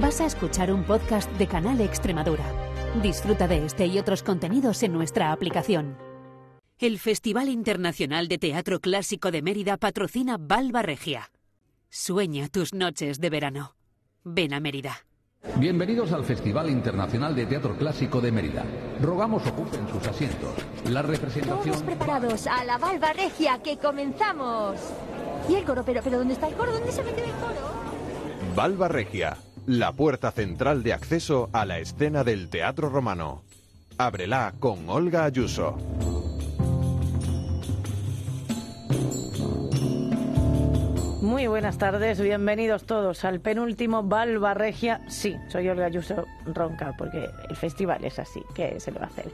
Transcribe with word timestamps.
Vas 0.00 0.20
a 0.20 0.26
escuchar 0.26 0.70
un 0.70 0.84
podcast 0.84 1.30
de 1.38 1.46
Canal 1.46 1.80
Extremadura. 1.80 2.44
Disfruta 3.02 3.48
de 3.48 3.64
este 3.64 3.86
y 3.86 3.98
otros 3.98 4.22
contenidos 4.22 4.82
en 4.82 4.92
nuestra 4.92 5.32
aplicación. 5.32 5.96
El 6.78 6.98
Festival 6.98 7.48
Internacional 7.48 8.28
de 8.28 8.36
Teatro 8.36 8.80
Clásico 8.80 9.30
de 9.30 9.40
Mérida 9.40 9.78
patrocina 9.78 10.36
Valva 10.38 10.82
Regia. 10.82 11.30
Sueña 11.88 12.48
tus 12.48 12.74
noches 12.74 13.20
de 13.20 13.30
verano. 13.30 13.74
Ven 14.22 14.52
a 14.52 14.60
Mérida. 14.60 15.06
Bienvenidos 15.56 16.12
al 16.12 16.24
Festival 16.24 16.68
Internacional 16.68 17.34
de 17.34 17.46
Teatro 17.46 17.74
Clásico 17.78 18.20
de 18.20 18.32
Mérida. 18.32 18.64
Rogamos 19.00 19.46
ocupen 19.46 19.88
sus 19.88 20.06
asientos. 20.06 20.52
La 20.90 21.00
representación... 21.00 21.74
Todos 21.74 21.82
preparados 21.82 22.46
a 22.46 22.64
la 22.64 22.76
Valva 22.76 23.14
Regia, 23.14 23.62
que 23.62 23.78
comenzamos. 23.78 24.78
¿Y 25.48 25.54
el 25.54 25.64
coro? 25.64 25.82
¿Pero, 25.86 26.02
pero 26.02 26.18
dónde 26.18 26.34
está 26.34 26.48
el 26.48 26.54
coro? 26.54 26.72
¿Dónde 26.72 26.92
se 26.92 27.02
mete 27.02 27.24
el 27.24 27.30
coro? 27.30 27.86
Valva 28.54 28.88
Regia, 28.88 29.36
la 29.66 29.92
puerta 29.92 30.30
central 30.30 30.82
de 30.84 30.92
acceso 30.92 31.50
a 31.52 31.64
la 31.66 31.78
escena 31.80 32.22
del 32.22 32.48
teatro 32.48 32.88
romano. 32.88 33.42
Ábrela 33.98 34.54
con 34.60 34.88
Olga 34.88 35.24
Ayuso. 35.24 35.76
Muy 41.20 41.48
buenas 41.48 41.76
tardes, 41.78 42.20
bienvenidos 42.20 42.84
todos 42.84 43.24
al 43.24 43.40
penúltimo 43.40 44.04
Valva 44.04 44.54
Regia. 44.54 45.00
Sí, 45.08 45.34
soy 45.48 45.68
Olga 45.68 45.86
Ayuso 45.86 46.24
Ronca, 46.44 46.94
porque 46.96 47.28
el 47.50 47.56
festival 47.56 48.04
es 48.04 48.20
así, 48.20 48.42
¿qué 48.54 48.78
se 48.78 48.92
le 48.92 49.00
va 49.00 49.06
a 49.06 49.08
hacer? 49.08 49.32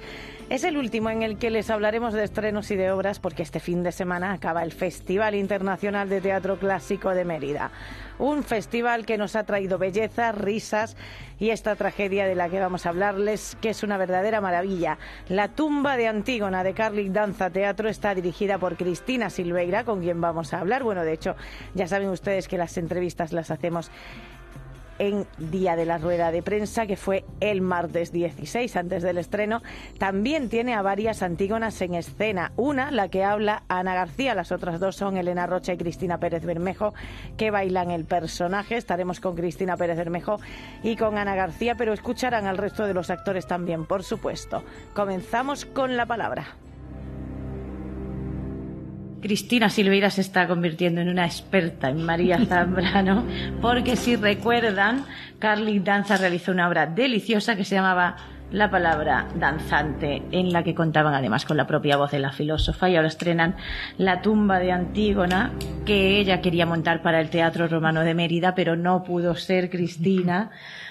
Es 0.52 0.64
el 0.64 0.76
último 0.76 1.08
en 1.08 1.22
el 1.22 1.38
que 1.38 1.48
les 1.48 1.70
hablaremos 1.70 2.12
de 2.12 2.24
estrenos 2.24 2.70
y 2.70 2.76
de 2.76 2.92
obras, 2.92 3.18
porque 3.18 3.42
este 3.42 3.58
fin 3.58 3.82
de 3.82 3.90
semana 3.90 4.34
acaba 4.34 4.62
el 4.62 4.70
Festival 4.70 5.34
Internacional 5.34 6.10
de 6.10 6.20
Teatro 6.20 6.58
Clásico 6.58 7.14
de 7.14 7.24
Mérida. 7.24 7.70
Un 8.18 8.42
festival 8.42 9.06
que 9.06 9.16
nos 9.16 9.34
ha 9.34 9.44
traído 9.44 9.78
belleza, 9.78 10.30
risas 10.30 10.94
y 11.38 11.48
esta 11.48 11.74
tragedia 11.74 12.26
de 12.26 12.34
la 12.34 12.50
que 12.50 12.60
vamos 12.60 12.84
a 12.84 12.90
hablarles, 12.90 13.56
que 13.62 13.70
es 13.70 13.82
una 13.82 13.96
verdadera 13.96 14.42
maravilla. 14.42 14.98
La 15.26 15.48
tumba 15.48 15.96
de 15.96 16.08
Antígona 16.08 16.62
de 16.64 16.74
Carlic 16.74 17.12
Danza 17.12 17.48
Teatro 17.48 17.88
está 17.88 18.14
dirigida 18.14 18.58
por 18.58 18.76
Cristina 18.76 19.30
Silveira, 19.30 19.84
con 19.84 20.02
quien 20.02 20.20
vamos 20.20 20.52
a 20.52 20.60
hablar. 20.60 20.82
Bueno, 20.82 21.02
de 21.02 21.14
hecho, 21.14 21.34
ya 21.72 21.88
saben 21.88 22.10
ustedes 22.10 22.46
que 22.46 22.58
las 22.58 22.76
entrevistas 22.76 23.32
las 23.32 23.50
hacemos 23.50 23.90
en 24.98 25.26
día 25.38 25.76
de 25.76 25.84
la 25.84 25.98
rueda 25.98 26.30
de 26.30 26.42
prensa, 26.42 26.86
que 26.86 26.96
fue 26.96 27.24
el 27.40 27.60
martes 27.60 28.12
16, 28.12 28.76
antes 28.76 29.02
del 29.02 29.18
estreno, 29.18 29.62
también 29.98 30.48
tiene 30.48 30.74
a 30.74 30.82
varias 30.82 31.22
antígonas 31.22 31.80
en 31.82 31.94
escena. 31.94 32.52
Una, 32.56 32.90
la 32.90 33.08
que 33.08 33.24
habla 33.24 33.64
Ana 33.68 33.94
García, 33.94 34.34
las 34.34 34.52
otras 34.52 34.80
dos 34.80 34.96
son 34.96 35.16
Elena 35.16 35.46
Rocha 35.46 35.72
y 35.72 35.78
Cristina 35.78 36.18
Pérez 36.18 36.44
Bermejo, 36.44 36.94
que 37.36 37.50
bailan 37.50 37.90
el 37.90 38.04
personaje. 38.04 38.76
Estaremos 38.76 39.20
con 39.20 39.36
Cristina 39.36 39.76
Pérez 39.76 39.96
Bermejo 39.96 40.40
y 40.82 40.96
con 40.96 41.18
Ana 41.18 41.34
García, 41.34 41.74
pero 41.76 41.92
escucharán 41.92 42.46
al 42.46 42.58
resto 42.58 42.86
de 42.86 42.94
los 42.94 43.10
actores 43.10 43.46
también, 43.46 43.86
por 43.86 44.04
supuesto. 44.04 44.62
Comenzamos 44.94 45.64
con 45.64 45.96
la 45.96 46.06
palabra. 46.06 46.56
Cristina 49.22 49.70
Silveira 49.70 50.10
se 50.10 50.20
está 50.20 50.48
convirtiendo 50.48 51.00
en 51.00 51.08
una 51.08 51.24
experta 51.24 51.88
en 51.88 52.02
María 52.02 52.44
Zambrano, 52.48 53.24
porque 53.60 53.94
si 53.94 54.16
recuerdan, 54.16 55.06
Carly 55.38 55.78
Danza 55.78 56.16
realizó 56.16 56.50
una 56.50 56.68
obra 56.68 56.86
deliciosa 56.86 57.54
que 57.54 57.64
se 57.64 57.76
llamaba 57.76 58.16
La 58.50 58.68
palabra 58.68 59.28
danzante, 59.36 60.22
en 60.32 60.52
la 60.52 60.64
que 60.64 60.74
contaban 60.74 61.14
además 61.14 61.46
con 61.46 61.56
la 61.56 61.68
propia 61.68 61.96
voz 61.96 62.10
de 62.10 62.18
la 62.18 62.32
filósofa, 62.32 62.90
y 62.90 62.96
ahora 62.96 63.08
estrenan 63.08 63.54
La 63.96 64.22
tumba 64.22 64.58
de 64.58 64.72
Antígona, 64.72 65.52
que 65.86 66.18
ella 66.18 66.40
quería 66.40 66.66
montar 66.66 67.00
para 67.00 67.20
el 67.20 67.30
Teatro 67.30 67.68
Romano 67.68 68.00
de 68.00 68.14
Mérida, 68.14 68.56
pero 68.56 68.74
no 68.74 69.04
pudo 69.04 69.36
ser 69.36 69.70
Cristina. 69.70 70.50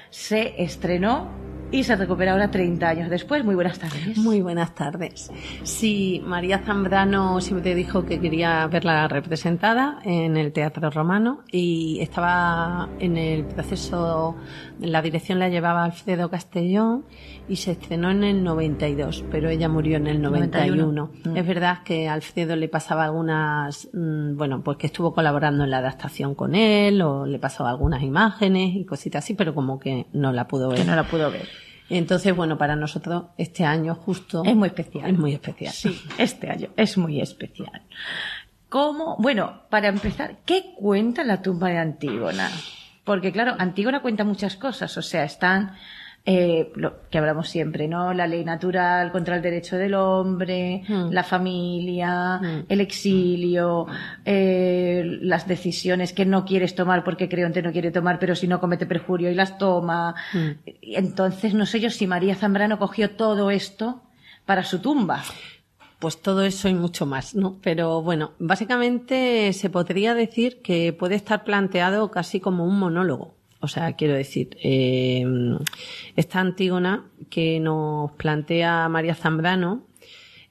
Se 0.09 0.61
estrenó 0.63 1.50
y 1.72 1.83
se 1.83 1.95
recupera 1.95 2.33
ahora 2.33 2.52
30 2.52 2.88
años 2.88 3.09
después. 3.09 3.44
Muy 3.44 3.55
buenas 3.55 3.80
tardes. 3.80 4.17
Muy 4.17 4.41
buenas 4.41 4.75
tardes. 4.75 5.31
Sí, 5.64 6.22
María 6.25 6.59
Zambrano 6.59 7.39
siempre 7.42 7.76
dijo 7.76 8.05
que 8.05 8.20
quería 8.20 8.67
verla 8.67 9.08
representada 9.08 9.99
en 10.04 10.37
el 10.37 10.52
Teatro 10.52 10.89
Romano 10.89 11.43
y 11.52 11.99
estaba 12.02 12.89
en 12.99 13.17
el 13.17 13.45
proceso, 13.45 14.36
la 14.80 15.02
dirección 15.02 15.39
la 15.39 15.49
llevaba 15.49 15.83
Alfredo 15.83 16.30
Castellón 16.30 17.05
y 17.48 17.55
se 17.55 17.71
estrenó 17.71 18.11
en 18.11 18.23
el 18.23 18.43
92, 18.43 19.26
pero 19.32 19.49
ella 19.49 19.70
murió 19.70 19.98
en 19.98 20.08
el 20.08 20.21
91. 20.21 21.09
91. 21.21 21.36
Es 21.36 21.48
verdad 21.48 21.80
que 21.83 22.08
Alfredo 22.08 22.55
le 22.55 22.67
pasaba 22.67 23.05
algunas, 23.05 23.89
bueno, 23.93 24.61
pues 24.64 24.77
que 24.77 24.88
estuvo 24.88 25.14
colaborando 25.14 25.64
en 25.64 25.71
la 25.71 25.77
adaptación 25.77 26.36
con 26.36 26.55
él 26.55 27.02
o 27.02 27.26
le 27.26 27.39
pasó 27.39 27.65
algunas 27.65 28.03
imágenes 28.03 28.76
y 28.76 28.86
cositas 28.86 29.23
así, 29.23 29.33
pero 29.33 29.53
como 29.53 29.80
que 29.80 30.08
no 30.14 30.32
la 30.32 30.48
pudo 30.48 30.70
ver. 30.70 30.80
Que 30.80 30.86
no 30.86 30.95
la 30.95 31.03
pudo 31.03 31.32
ver. 31.32 31.61
Entonces, 31.97 32.35
bueno, 32.35 32.57
para 32.57 32.75
nosotros 32.75 33.25
este 33.37 33.65
año 33.65 33.95
justo 33.95 34.43
es 34.45 34.55
muy 34.55 34.67
especial. 34.67 35.09
Es 35.09 35.17
muy 35.17 35.33
especial. 35.33 35.73
Sí, 35.73 36.02
este 36.17 36.49
año 36.49 36.69
es 36.77 36.97
muy 36.97 37.19
especial. 37.19 37.81
¿Cómo? 38.69 39.17
Bueno, 39.19 39.63
para 39.69 39.89
empezar, 39.89 40.37
¿qué 40.45 40.73
cuenta 40.77 41.23
la 41.25 41.41
tumba 41.41 41.67
de 41.69 41.77
Antígona? 41.77 42.49
Porque 43.03 43.33
claro, 43.33 43.55
Antígona 43.57 44.02
cuenta 44.02 44.23
muchas 44.23 44.55
cosas, 44.55 44.95
o 44.97 45.02
sea, 45.02 45.25
están 45.25 45.75
eh, 46.23 46.71
lo 46.76 47.09
que 47.09 47.17
hablamos 47.17 47.49
siempre, 47.49 47.87
¿no? 47.87 48.14
La 48.14 48.27
ley 48.27 48.43
natural 48.45 49.11
contra 49.11 49.36
el 49.37 49.42
derecho 49.42 49.76
del 49.77 49.95
hombre, 49.95 50.83
Mm. 50.87 51.09
la 51.11 51.23
familia, 51.23 52.37
Mm. 52.37 52.65
el 52.70 52.82
exilio, 52.82 53.87
eh, 54.26 55.04
las 55.21 55.48
decisiones 55.48 56.14
que 56.14 56.26
no 56.26 56.45
quieres 56.45 56.76
tomar 56.76 57.04
porque 57.04 57.27
Creonte 57.27 57.61
no 57.61 57.71
quiere 57.71 57.92
tomar, 57.92 58.20
pero 58.20 58.36
si 58.36 58.48
no 58.48 58.59
comete 58.59 58.86
perjurio 58.86 59.32
y 59.32 59.36
las 59.36 59.58
toma. 59.58 60.14
Mm. 60.33 60.49
Entonces, 60.82 61.54
no 61.54 61.65
sé 61.65 61.80
yo 61.80 61.89
si 61.89 62.05
María 62.08 62.36
Zambrano 62.36 62.77
cogió 62.77 63.11
todo 63.11 63.49
esto 63.52 64.02
para 64.45 64.64
su 64.64 64.80
tumba. 64.80 65.23
Pues 65.99 66.21
todo 66.21 66.43
eso 66.43 66.67
y 66.67 66.73
mucho 66.73 67.05
más, 67.05 67.36
¿no? 67.36 67.58
Pero 67.61 68.02
bueno, 68.02 68.32
básicamente 68.39 69.53
se 69.53 69.70
podría 69.70 70.15
decir 70.15 70.61
que 70.64 70.93
puede 70.93 71.14
estar 71.15 71.43
planteado 71.43 72.09
casi 72.09 72.39
como 72.39 72.65
un 72.65 72.80
monólogo. 72.80 73.36
O 73.61 73.67
sea, 73.67 73.94
quiero 73.94 74.16
decir, 74.16 74.58
eh, 74.64 75.23
esta 76.16 76.39
Antígona 76.39 77.05
que 77.30 77.60
nos 77.60 78.11
plantea 78.14 78.89
María 78.89 79.16
Zambrano 79.16 79.83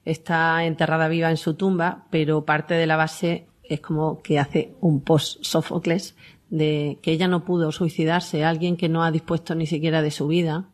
está 0.05 0.65
enterrada 0.65 1.09
viva 1.09 1.29
en 1.29 1.37
su 1.37 1.55
tumba, 1.55 2.05
pero 2.09 2.45
parte 2.45 2.73
de 2.73 2.87
la 2.87 2.95
base 2.95 3.47
es 3.63 3.81
como 3.81 4.21
que 4.21 4.39
hace 4.39 4.73
un 4.79 5.01
post-Sófocles 5.01 6.15
de 6.49 6.99
que 7.01 7.11
ella 7.11 7.27
no 7.27 7.45
pudo 7.45 7.71
suicidarse, 7.71 8.43
alguien 8.43 8.77
que 8.77 8.89
no 8.89 9.03
ha 9.03 9.11
dispuesto 9.11 9.55
ni 9.55 9.67
siquiera 9.67 10.01
de 10.01 10.11
su 10.11 10.27
vida 10.27 10.69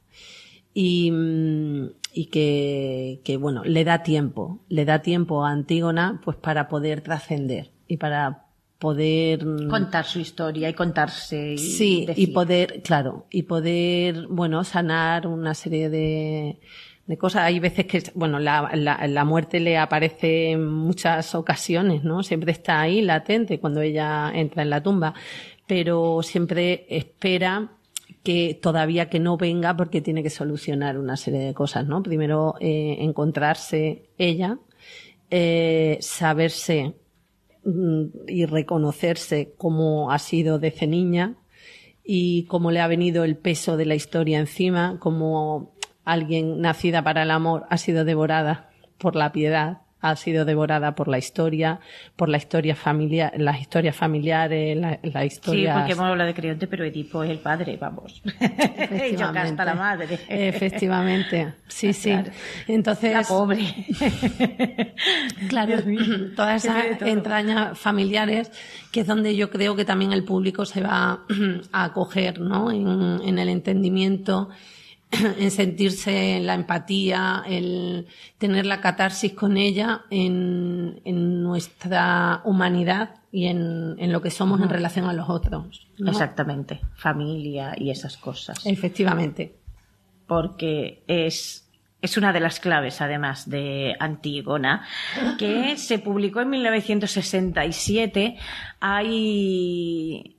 y, 0.73 1.11
mm, 1.11 1.89
y 2.13 2.25
que, 2.25 3.21
que, 3.23 3.37
bueno, 3.37 3.63
le 3.63 3.83
da 3.83 4.03
tiempo, 4.03 4.59
le 4.69 4.85
da 4.85 5.01
tiempo 5.01 5.45
a 5.45 5.51
Antígona 5.51 6.21
pues 6.23 6.37
para 6.37 6.67
poder 6.67 7.01
trascender 7.01 7.71
y 7.87 7.97
para 7.97 8.46
poder 8.79 9.45
mm, 9.45 9.69
Contar 9.69 10.05
su 10.05 10.19
historia 10.19 10.69
y 10.69 10.73
contarse. 10.73 11.53
Y 11.53 11.57
Sí, 11.57 12.07
y 12.15 12.27
poder, 12.27 12.81
claro, 12.83 13.25
y 13.29 13.43
poder, 13.43 14.27
bueno, 14.27 14.63
sanar 14.63 15.27
una 15.27 15.53
serie 15.53 15.89
de, 15.89 16.59
de 17.05 17.17
cosas. 17.17 17.43
Hay 17.43 17.59
veces 17.59 17.85
que, 17.85 18.03
bueno, 18.13 18.39
la, 18.39 18.69
la, 18.75 19.07
la 19.07 19.25
muerte 19.25 19.59
le 19.59 19.77
aparece 19.77 20.51
en 20.51 20.67
muchas 20.67 21.33
ocasiones, 21.35 22.03
¿no? 22.03 22.23
Siempre 22.23 22.51
está 22.51 22.81
ahí 22.81 23.01
latente 23.01 23.59
cuando 23.59 23.81
ella 23.81 24.31
entra 24.33 24.63
en 24.63 24.69
la 24.69 24.83
tumba, 24.83 25.13
pero 25.65 26.21
siempre 26.21 26.85
espera 26.89 27.71
que 28.23 28.59
todavía 28.61 29.09
que 29.09 29.19
no 29.19 29.37
venga 29.37 29.75
porque 29.75 30.01
tiene 30.01 30.21
que 30.21 30.29
solucionar 30.29 30.97
una 30.97 31.17
serie 31.17 31.39
de 31.39 31.53
cosas, 31.53 31.87
¿no? 31.87 32.03
Primero 32.03 32.55
eh, 32.59 32.97
encontrarse 32.99 34.09
ella, 34.17 34.57
eh, 35.29 35.97
saberse 36.01 36.93
y 38.27 38.45
reconocerse 38.45 39.53
cómo 39.57 40.11
ha 40.11 40.19
sido 40.19 40.59
desde 40.59 40.87
niña 40.87 41.35
y 42.03 42.43
cómo 42.45 42.71
le 42.71 42.79
ha 42.79 42.87
venido 42.87 43.25
el 43.25 43.35
peso 43.35 43.75
de 43.75 43.85
la 43.85 43.95
historia 43.95 44.39
encima, 44.39 44.97
cómo 44.99 45.73
alguien 46.05 46.61
nacida 46.61 47.03
para 47.03 47.23
el 47.23 47.31
amor 47.31 47.65
ha 47.69 47.77
sido 47.77 48.05
devorada 48.05 48.69
por 48.97 49.15
la 49.15 49.33
piedad, 49.33 49.81
ha 50.09 50.15
sido 50.15 50.45
devorada 50.45 50.95
por 50.95 51.07
la 51.07 51.17
historia, 51.17 51.79
por 52.15 52.29
la 52.29 52.37
historia 52.37 52.75
familiar, 52.75 53.33
las 53.37 53.59
historias 53.61 53.95
familiares, 53.95 54.77
la, 54.77 54.99
la 55.03 55.21
Sí, 55.21 55.27
historia. 55.27 55.75
porque 55.75 55.93
hemos 55.93 56.05
hablado 56.05 56.27
de 56.27 56.33
Creonte, 56.33 56.67
pero 56.67 56.83
Edipo 56.85 57.23
es 57.23 57.29
el 57.29 57.39
padre, 57.39 57.77
vamos. 57.79 58.21
y 59.11 59.15
Yocasta 59.15 59.65
la 59.65 59.73
madre. 59.75 60.19
Efectivamente, 60.27 61.53
sí, 61.67 61.93
sí. 61.93 62.11
Claro. 62.11 62.31
Entonces, 62.67 63.13
La 63.13 63.23
pobre. 63.23 63.59
Claro, 65.49 65.77
todas 66.35 66.65
esas 66.65 67.01
entrañas 67.01 67.77
familiares, 67.77 68.51
que 68.91 69.01
es 69.01 69.07
donde 69.07 69.35
yo 69.35 69.49
creo 69.49 69.75
que 69.75 69.85
también 69.85 70.11
el 70.13 70.23
público 70.23 70.65
se 70.65 70.81
va 70.81 71.21
a 71.71 71.83
acoger, 71.85 72.39
¿no? 72.39 72.71
En, 72.71 73.21
en 73.27 73.39
el 73.39 73.49
entendimiento 73.49 74.49
en 75.39 75.51
sentirse 75.51 76.39
la 76.41 76.53
empatía, 76.53 77.43
el 77.47 78.07
tener 78.37 78.65
la 78.65 78.81
catarsis 78.81 79.33
con 79.33 79.57
ella 79.57 80.01
en, 80.09 81.01
en 81.05 81.43
nuestra 81.43 82.41
humanidad 82.43 83.15
y 83.31 83.45
en, 83.47 83.95
en, 83.99 84.11
lo 84.11 84.21
que 84.21 84.31
somos 84.31 84.59
en 84.61 84.69
relación 84.69 85.05
a 85.05 85.13
los 85.13 85.29
otros. 85.29 85.87
¿no? 85.97 86.11
Exactamente, 86.11 86.81
familia 86.95 87.73
y 87.77 87.89
esas 87.89 88.17
cosas. 88.17 88.65
Efectivamente. 88.65 89.55
Porque 90.27 91.03
es, 91.07 91.69
es 92.01 92.17
una 92.17 92.33
de 92.33 92.41
las 92.41 92.59
claves, 92.59 92.99
además, 92.99 93.49
de 93.49 93.95
Antígona, 93.99 94.85
que 95.37 95.77
se 95.77 95.99
publicó 95.99 96.41
en 96.41 96.49
1967. 96.49 98.35
Hay 98.81 100.35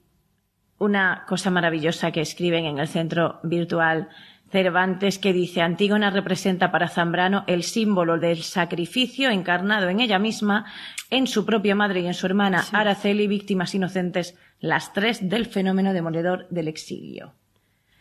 una 0.78 1.24
cosa 1.26 1.50
maravillosa 1.50 2.12
que 2.12 2.20
escriben 2.20 2.66
en 2.66 2.78
el 2.78 2.88
centro 2.88 3.40
virtual 3.42 4.08
Cervantes 4.50 5.18
que 5.18 5.32
dice 5.32 5.60
Antígona 5.60 6.10
representa 6.10 6.70
para 6.70 6.88
Zambrano 6.88 7.44
el 7.46 7.62
símbolo 7.62 8.18
del 8.18 8.42
sacrificio 8.42 9.30
encarnado 9.30 9.88
en 9.88 10.00
ella 10.00 10.18
misma, 10.18 10.64
en 11.10 11.26
su 11.26 11.44
propia 11.44 11.74
madre 11.74 12.00
y 12.00 12.06
en 12.06 12.14
su 12.14 12.26
hermana 12.26 12.62
sí. 12.62 12.70
Araceli, 12.72 13.26
víctimas 13.26 13.74
inocentes, 13.74 14.36
las 14.60 14.92
tres 14.92 15.28
del 15.28 15.46
fenómeno 15.46 15.92
demoledor 15.92 16.48
del 16.48 16.68
exilio. 16.68 17.34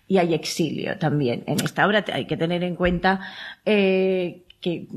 Y 0.07 0.19
hay 0.19 0.33
exilio 0.33 0.97
también 0.97 1.43
en 1.47 1.59
esta 1.59 1.85
obra. 1.85 2.05
Hay 2.13 2.25
que 2.25 2.37
tener 2.37 2.63
en 2.63 2.75
cuenta 2.75 3.19
eh, 3.65 4.45
que 4.61 4.87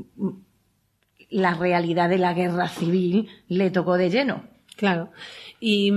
la 1.29 1.53
realidad 1.53 2.09
de 2.09 2.17
la 2.17 2.33
guerra 2.33 2.69
civil 2.69 3.27
le 3.49 3.71
tocó 3.71 3.97
de 3.97 4.09
lleno. 4.09 4.50
Claro. 4.81 5.11
Y, 5.59 5.91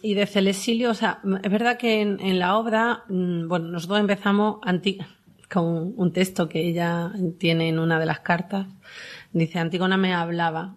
y 0.00 0.14
de 0.14 0.26
Celexilio, 0.26 0.92
o 0.92 0.94
sea, 0.94 1.20
es 1.42 1.50
verdad 1.52 1.76
que 1.76 2.00
en, 2.00 2.18
en 2.20 2.38
la 2.38 2.56
obra, 2.56 3.04
bueno, 3.10 3.68
nosotros 3.68 4.00
empezamos 4.00 4.60
con 5.52 5.92
un 5.94 6.12
texto 6.14 6.48
que 6.48 6.66
ella 6.66 7.12
tiene 7.36 7.68
en 7.68 7.78
una 7.78 8.00
de 8.00 8.06
las 8.06 8.20
cartas. 8.20 8.66
Dice, 9.34 9.58
Antígona 9.58 9.98
me 9.98 10.14
hablaba, 10.14 10.76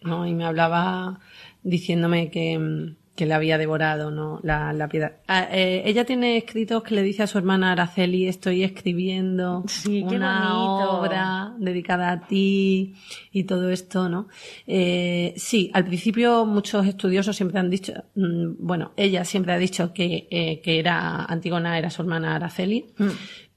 ¿no? 0.00 0.26
Y 0.26 0.32
me 0.32 0.46
hablaba 0.46 1.20
diciéndome 1.62 2.30
que, 2.30 2.94
que 3.14 3.26
le 3.26 3.34
había 3.34 3.58
devorado, 3.58 4.10
¿no? 4.10 4.40
La, 4.42 4.72
la 4.72 4.88
piedad. 4.88 5.16
Ah, 5.28 5.46
eh, 5.50 5.82
ella 5.84 6.04
tiene 6.04 6.38
escritos 6.38 6.82
que 6.82 6.94
le 6.94 7.02
dice 7.02 7.22
a 7.22 7.26
su 7.26 7.36
hermana 7.36 7.72
Araceli, 7.72 8.26
estoy 8.26 8.64
escribiendo 8.64 9.64
sí, 9.66 10.02
una 10.02 10.58
obra 10.58 11.54
dedicada 11.58 12.10
a 12.10 12.26
ti 12.26 12.94
y 13.30 13.44
todo 13.44 13.70
esto, 13.70 14.08
¿no? 14.08 14.28
Eh, 14.66 15.34
sí, 15.36 15.70
al 15.74 15.84
principio 15.84 16.46
muchos 16.46 16.86
estudiosos 16.86 17.36
siempre 17.36 17.60
han 17.60 17.68
dicho, 17.68 17.92
mmm, 18.14 18.54
bueno, 18.58 18.92
ella 18.96 19.24
siempre 19.26 19.52
ha 19.52 19.58
dicho 19.58 19.92
que, 19.92 20.26
eh, 20.30 20.60
que 20.62 20.78
era, 20.78 21.24
Antígona 21.24 21.78
era 21.78 21.90
su 21.90 22.02
hermana 22.02 22.36
Araceli, 22.36 22.86
mm. 22.96 23.08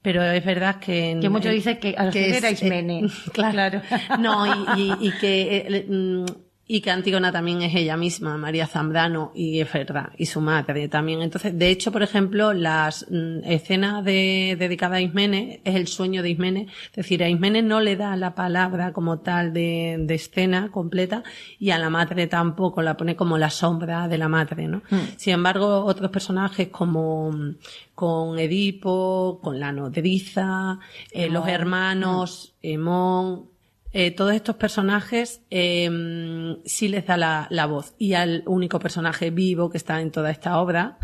Pero 0.02 0.22
es 0.22 0.44
verdad 0.44 0.78
que... 0.78 1.10
En, 1.10 1.20
que 1.20 1.28
muchos 1.28 1.50
dicen 1.50 1.80
que 1.80 1.96
Araceli 1.98 2.36
era 2.36 2.48
Ismene. 2.52 3.08
claro. 3.32 3.80
claro. 3.80 3.82
No, 4.20 4.46
y, 4.76 4.80
y, 4.80 5.08
y 5.08 5.10
que 5.18 5.84
y 6.68 6.80
que 6.80 6.90
Antígona 6.90 7.30
también 7.30 7.62
es 7.62 7.74
ella 7.74 7.96
misma, 7.96 8.36
María 8.36 8.66
Zambrano, 8.66 9.30
y 9.34 9.60
es 9.60 9.72
verdad, 9.72 10.10
y 10.18 10.26
su 10.26 10.40
madre 10.40 10.88
también. 10.88 11.22
Entonces, 11.22 11.56
de 11.56 11.70
hecho, 11.70 11.92
por 11.92 12.02
ejemplo, 12.02 12.52
las 12.52 13.06
mm, 13.08 13.44
escenas 13.44 14.04
de, 14.04 14.56
dedicadas 14.58 14.98
a 14.98 15.00
Ismene 15.00 15.60
es 15.64 15.76
el 15.76 15.86
sueño 15.86 16.22
de 16.22 16.30
Ismene, 16.30 16.66
es 16.86 16.96
decir, 16.96 17.22
a 17.22 17.28
Ismene 17.28 17.62
no 17.62 17.80
le 17.80 17.94
da 17.94 18.16
la 18.16 18.34
palabra 18.34 18.92
como 18.92 19.20
tal 19.20 19.52
de, 19.52 19.96
de 20.00 20.14
escena 20.14 20.72
completa 20.72 21.22
y 21.60 21.70
a 21.70 21.78
la 21.78 21.88
madre 21.88 22.26
tampoco, 22.26 22.82
la 22.82 22.96
pone 22.96 23.14
como 23.14 23.38
la 23.38 23.50
sombra 23.50 24.08
de 24.08 24.18
la 24.18 24.28
madre, 24.28 24.66
¿no? 24.66 24.78
Mm. 24.90 25.16
Sin 25.16 25.34
embargo, 25.34 25.84
otros 25.84 26.10
personajes 26.10 26.68
como 26.68 27.30
con 27.94 28.38
Edipo, 28.38 29.38
con 29.40 29.60
la 29.60 29.70
nodriza, 29.70 30.78
eh, 31.12 31.30
los 31.30 31.46
hermanos, 31.46 32.54
Hemón, 32.60 33.55
eh, 33.92 34.10
todos 34.10 34.32
estos 34.34 34.56
personajes 34.56 35.42
eh, 35.50 35.88
sí 36.64 36.88
les 36.88 37.06
da 37.06 37.16
la, 37.16 37.46
la, 37.50 37.66
voz. 37.66 37.94
Y 37.98 38.14
al 38.14 38.42
único 38.46 38.78
personaje 38.78 39.30
vivo 39.30 39.70
que 39.70 39.78
está 39.78 40.00
en 40.00 40.10
toda 40.10 40.30
esta 40.30 40.58
obra, 40.58 40.98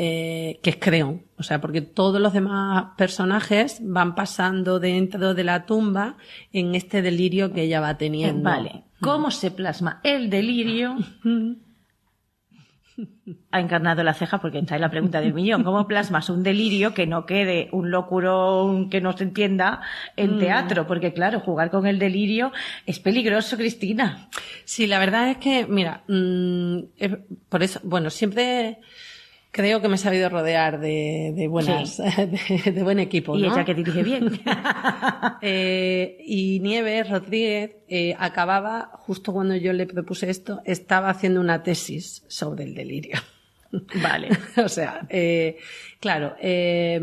eh, 0.00 0.60
que 0.62 0.70
es 0.70 0.76
Creón. 0.76 1.24
O 1.36 1.42
sea, 1.42 1.60
porque 1.60 1.80
todos 1.80 2.20
los 2.20 2.32
demás 2.32 2.90
personajes 2.96 3.80
van 3.82 4.14
pasando 4.14 4.78
dentro 4.78 5.34
de 5.34 5.42
la 5.42 5.66
tumba 5.66 6.16
en 6.52 6.76
este 6.76 7.02
delirio 7.02 7.52
que 7.52 7.62
ella 7.62 7.80
va 7.80 7.98
teniendo. 7.98 8.48
Vale. 8.48 8.84
¿Cómo 9.00 9.32
se 9.32 9.50
plasma 9.50 10.00
el 10.04 10.30
delirio? 10.30 10.96
ha 13.50 13.60
encarnado 13.60 14.02
la 14.02 14.14
ceja 14.14 14.38
porque 14.38 14.58
está 14.58 14.74
ahí 14.74 14.80
la 14.80 14.90
pregunta 14.90 15.20
del 15.20 15.34
millón. 15.34 15.64
¿Cómo 15.64 15.86
plasmas 15.86 16.30
un 16.30 16.42
delirio 16.42 16.94
que 16.94 17.06
no 17.06 17.26
quede 17.26 17.68
un 17.72 17.90
locuro 17.90 18.88
que 18.90 19.00
no 19.00 19.16
se 19.16 19.24
entienda 19.24 19.80
en 20.16 20.38
teatro? 20.38 20.86
Porque 20.86 21.12
claro, 21.12 21.40
jugar 21.40 21.70
con 21.70 21.86
el 21.86 21.98
delirio 21.98 22.52
es 22.86 22.98
peligroso, 22.98 23.56
Cristina. 23.56 24.28
Sí, 24.64 24.86
la 24.86 24.98
verdad 24.98 25.30
es 25.30 25.36
que, 25.38 25.66
mira, 25.66 26.02
mmm, 26.08 26.78
por 27.48 27.62
eso, 27.62 27.80
bueno, 27.82 28.10
siempre 28.10 28.78
creo 29.50 29.80
que 29.80 29.88
me 29.88 29.96
he 29.96 29.98
sabido 29.98 30.28
rodear 30.28 30.80
de, 30.80 31.32
de 31.34 31.48
buenas, 31.48 31.96
sí. 31.96 32.02
de, 32.64 32.72
de, 32.72 32.82
buen 32.82 32.98
equipo. 32.98 33.36
Y 33.36 33.42
¿no? 33.42 33.52
ella 33.52 33.64
que 33.64 33.74
dirige 33.74 34.02
bien. 34.02 34.40
eh, 35.42 36.18
y 36.24 36.60
Nieves 36.60 37.08
Rodríguez 37.08 37.76
eh, 37.88 38.14
acababa, 38.18 38.90
justo 38.94 39.32
cuando 39.32 39.56
yo 39.56 39.72
le 39.72 39.86
propuse 39.86 40.30
esto, 40.30 40.60
estaba 40.64 41.10
haciendo 41.10 41.40
una 41.40 41.62
tesis 41.62 42.24
sobre 42.28 42.64
el 42.64 42.74
delirio. 42.74 43.18
Vale. 44.02 44.30
o 44.56 44.68
sea, 44.68 45.06
eh, 45.10 45.58
claro, 46.00 46.34
eh, 46.40 46.98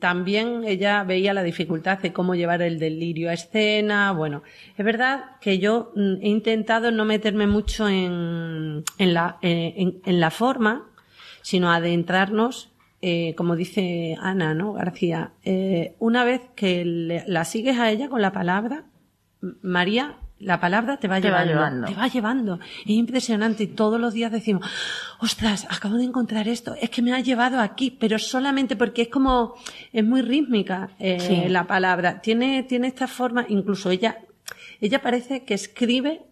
también 0.00 0.64
ella 0.66 1.04
veía 1.04 1.32
la 1.32 1.42
dificultad 1.42 1.98
de 1.98 2.12
cómo 2.12 2.34
llevar 2.34 2.62
el 2.62 2.78
delirio 2.78 3.30
a 3.30 3.34
escena. 3.34 4.12
Bueno, 4.12 4.42
es 4.76 4.84
verdad 4.84 5.36
que 5.40 5.58
yo 5.58 5.92
mm, 5.94 6.14
he 6.22 6.28
intentado 6.28 6.90
no 6.90 7.04
meterme 7.04 7.46
mucho 7.46 7.88
en, 7.88 8.84
en, 8.98 9.14
la, 9.14 9.38
eh, 9.42 9.74
en, 9.76 10.00
en 10.04 10.20
la 10.20 10.30
forma, 10.30 10.91
sino 11.42 11.70
adentrarnos, 11.70 12.72
eh, 13.00 13.34
como 13.36 13.56
dice 13.56 14.16
Ana, 14.20 14.54
¿no? 14.54 14.72
García, 14.72 15.32
eh, 15.44 15.94
una 15.98 16.24
vez 16.24 16.42
que 16.54 16.84
le, 16.84 17.24
la 17.26 17.44
sigues 17.44 17.78
a 17.78 17.90
ella 17.90 18.08
con 18.08 18.22
la 18.22 18.32
palabra, 18.32 18.84
María, 19.60 20.18
la 20.38 20.60
palabra 20.60 20.98
te 20.98 21.08
va, 21.08 21.16
te 21.16 21.28
llevando, 21.28 21.54
va 21.54 21.58
llevando. 21.58 21.86
Te 21.86 21.94
va 21.94 22.08
llevando. 22.08 22.60
Es 22.84 22.90
impresionante 22.90 23.64
y 23.64 23.66
todos 23.68 24.00
los 24.00 24.12
días 24.12 24.30
decimos, 24.30 24.66
ostras, 25.20 25.66
acabo 25.70 25.96
de 25.96 26.04
encontrar 26.04 26.48
esto, 26.48 26.74
es 26.80 26.90
que 26.90 27.02
me 27.02 27.12
ha 27.12 27.20
llevado 27.20 27.60
aquí, 27.60 27.90
pero 27.90 28.18
solamente 28.18 28.76
porque 28.76 29.02
es 29.02 29.08
como, 29.08 29.54
es 29.92 30.04
muy 30.04 30.22
rítmica 30.22 30.90
eh, 30.98 31.18
sí. 31.20 31.48
la 31.48 31.66
palabra. 31.66 32.20
Tiene, 32.20 32.62
tiene 32.64 32.88
esta 32.88 33.06
forma, 33.06 33.46
incluso 33.48 33.90
ella, 33.90 34.18
ella 34.80 35.00
parece 35.00 35.44
que 35.44 35.54
escribe 35.54 36.22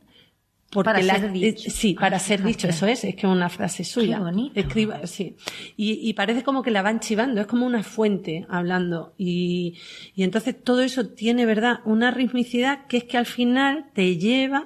porque 0.71 0.87
para 0.87 1.03
la, 1.03 1.19
ser 1.19 1.33
dicho. 1.33 1.69
Eh, 1.69 1.71
sí, 1.71 1.95
para 1.95 2.17
ah, 2.17 2.21
ser 2.21 2.43
dicho, 2.43 2.69
eso 2.69 2.87
es, 2.87 3.03
es 3.05 3.17
que 3.17 3.27
es 3.27 3.33
una 3.33 3.49
frase 3.49 3.83
suya. 3.83 4.17
Qué 4.17 4.23
bonito. 4.23 4.61
Escriba, 4.61 5.07
sí. 5.07 5.37
Y, 5.77 6.09
y, 6.09 6.13
parece 6.15 6.45
como 6.45 6.63
que 6.63 6.71
la 6.71 6.83
van 6.83 7.01
chivando, 7.01 7.41
es 7.41 7.47
como 7.49 7.67
una 7.67 7.83
fuente 7.83 8.47
hablando. 8.49 9.13
Y, 9.19 9.77
y 10.15 10.23
entonces 10.23 10.55
todo 10.63 10.83
eso 10.83 11.09
tiene, 11.09 11.45
¿verdad? 11.45 11.81
Una 11.85 12.13
ritmicidad 12.13 12.87
que 12.87 12.99
es 12.99 13.05
que 13.05 13.19
al 13.19 13.27
final 13.27 13.87
te 13.95 14.17
lleva 14.17 14.65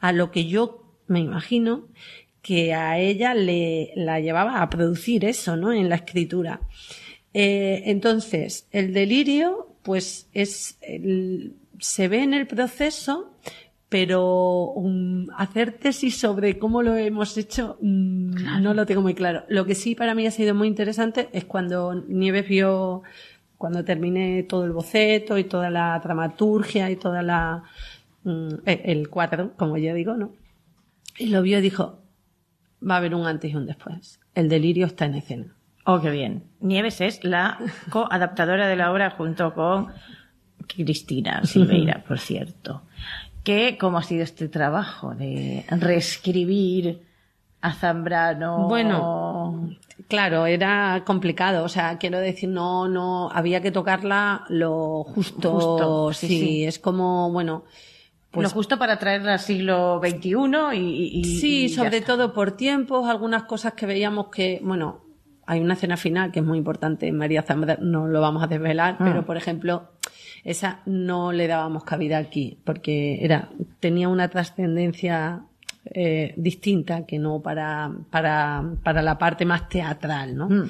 a 0.00 0.12
lo 0.12 0.30
que 0.30 0.46
yo 0.46 0.82
me 1.06 1.20
imagino 1.20 1.88
que 2.42 2.74
a 2.74 2.98
ella 2.98 3.34
le 3.34 3.92
la 3.96 4.20
llevaba 4.20 4.62
a 4.62 4.70
producir 4.70 5.24
eso, 5.24 5.56
¿no? 5.56 5.72
En 5.72 5.88
la 5.88 5.96
escritura. 5.96 6.60
Eh, 7.34 7.82
entonces, 7.86 8.68
el 8.70 8.92
delirio, 8.92 9.74
pues 9.82 10.28
es, 10.32 10.78
el, 10.80 11.56
se 11.80 12.08
ve 12.08 12.22
en 12.22 12.34
el 12.34 12.46
proceso, 12.46 13.32
pero 13.88 14.72
um, 14.72 15.26
hacer 15.36 15.72
tesis 15.72 16.18
sobre 16.18 16.58
cómo 16.58 16.82
lo 16.82 16.96
hemos 16.96 17.36
hecho 17.36 17.78
um, 17.80 18.32
claro. 18.32 18.60
no 18.60 18.74
lo 18.74 18.86
tengo 18.86 19.00
muy 19.00 19.14
claro. 19.14 19.44
Lo 19.48 19.64
que 19.64 19.74
sí 19.74 19.94
para 19.94 20.14
mí 20.14 20.26
ha 20.26 20.30
sido 20.30 20.54
muy 20.54 20.68
interesante 20.68 21.28
es 21.32 21.44
cuando 21.44 21.94
Nieves 21.94 22.48
vio, 22.48 23.02
cuando 23.56 23.84
terminé 23.84 24.42
todo 24.42 24.64
el 24.64 24.72
boceto 24.72 25.38
y 25.38 25.44
toda 25.44 25.70
la 25.70 25.98
dramaturgia 26.02 26.90
y 26.90 26.96
toda 26.96 27.22
la 27.22 27.62
um, 28.24 28.48
el 28.64 29.08
cuadro, 29.08 29.52
como 29.56 29.76
ya 29.76 29.94
digo, 29.94 30.16
¿no? 30.16 30.32
Y 31.18 31.28
lo 31.28 31.42
vio 31.42 31.58
y 31.58 31.62
dijo, 31.62 32.00
va 32.88 32.94
a 32.94 32.98
haber 32.98 33.14
un 33.14 33.26
antes 33.26 33.52
y 33.52 33.54
un 33.54 33.66
después. 33.66 34.20
El 34.34 34.48
delirio 34.48 34.86
está 34.86 35.06
en 35.06 35.14
escena. 35.14 35.56
Oh, 35.84 36.00
qué 36.00 36.10
bien. 36.10 36.42
Nieves 36.60 37.00
es 37.00 37.22
la 37.22 37.58
coadaptadora 37.90 38.66
de 38.66 38.74
la 38.74 38.90
obra 38.90 39.10
junto 39.10 39.54
con 39.54 39.92
Cristina 40.66 41.44
Silveira, 41.44 42.02
por 42.06 42.18
cierto 42.18 42.82
que 43.46 43.78
cómo 43.78 43.98
ha 43.98 44.02
sido 44.02 44.24
este 44.24 44.48
trabajo 44.48 45.14
de 45.14 45.64
reescribir 45.68 47.06
a 47.60 47.72
Zambrano. 47.74 48.66
Bueno, 48.66 49.70
claro, 50.08 50.46
era 50.46 51.04
complicado, 51.06 51.62
o 51.62 51.68
sea, 51.68 51.96
quiero 51.96 52.18
decir, 52.18 52.48
no, 52.48 52.88
no, 52.88 53.30
había 53.30 53.62
que 53.62 53.70
tocarla 53.70 54.44
lo 54.48 55.04
justo, 55.04 55.52
justo 55.52 56.12
sí, 56.12 56.26
sí, 56.26 56.40
sí, 56.40 56.64
es 56.64 56.80
como, 56.80 57.30
bueno. 57.30 57.62
Pues, 58.32 58.42
lo 58.42 58.50
justo 58.50 58.80
para 58.80 58.98
traerla 58.98 59.34
al 59.34 59.38
siglo 59.38 60.00
XXI 60.04 60.76
y, 60.76 61.20
y 61.20 61.24
sí, 61.38 61.64
y 61.66 61.68
sobre 61.68 62.00
todo 62.00 62.34
por 62.34 62.50
tiempos, 62.50 63.08
algunas 63.08 63.44
cosas 63.44 63.74
que 63.74 63.86
veíamos 63.86 64.26
que, 64.26 64.58
bueno, 64.64 65.05
hay 65.46 65.60
una 65.60 65.74
escena 65.74 65.96
final 65.96 66.32
que 66.32 66.40
es 66.40 66.44
muy 66.44 66.58
importante 66.58 67.06
en 67.06 67.16
María 67.16 67.42
Zambrano, 67.42 67.84
no 67.84 68.06
lo 68.08 68.20
vamos 68.20 68.42
a 68.42 68.46
desvelar, 68.46 68.96
Ah. 68.98 69.04
pero 69.04 69.24
por 69.24 69.36
ejemplo, 69.36 69.90
esa 70.44 70.80
no 70.86 71.32
le 71.32 71.46
dábamos 71.46 71.84
cabida 71.84 72.18
aquí, 72.18 72.58
porque 72.64 73.24
era, 73.24 73.48
tenía 73.80 74.08
una 74.08 74.28
trascendencia 74.28 75.42
eh, 75.88 76.34
distinta 76.36 77.06
que 77.06 77.16
no 77.18 77.40
para, 77.40 77.92
para, 78.10 78.60
para 78.82 79.02
la 79.02 79.16
parte 79.18 79.44
más 79.44 79.68
teatral, 79.68 80.36
¿no? 80.36 80.48
Mm. 80.48 80.68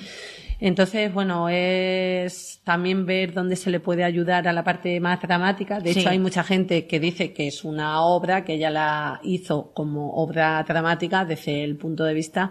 Entonces, 0.61 1.13
bueno, 1.13 1.49
es 1.51 2.61
también 2.65 3.07
ver 3.07 3.33
dónde 3.33 3.57
se 3.57 3.71
le 3.71 3.81
puede 3.81 4.05
ayudar 4.05 4.47
a 4.49 4.53
la 4.53 4.63
parte 4.65 5.01
más 5.01 5.21
dramática. 5.21 5.81
De 5.81 5.93
Sí. 5.95 6.01
hecho, 6.01 6.09
hay 6.11 6.19
mucha 6.19 6.43
gente 6.45 6.87
que 6.87 7.01
dice 7.01 7.33
que 7.33 7.49
es 7.49 7.65
una 7.65 8.03
obra, 8.03 8.45
que 8.45 8.55
ella 8.55 8.71
la 8.71 9.21
hizo 9.23 9.73
como 9.73 10.15
obra 10.15 10.63
dramática 10.69 11.25
desde 11.25 11.63
el 11.65 11.77
punto 11.77 12.05
de 12.05 12.13
vista 12.15 12.51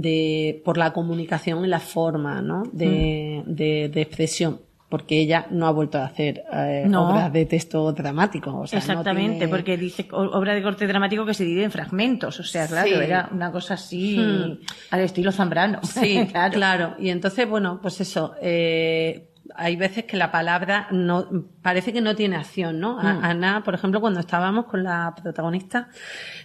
de, 0.00 0.62
por 0.64 0.78
la 0.78 0.92
comunicación 0.92 1.64
y 1.64 1.68
la 1.68 1.80
forma, 1.80 2.40
¿no? 2.40 2.62
De, 2.72 3.42
Mm. 3.46 3.54
de, 3.54 3.88
de 3.92 4.00
expresión. 4.02 4.60
Porque 4.88 5.18
ella 5.20 5.46
no 5.50 5.66
ha 5.66 5.70
vuelto 5.70 5.96
a 5.96 6.04
hacer 6.04 6.44
eh, 6.52 6.84
No. 6.86 7.08
obras 7.08 7.32
de 7.32 7.46
texto 7.46 7.92
dramático. 7.94 8.54
O 8.58 8.66
sea, 8.66 8.78
no 8.78 8.84
Exactamente, 8.84 9.38
tiene- 9.38 9.48
porque 9.48 9.78
dice 9.78 10.06
obra 10.12 10.54
de 10.54 10.62
corte 10.62 10.86
dramático 10.86 11.24
que 11.24 11.32
se 11.32 11.44
divide 11.44 11.64
en 11.64 11.70
fragmentos. 11.70 12.38
O 12.40 12.42
sea, 12.44 12.66
claro, 12.66 12.88
Sí. 12.88 12.94
era 12.94 13.28
una 13.32 13.50
cosa 13.50 13.74
así 13.74 14.18
Hmm. 14.18 14.58
al 14.90 15.00
estilo 15.00 15.32
Zambrano. 15.32 15.80
Sí, 15.82 16.26
claro. 16.30 16.52
claro. 16.52 16.94
Y 16.98 17.08
entonces, 17.08 17.48
bueno, 17.48 17.78
pues 17.80 18.02
eso, 18.02 18.34
eh, 18.42 19.30
hay 19.54 19.76
veces 19.76 20.04
que 20.04 20.16
la 20.16 20.30
palabra 20.30 20.88
no, 20.90 21.26
parece 21.62 21.92
que 21.92 22.00
no 22.00 22.14
tiene 22.16 22.36
acción, 22.36 22.80
¿no? 22.80 22.98
A- 22.98 23.14
Mm. 23.14 23.24
Ana, 23.24 23.62
por 23.64 23.74
ejemplo, 23.74 24.00
cuando 24.00 24.20
estábamos 24.20 24.66
con 24.66 24.82
la 24.84 25.14
protagonista, 25.22 25.88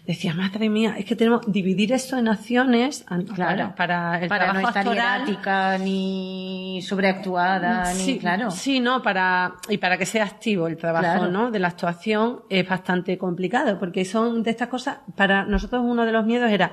decía, 0.06 0.34
madre 0.34 0.70
mía, 0.70 0.96
es 0.98 1.06
que 1.06 1.16
tenemos 1.16 1.42
dividir 1.52 1.94
esto 1.94 2.18
en 2.18 2.28
acciones 2.28 3.06
Claro. 3.36 3.74
para, 3.76 4.22
el 4.22 4.28
Para 4.30 4.48
no 4.48 4.52
trabajo 4.54 4.68
estar 4.70 4.82
actoral. 4.88 5.22
hierática, 5.26 5.78
ni 5.78 6.82
sobreactuada, 6.82 7.94
ni 7.94 8.00
Sí, 8.00 8.20
claro. 8.20 8.52
Sí, 8.52 8.80
no, 8.80 9.02
para, 9.02 9.54
y 9.70 9.78
para 9.78 9.98
que 9.98 10.06
sea 10.06 10.26
activo 10.26 10.68
el 10.68 10.78
trabajo, 10.78 11.04
Claro. 11.20 11.32
¿no? 11.32 11.52
De 11.52 11.60
la 11.60 11.70
actuación 11.70 12.42
es 12.50 12.68
bastante 12.68 13.18
complicado, 13.18 13.80
porque 13.80 14.06
son 14.06 14.44
de 14.44 14.52
estas 14.52 14.68
cosas, 14.68 15.00
para 15.16 15.46
nosotros 15.46 15.82
uno 15.86 16.06
de 16.06 16.12
los 16.12 16.26
miedos 16.26 16.52
era, 16.52 16.72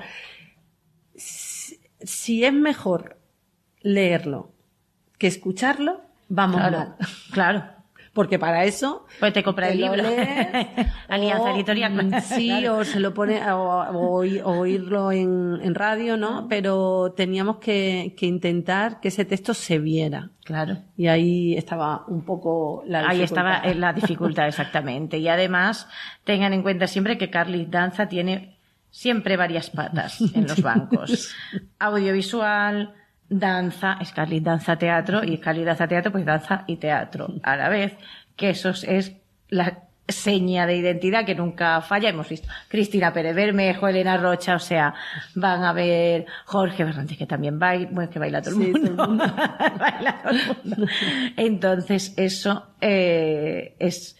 si, 1.15 1.79
si 2.01 2.43
es 2.45 2.53
mejor 2.53 3.17
leerlo 3.81 4.51
que 5.17 5.27
escucharlo, 5.27 6.01
vamos 6.29 6.57
Claro, 6.61 6.77
mal. 6.77 6.95
claro. 7.31 7.63
Porque 8.13 8.39
para 8.39 8.63
eso. 8.63 9.05
Pues 9.19 9.33
te 9.33 9.43
compra 9.43 9.67
el 9.67 9.77
libro. 9.81 10.01
Alianza 11.09 11.51
Editorial. 11.51 11.91
mm, 11.93 12.21
Sí, 12.21 12.47
Claro. 12.47 12.77
o 12.77 12.83
se 12.85 13.01
lo 13.01 13.13
pone, 13.13 13.41
o, 13.51 13.59
o 13.59 14.21
oí- 14.23 14.39
o 14.41 14.51
oírlo 14.59 15.11
en, 15.11 15.59
en 15.61 15.75
radio, 15.75 16.15
¿no? 16.15 16.47
Pero 16.47 17.13
teníamos 17.17 17.57
que, 17.57 18.15
que 18.17 18.25
intentar 18.25 19.01
que 19.01 19.09
ese 19.09 19.25
texto 19.25 19.53
se 19.53 19.79
viera. 19.79 20.29
Claro. 20.45 20.77
Y 20.95 21.07
ahí 21.07 21.57
estaba 21.57 22.05
un 22.07 22.23
poco 22.23 22.83
la 22.87 22.99
Ahí 22.99 23.19
dificultad. 23.19 23.23
estaba 23.57 23.69
eh, 23.71 23.75
la 23.75 23.91
dificultad, 24.01 24.47
exactamente. 24.47 25.17
Y 25.17 25.27
además, 25.27 25.89
tengan 26.23 26.53
en 26.53 26.61
cuenta 26.61 26.87
siempre 26.87 27.17
que 27.17 27.29
Carly 27.29 27.65
Danza 27.65 28.07
tiene 28.07 28.55
siempre 28.91 29.35
varias 29.35 29.69
patas 29.69 30.21
en 30.33 30.47
los 30.47 30.61
bancos. 30.61 31.35
Audiovisual, 31.79 32.93
danza, 33.29 33.97
Scarlett 34.03 34.43
danza 34.43 34.77
teatro 34.77 35.23
y 35.23 35.37
Scarlett 35.37 35.65
danza 35.65 35.87
teatro, 35.87 36.11
pues 36.11 36.25
danza 36.25 36.63
y 36.67 36.77
teatro 36.77 37.27
a 37.43 37.55
la 37.55 37.69
vez, 37.69 37.93
que 38.35 38.49
eso 38.51 38.69
es 38.69 39.13
la 39.49 39.79
seña 40.07 40.67
de 40.67 40.75
identidad 40.75 41.25
que 41.25 41.33
nunca 41.33 41.81
falla. 41.81 42.09
Hemos 42.09 42.29
visto 42.29 42.47
Cristina 42.67 43.11
Pérez 43.11 43.35
Bermejo, 43.35 43.87
Elena 43.87 44.17
Rocha, 44.17 44.55
o 44.55 44.59
sea, 44.59 44.93
van 45.33 45.63
a 45.63 45.73
ver 45.73 46.27
Jorge 46.45 46.83
Berrantes, 46.83 47.17
que 47.17 47.25
también 47.25 47.57
baila, 47.57 47.89
bueno, 47.91 48.09
que 48.11 48.19
baila 48.19 48.41
todo 48.41 48.55
el 48.55 48.65
Sí, 48.65 48.71
mundo. 48.71 48.91
todo 48.95 49.03
el 49.03 49.09
mundo. 49.09 49.25
baila 49.79 50.21
todo 50.21 50.31
el 50.31 50.69
mundo. 50.69 50.87
Entonces, 51.37 52.13
eso 52.17 52.67
eh, 52.81 53.75
es 53.79 54.15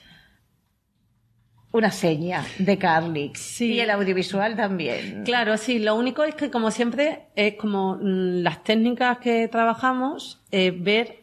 una 1.76 1.92
seña 1.92 2.46
de 2.58 2.78
Carly. 2.78 3.32
Sí. 3.36 3.74
Y 3.74 3.80
el 3.82 3.90
audiovisual 3.90 4.56
también. 4.56 5.24
Claro, 5.26 5.58
sí. 5.58 5.80
Lo 5.80 5.96
único 5.96 6.24
es 6.24 6.34
que, 6.36 6.50
como 6.50 6.72
siempre, 6.72 7.28
es 7.36 7.56
como 7.56 7.96
mm, 7.96 8.42
las 8.44 8.64
técnicas 8.64 9.18
que 9.20 9.48
trabajamos, 9.48 10.42
eh, 10.52 10.72
ver 10.72 11.20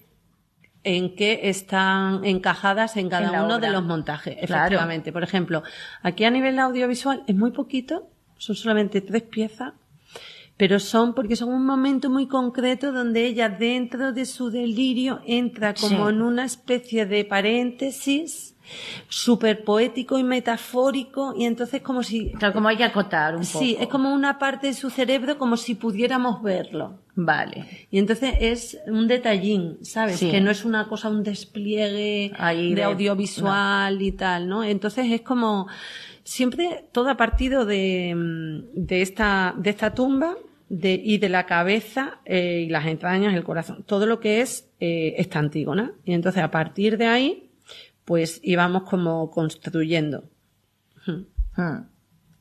en 0.84 1.14
qué 1.14 1.40
están 1.44 2.24
encajadas 2.24 2.96
en 2.96 3.08
cada 3.08 3.28
En 3.28 3.44
uno 3.44 3.56
obra. 3.56 3.58
de 3.66 3.70
los 3.70 3.82
montajes. 3.84 4.34
Claro. 4.46 4.64
Efectivamente. 4.66 5.12
Por 5.12 5.22
ejemplo, 5.22 5.62
aquí 6.02 6.24
a 6.24 6.30
nivel 6.30 6.58
audiovisual 6.58 7.22
es 7.26 7.34
muy 7.34 7.52
poquito, 7.52 8.08
son 8.36 8.56
solamente 8.56 9.00
tres 9.00 9.22
piezas, 9.22 9.72
pero 10.62 10.78
son 10.78 11.12
porque 11.12 11.34
son 11.34 11.48
un 11.48 11.66
momento 11.66 12.08
muy 12.08 12.28
concreto 12.28 12.92
donde 12.92 13.26
ella 13.26 13.48
dentro 13.48 14.12
de 14.12 14.24
su 14.24 14.48
delirio 14.48 15.20
entra 15.26 15.74
como 15.74 16.06
Sí. 16.08 16.14
en 16.14 16.22
una 16.22 16.44
especie 16.44 17.04
de 17.04 17.24
paréntesis 17.24 18.54
súper 19.08 19.64
poético 19.64 20.20
y 20.20 20.22
metafórico 20.22 21.34
y 21.36 21.46
entonces 21.46 21.82
como 21.82 22.04
si 22.04 22.30
Claro, 22.34 22.54
como 22.54 22.68
hay 22.68 22.76
que 22.76 22.84
acotar 22.84 23.34
un 23.34 23.42
poco. 23.42 23.58
Sí, 23.58 23.76
es 23.80 23.88
como 23.88 24.14
una 24.14 24.38
parte 24.38 24.68
de 24.68 24.74
su 24.74 24.88
cerebro 24.88 25.36
como 25.36 25.56
si 25.56 25.74
pudiéramos 25.74 26.40
verlo. 26.44 27.00
Vale. 27.16 27.88
Y 27.90 27.98
entonces 27.98 28.34
es 28.40 28.78
un 28.86 29.08
detallín, 29.08 29.78
¿sabes? 29.82 30.20
Sí. 30.20 30.30
Que 30.30 30.40
no 30.40 30.52
es 30.52 30.64
una 30.64 30.86
cosa, 30.86 31.08
un 31.08 31.24
despliegue 31.24 32.30
Ahí 32.38 32.68
de, 32.68 32.76
de- 32.76 32.84
audiovisual 32.84 34.00
y 34.00 34.12
tal, 34.12 34.48
¿no? 34.48 34.62
Entonces 34.62 35.06
es 35.10 35.22
como 35.22 35.66
siempre 36.22 36.84
todo 36.92 37.10
a 37.10 37.16
partido 37.16 37.66
de, 37.66 38.14
mm, 38.14 38.60
de 38.86 39.02
esta, 39.02 39.54
de 39.58 39.70
esta 39.70 39.92
tumba 39.92 40.36
de, 40.72 40.98
y 41.04 41.18
de 41.18 41.28
la 41.28 41.44
cabeza 41.44 42.20
eh, 42.24 42.64
y 42.66 42.70
las 42.70 42.86
entrañas, 42.86 43.34
el 43.34 43.44
corazón, 43.44 43.84
todo 43.84 44.06
lo 44.06 44.20
que 44.20 44.40
es 44.40 44.70
eh, 44.80 45.14
esta 45.18 45.38
Antígona. 45.38 45.92
Y 46.02 46.14
entonces 46.14 46.42
a 46.42 46.50
partir 46.50 46.96
de 46.96 47.06
ahí, 47.06 47.50
pues 48.06 48.40
íbamos 48.42 48.84
como 48.84 49.30
construyendo. 49.30 50.24
Hmm. 51.04 51.91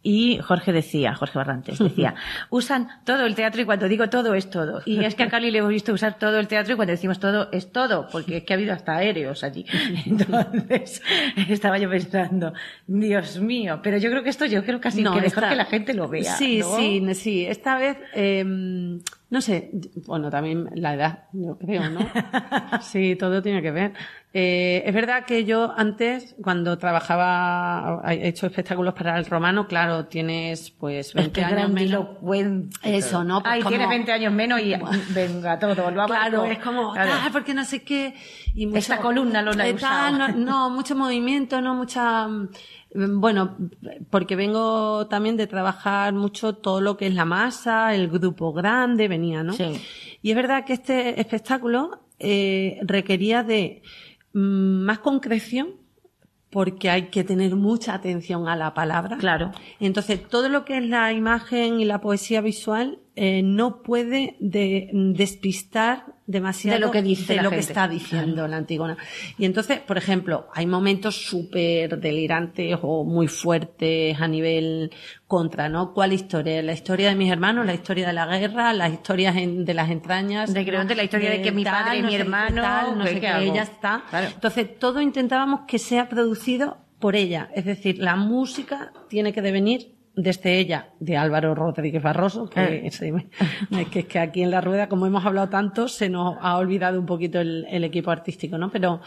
Y 0.04 0.40
Jorge 0.40 0.72
decía, 0.72 1.14
Jorge 1.14 1.38
Barrantes 1.38 1.78
decía, 1.78 2.16
usan 2.50 2.88
todo 3.06 3.26
el 3.28 3.36
teatro 3.36 3.62
y 3.62 3.66
cuando 3.66 3.88
digo 3.88 4.10
todo 4.10 4.34
es 4.34 4.50
todo. 4.50 4.82
Y 4.86 5.04
es 5.06 5.14
que 5.14 5.24
a 5.24 5.30
Cali 5.30 5.52
le 5.52 5.60
hemos 5.60 5.70
visto 5.70 5.94
usar 5.94 6.18
todo 6.18 6.40
el 6.40 6.48
teatro 6.48 6.74
y 6.74 6.76
cuando 6.76 6.92
decimos 6.92 7.20
todo 7.20 7.50
es 7.52 7.72
todo, 7.72 8.08
porque 8.12 8.38
es 8.38 8.44
que 8.44 8.54
ha 8.54 8.56
habido 8.56 8.74
hasta 8.74 8.96
aéreos 8.98 9.44
allí. 9.44 9.66
Entonces, 10.06 11.04
estaba 11.50 11.78
yo 11.78 11.90
pensando, 11.90 12.54
Dios 12.88 13.40
mío, 13.40 13.80
pero 13.84 13.98
yo 13.98 14.10
creo 14.10 14.24
que 14.24 14.30
esto 14.30 14.46
yo 14.46 14.64
creo 14.64 14.82
casi 14.82 15.04
que 15.04 15.10
mejor 15.10 15.26
esta- 15.26 15.50
que 15.50 15.56
la 15.56 15.66
gente 15.66 15.94
lo 15.94 16.08
vea. 16.08 16.36
Sí, 16.36 16.60
¿no? 16.60 16.76
sí, 16.78 17.14
sí. 17.14 17.46
Esta 17.46 17.78
vez, 17.78 17.98
eh, 18.16 18.44
no 19.32 19.42
sé, 19.42 19.72
bueno, 20.06 20.30
también 20.30 20.70
la 20.76 20.94
edad, 20.94 21.24
yo 21.34 21.58
creo, 21.58 21.90
¿no? 21.90 22.00
Sí, 22.82 23.16
todo 23.16 23.42
tiene 23.42 23.62
que 23.62 23.72
ver. 23.72 23.94
Eh, 24.34 24.84
es 24.86 24.94
verdad 24.94 25.26
que 25.26 25.44
yo 25.46 25.74
antes, 25.76 26.36
cuando 26.42 26.78
trabajaba, 26.78 28.02
he 28.14 28.28
hecho 28.30 28.46
espectáculos 28.48 28.94
para 28.94 29.18
el 29.18 29.26
romano, 29.26 29.68
claro, 29.68 30.06
tienes 30.06 30.72
pues 30.72 31.08
Es 31.08 31.14
20 31.14 31.32
que 31.42 31.46
años 31.46 31.70
menos. 31.72 32.08
Eso, 32.84 33.24
¿no? 33.24 33.42
Pues 33.42 33.54
Ay, 33.54 33.60
como- 33.62 33.70
tienes 33.70 33.90
20 33.90 34.12
años 34.12 34.34
menos 34.34 34.62
y 34.62 34.74
venga 35.14 35.60
todo, 35.60 35.76
volvamos. 35.84 36.12
Claro, 36.12 36.46
es 36.46 36.60
como, 36.60 36.92
claro. 36.94 37.12
ah, 37.14 37.30
porque 37.34 37.54
no 37.54 37.64
sé 37.66 37.84
qué. 37.84 38.14
Y 38.54 38.68
mucho- 38.68 38.80
Esta 38.80 38.98
columna 39.00 39.42
no 39.42 39.52
la 39.54 39.68
he 39.68 39.72
eh, 39.72 39.74
tal, 39.76 40.18
no, 40.18 40.28
no, 40.30 40.70
mucho 40.70 40.96
movimiento, 40.96 41.62
no 41.62 41.74
mucha. 41.76 42.28
Bueno, 42.94 43.58
porque 44.10 44.36
vengo 44.36 45.08
también 45.08 45.38
de 45.38 45.48
trabajar 45.48 46.14
mucho 46.14 46.54
todo 46.54 46.82
lo 46.82 46.98
que 46.98 47.08
es 47.08 47.14
la 47.14 47.26
masa, 47.26 47.96
el 47.96 48.10
grupo 48.10 48.52
grande, 48.52 49.08
venía, 49.08 49.44
¿no? 49.44 49.54
Sí. 49.54 49.82
Y 50.22 50.32
es 50.32 50.36
verdad 50.36 50.66
que 50.66 50.74
este 50.74 51.20
espectáculo 51.20 52.02
eh, 52.20 52.80
requería 52.84 53.44
de 53.44 53.82
mm, 54.34 54.84
más 54.84 55.00
concreción 55.00 55.82
porque 56.52 56.90
hay 56.90 57.04
que 57.04 57.24
tener 57.24 57.56
mucha 57.56 57.94
atención 57.94 58.48
a 58.48 58.56
la 58.56 58.74
palabra. 58.74 59.18
Claro. 59.18 59.52
Entonces, 59.80 60.28
todo 60.28 60.50
lo 60.50 60.66
que 60.66 60.78
es 60.78 60.86
la 60.86 61.14
imagen 61.14 61.80
y 61.80 61.86
la 61.86 62.02
poesía 62.02 62.42
visual 62.42 63.00
eh, 63.16 63.42
no 63.44 63.82
puede 63.84 64.38
de- 64.40 64.90
despistar 64.94 66.06
demasiado 66.28 66.80
De 66.80 66.86
lo 66.86 66.92
que 66.92 67.02
dice 67.02 67.34
de 67.36 67.42
lo 67.42 67.50
que 67.50 67.60
está 67.60 67.88
diciendo 67.88 68.48
la 68.48 68.56
Antígona. 68.58 68.98
Y 69.38 69.44
entonces, 69.46 69.80
por 69.80 69.98
ejemplo, 69.98 70.48
hay 70.54 70.66
momentos 70.66 71.16
súper 71.26 72.00
delirantes 72.00 72.78
o 72.82 73.04
muy 73.04 73.28
fuertes 73.28 74.20
a 74.20 74.28
nivel 74.30 74.92
contra, 75.28 75.68
¿no? 75.68 75.94
¿Cuál 75.94 76.14
historia? 76.14 76.62
La 76.62 76.72
historia 76.72 77.10
de 77.10 77.16
mis 77.16 77.30
hermanos, 77.32 77.66
la 77.66 77.74
historia 77.74 78.08
de 78.08 78.14
la 78.14 78.26
guerra, 78.38 78.72
las 78.74 78.94
historias 78.94 79.36
en- 79.36 79.66
de 79.66 79.74
las 79.74 79.90
entrañas. 79.90 80.54
De 80.54 80.64
que 80.64 80.72
la 80.72 81.04
historia 81.04 81.30
de 81.32 81.42
que 81.42 81.52
mi 81.52 81.66
padre 81.66 81.98
y 81.98 82.04
mi 82.04 82.14
no 82.14 82.18
hermano, 82.20 82.62
tal, 82.62 82.98
no 82.98 83.04
¿qué- 83.04 83.10
sé 83.10 83.16
qué 83.16 83.28
qué, 83.40 83.44
ella 83.44 83.64
está. 83.64 84.04
Claro. 84.10 84.28
Entonces, 84.34 84.80
todo 84.80 85.02
intentábamos 85.02 85.62
que 85.68 85.80
sea 85.80 86.08
producido 86.08 86.78
por 87.00 87.16
ella. 87.18 87.50
Es 87.56 87.66
decir, 87.66 87.98
la 87.98 88.16
música 88.16 88.94
tiene 89.10 89.34
que 89.34 89.42
devenir 89.42 89.96
desde 90.24 90.58
ella, 90.60 90.90
de 91.00 91.18
Álvaro 91.18 91.56
Rodríguez 91.56 92.02
Barroso, 92.04 92.50
que, 92.50 92.88
Eh. 92.88 92.92
se 92.92 93.14
que, 94.08 94.20
aquí 94.20 94.42
en 94.44 94.52
la 94.52 94.62
rueda, 94.62 94.88
como 94.90 95.06
hemos 95.06 95.26
hablado 95.26 95.50
tanto, 95.50 95.88
se 95.88 96.10
nos 96.10 96.38
ha 96.42 96.58
olvidado 96.58 97.00
un 97.00 97.06
poquito 97.06 97.40
el, 97.40 97.66
el 97.70 97.84
equipo 97.84 98.12
artístico, 98.12 98.58
¿no? 98.58 98.70
Pero, 98.70 99.02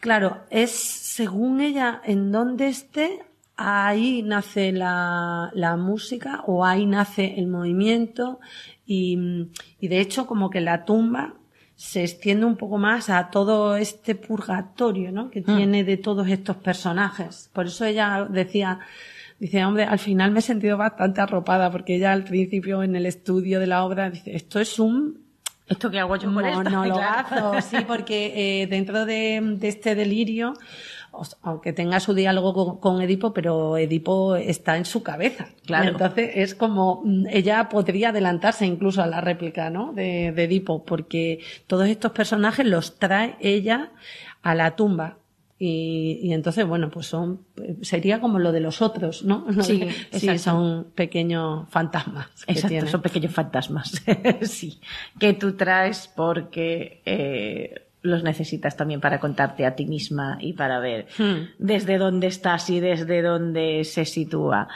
claro, 0.00 0.40
es 0.50 0.70
según 0.70 1.60
ella 1.60 2.00
en 2.04 2.32
dónde 2.32 2.68
esté, 2.68 3.20
ahí 3.56 4.22
nace 4.22 4.72
la, 4.72 5.50
la 5.54 5.76
música 5.76 6.42
o 6.46 6.64
ahí 6.64 6.86
nace 6.86 7.34
el 7.38 7.46
movimiento 7.48 8.40
y, 8.86 9.18
y 9.78 9.88
de 9.88 10.00
hecho 10.00 10.26
como 10.26 10.50
que 10.50 10.60
la 10.60 10.84
tumba 10.84 11.34
se 11.76 12.02
extiende 12.02 12.46
un 12.46 12.56
poco 12.56 12.78
más 12.78 13.10
a 13.10 13.28
todo 13.30 13.76
este 13.76 14.14
purgatorio, 14.14 15.10
¿no? 15.12 15.30
Que 15.30 15.40
Mm. 15.40 15.56
tiene 15.56 15.84
de 15.84 15.96
todos 15.96 16.28
estos 16.28 16.56
personajes. 16.56 17.50
Por 17.52 17.66
eso 17.66 17.84
ella 17.84 18.24
decía, 18.28 18.78
dice, 19.42 19.64
hombre, 19.64 19.82
al 19.82 19.98
final 19.98 20.30
me 20.30 20.38
he 20.38 20.42
sentido 20.42 20.76
bastante 20.76 21.20
arropada 21.20 21.68
porque 21.72 21.96
ella 21.96 22.12
al 22.12 22.22
principio 22.22 22.84
en 22.84 22.94
el 22.94 23.06
estudio 23.06 23.58
de 23.58 23.66
la 23.66 23.84
obra 23.84 24.08
dice, 24.08 24.36
esto 24.36 24.60
es 24.60 24.78
un 24.78 25.20
¿Esto 25.66 25.90
que 25.90 25.98
hago 25.98 26.14
yo 26.16 26.32
con 26.32 26.44
esto? 26.44 26.62
Claro. 26.70 27.60
sí, 27.60 27.78
porque 27.86 28.62
eh, 28.62 28.66
dentro 28.68 29.04
de, 29.04 29.40
de 29.58 29.68
este 29.68 29.96
delirio, 29.96 30.54
aunque 31.42 31.72
tenga 31.72 31.98
su 31.98 32.14
diálogo 32.14 32.52
con, 32.52 32.78
con 32.78 33.02
Edipo, 33.02 33.32
pero 33.32 33.76
Edipo 33.76 34.36
está 34.36 34.76
en 34.76 34.84
su 34.84 35.02
cabeza. 35.02 35.48
Claro. 35.66 35.90
Entonces 35.90 36.30
es 36.34 36.54
como, 36.54 37.02
mm, 37.04 37.26
ella 37.30 37.68
podría 37.68 38.10
adelantarse 38.10 38.64
incluso 38.64 39.02
a 39.02 39.06
la 39.06 39.20
réplica, 39.20 39.70
¿no? 39.70 39.92
De, 39.92 40.30
de 40.30 40.44
Edipo, 40.44 40.84
porque 40.84 41.40
todos 41.66 41.88
estos 41.88 42.12
personajes 42.12 42.64
los 42.64 43.00
trae 43.00 43.36
ella 43.40 43.90
a 44.42 44.54
la 44.54 44.76
tumba. 44.76 45.16
Y, 45.64 46.18
y 46.24 46.32
entonces, 46.32 46.66
bueno, 46.66 46.90
pues 46.90 47.06
son, 47.06 47.42
sería 47.82 48.20
como 48.20 48.40
lo 48.40 48.50
de 48.50 48.58
los 48.58 48.82
otros, 48.82 49.22
¿no? 49.22 49.46
Sí, 49.62 49.88
sí 50.10 50.36
son 50.38 50.88
pequeños 50.96 51.68
fantasmas. 51.70 52.26
Exacto, 52.48 52.88
son 52.88 53.00
pequeños 53.00 53.32
fantasmas, 53.32 54.02
sí, 54.42 54.80
que 55.20 55.34
tú 55.34 55.52
traes 55.52 56.10
porque 56.16 57.00
eh, 57.06 57.86
los 58.02 58.24
necesitas 58.24 58.76
también 58.76 59.00
para 59.00 59.20
contarte 59.20 59.64
a 59.64 59.76
ti 59.76 59.86
misma 59.86 60.36
y 60.40 60.54
para 60.54 60.80
ver 60.80 61.06
Hmm. 61.16 61.50
desde 61.60 61.96
dónde 61.96 62.26
estás 62.26 62.68
y 62.68 62.80
desde 62.80 63.22
dónde 63.22 63.84
se 63.84 64.04
sitúa 64.04 64.66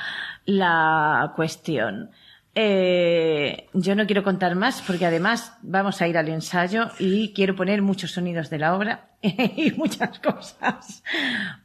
la 0.45 1.33
cuestión. 1.35 2.11
Eh, 2.58 3.68
yo 3.75 3.94
no 3.94 4.06
quiero 4.06 4.25
contar 4.25 4.54
más 4.54 4.80
porque 4.86 5.04
además 5.04 5.52
vamos 5.60 6.00
a 6.00 6.08
ir 6.08 6.16
al 6.16 6.28
ensayo 6.30 6.88
y 6.98 7.34
quiero 7.34 7.54
poner 7.54 7.82
muchos 7.82 8.12
sonidos 8.12 8.48
de 8.48 8.58
la 8.58 8.75
obra 8.75 9.10
y 9.22 9.72
muchas 9.76 10.18
cosas 10.20 11.02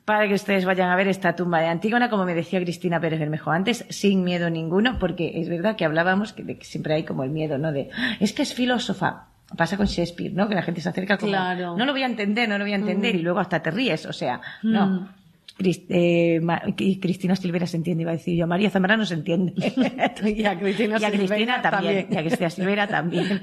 para 0.03 0.27
que 0.27 0.33
ustedes 0.33 0.65
vayan 0.65 0.89
a 0.89 0.97
ver 0.97 1.07
esta 1.07 1.33
tumba 1.33 1.61
de 1.61 1.67
Antígona, 1.67 2.09
como 2.09 2.25
me 2.25 2.35
decía 2.35 2.59
Cristina 2.61 2.99
Pérez 2.99 3.19
Bermejo 3.21 3.51
antes, 3.51 3.85
sin 3.89 4.25
miedo 4.25 4.49
ninguno, 4.49 4.99
porque 4.99 5.39
es 5.39 5.47
verdad 5.47 5.77
que 5.77 5.85
hablábamos 5.85 6.33
que, 6.33 6.43
de 6.43 6.57
que 6.57 6.65
siempre 6.65 6.93
hay 6.93 7.03
como 7.03 7.23
el 7.23 7.29
miedo, 7.29 7.57
¿no? 7.57 7.71
De, 7.71 7.89
"Ah, 7.95 8.17
es 8.19 8.33
que 8.33 8.41
es 8.41 8.53
filósofa. 8.53 9.27
Pasa 9.57 9.77
con 9.77 9.85
Shakespeare, 9.85 10.33
¿no? 10.33 10.47
Que 10.49 10.55
la 10.55 10.61
gente 10.61 10.81
se 10.81 10.89
acerca 10.89 11.17
como, 11.17 11.31
Claro. 11.31 11.77
no 11.77 11.85
lo 11.85 11.93
voy 11.93 12.03
a 12.03 12.05
entender, 12.05 12.47
no 12.49 12.57
lo 12.57 12.63
voy 12.65 12.73
a 12.73 12.77
entender, 12.77 13.15
y 13.15 13.19
luego 13.21 13.39
hasta 13.39 13.61
te 13.61 13.71
ríes, 13.71 14.05
o 14.05 14.13
sea, 14.13 14.41
no. 14.61 15.09
Cris- 15.57 15.85
eh, 15.89 16.39
Ma- 16.41 16.61
y 16.77 16.99
Cristina 16.99 17.35
Silvera 17.35 17.67
se 17.67 17.77
entiende, 17.77 18.01
iba 18.03 18.11
a 18.11 18.15
decir 18.15 18.37
yo. 18.37 18.47
María 18.47 18.69
Zambrano 18.69 19.05
se 19.05 19.13
entiende. 19.15 19.53
Y 20.25 20.45
a 20.45 20.57
Cristina 20.57 20.97
Y 20.99 21.03
a 21.05 21.09
Cristina 21.11 21.29
Silvera 21.29 21.61
también. 21.61 21.93
también. 21.95 22.07
Y 22.11 22.17
a 22.17 22.21
Cristina 22.21 22.49
Silvera 22.49 22.87
también. 22.87 23.41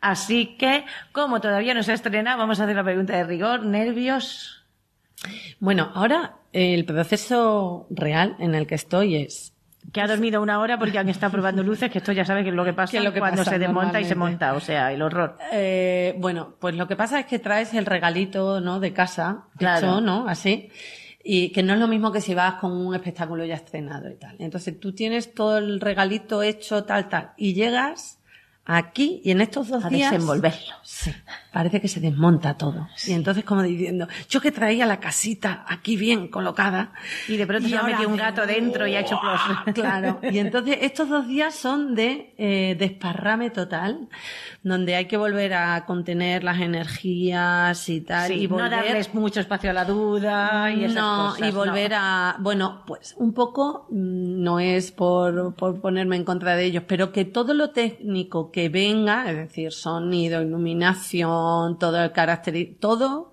Así 0.00 0.56
que, 0.58 0.84
como 1.12 1.40
todavía 1.40 1.74
no 1.74 1.82
se 1.82 1.92
ha 1.92 1.94
estrenado, 1.94 2.38
vamos 2.38 2.60
a 2.60 2.64
hacer 2.64 2.76
la 2.76 2.84
pregunta 2.84 3.14
de 3.16 3.24
rigor. 3.24 3.64
¿Nervios? 3.64 4.64
Bueno, 5.58 5.90
ahora 5.94 6.36
el 6.52 6.84
proceso 6.84 7.86
real 7.90 8.36
en 8.38 8.54
el 8.54 8.66
que 8.66 8.74
estoy 8.74 9.16
es 9.16 9.52
Que 9.92 10.00
ha 10.00 10.06
dormido 10.06 10.40
una 10.42 10.58
hora 10.60 10.78
porque 10.78 10.98
han 10.98 11.08
estado 11.10 11.32
probando 11.32 11.62
luces, 11.62 11.90
que 11.90 11.98
esto 11.98 12.12
ya 12.12 12.24
sabe 12.24 12.42
que 12.42 12.48
es 12.48 12.54
lo 12.54 12.64
que 12.64 12.72
pasa 12.72 12.90
Que 12.92 12.98
es 12.98 13.04
lo 13.04 13.12
que 13.12 13.20
cuando 13.20 13.38
pasa 13.42 13.50
se 13.50 13.58
desmonta 13.58 14.00
y 14.00 14.04
se 14.06 14.14
monta. 14.14 14.54
O 14.54 14.60
sea, 14.60 14.92
el 14.92 15.02
horror. 15.02 15.36
Eh, 15.52 16.14
bueno, 16.18 16.54
pues 16.58 16.74
lo 16.74 16.88
que 16.88 16.96
pasa 16.96 17.20
es 17.20 17.26
que 17.26 17.38
traes 17.38 17.74
el 17.74 17.84
regalito, 17.86 18.60
¿no? 18.60 18.80
De 18.80 18.92
casa, 18.94 19.44
Claro. 19.58 19.86
hecho, 19.86 20.00
¿no? 20.00 20.26
Así. 20.26 20.70
Y 21.22 21.50
que 21.50 21.62
no 21.62 21.74
es 21.74 21.78
lo 21.78 21.86
mismo 21.86 22.12
que 22.12 22.20
si 22.20 22.34
vas 22.34 22.54
con 22.54 22.72
un 22.72 22.94
espectáculo 22.94 23.44
ya 23.44 23.54
estrenado 23.54 24.08
y 24.10 24.14
tal. 24.14 24.36
Entonces 24.38 24.78
tú 24.80 24.94
tienes 24.94 25.34
todo 25.34 25.58
el 25.58 25.80
regalito 25.80 26.42
hecho, 26.42 26.84
tal, 26.84 27.08
tal. 27.08 27.32
Y 27.36 27.52
llegas 27.52 28.20
aquí 28.64 29.20
y 29.24 29.30
en 29.32 29.40
estos 29.40 29.68
dos 29.68 29.84
A 29.84 29.88
días. 29.90 30.12
desenvolverlo. 30.12 30.74
Sí, 30.82 31.10
parece 31.52 31.80
que 31.80 31.88
se 31.88 32.00
desmonta 32.00 32.54
todo. 32.54 32.88
Y 33.06 33.12
entonces 33.12 33.44
como 33.44 33.62
diciendo, 33.62 34.06
yo 34.28 34.40
que 34.40 34.52
traía 34.52 34.86
la 34.86 35.00
casita 35.00 35.64
aquí 35.68 35.96
bien 35.96 36.28
colocada. 36.28 36.92
Y 37.28 37.36
de 37.36 37.46
pronto 37.46 37.68
se 37.68 37.76
ha 37.76 37.80
ahora 37.80 37.92
metido 37.92 38.08
un 38.10 38.16
gato 38.16 38.46
dentro 38.46 38.86
y 38.86 38.94
ha 38.94 39.00
hecho 39.00 39.18
plos. 39.20 39.40
Claro. 39.74 40.20
Y 40.22 40.38
entonces 40.38 40.78
estos 40.82 41.08
dos 41.08 41.26
días 41.26 41.54
son 41.54 41.94
de 41.94 42.34
eh, 42.38 42.76
desparrame 42.78 43.50
total, 43.50 44.08
donde 44.62 44.94
hay 44.94 45.06
que 45.06 45.16
volver 45.16 45.54
a 45.54 45.84
contener 45.86 46.44
las 46.44 46.60
energías 46.60 47.88
y 47.88 48.00
tal. 48.02 48.28
Sí, 48.28 48.34
y 48.34 48.46
volver, 48.46 48.70
no 48.70 48.76
darles 48.76 49.14
mucho 49.14 49.40
espacio 49.40 49.70
a 49.70 49.72
la 49.72 49.84
duda 49.84 50.70
y 50.72 50.84
esas 50.84 50.96
no, 50.96 51.30
cosas. 51.32 51.48
y 51.48 51.52
volver 51.52 51.94
a, 51.94 52.36
bueno, 52.40 52.82
pues 52.86 53.14
un 53.18 53.32
poco, 53.32 53.86
mm, 53.90 54.42
no 54.42 54.60
es 54.60 54.92
por, 54.92 55.54
por 55.54 55.80
ponerme 55.80 56.16
en 56.16 56.24
contra 56.24 56.56
de 56.56 56.64
ellos, 56.64 56.84
pero 56.86 57.12
que 57.12 57.24
todo 57.24 57.54
lo 57.54 57.70
técnico 57.70 58.50
que 58.50 58.68
venga, 58.68 59.30
es 59.30 59.36
decir, 59.36 59.72
sonido, 59.72 60.42
iluminación, 60.42 61.39
todo 61.78 62.02
el 62.02 62.12
carácter, 62.12 62.76
todo 62.80 63.32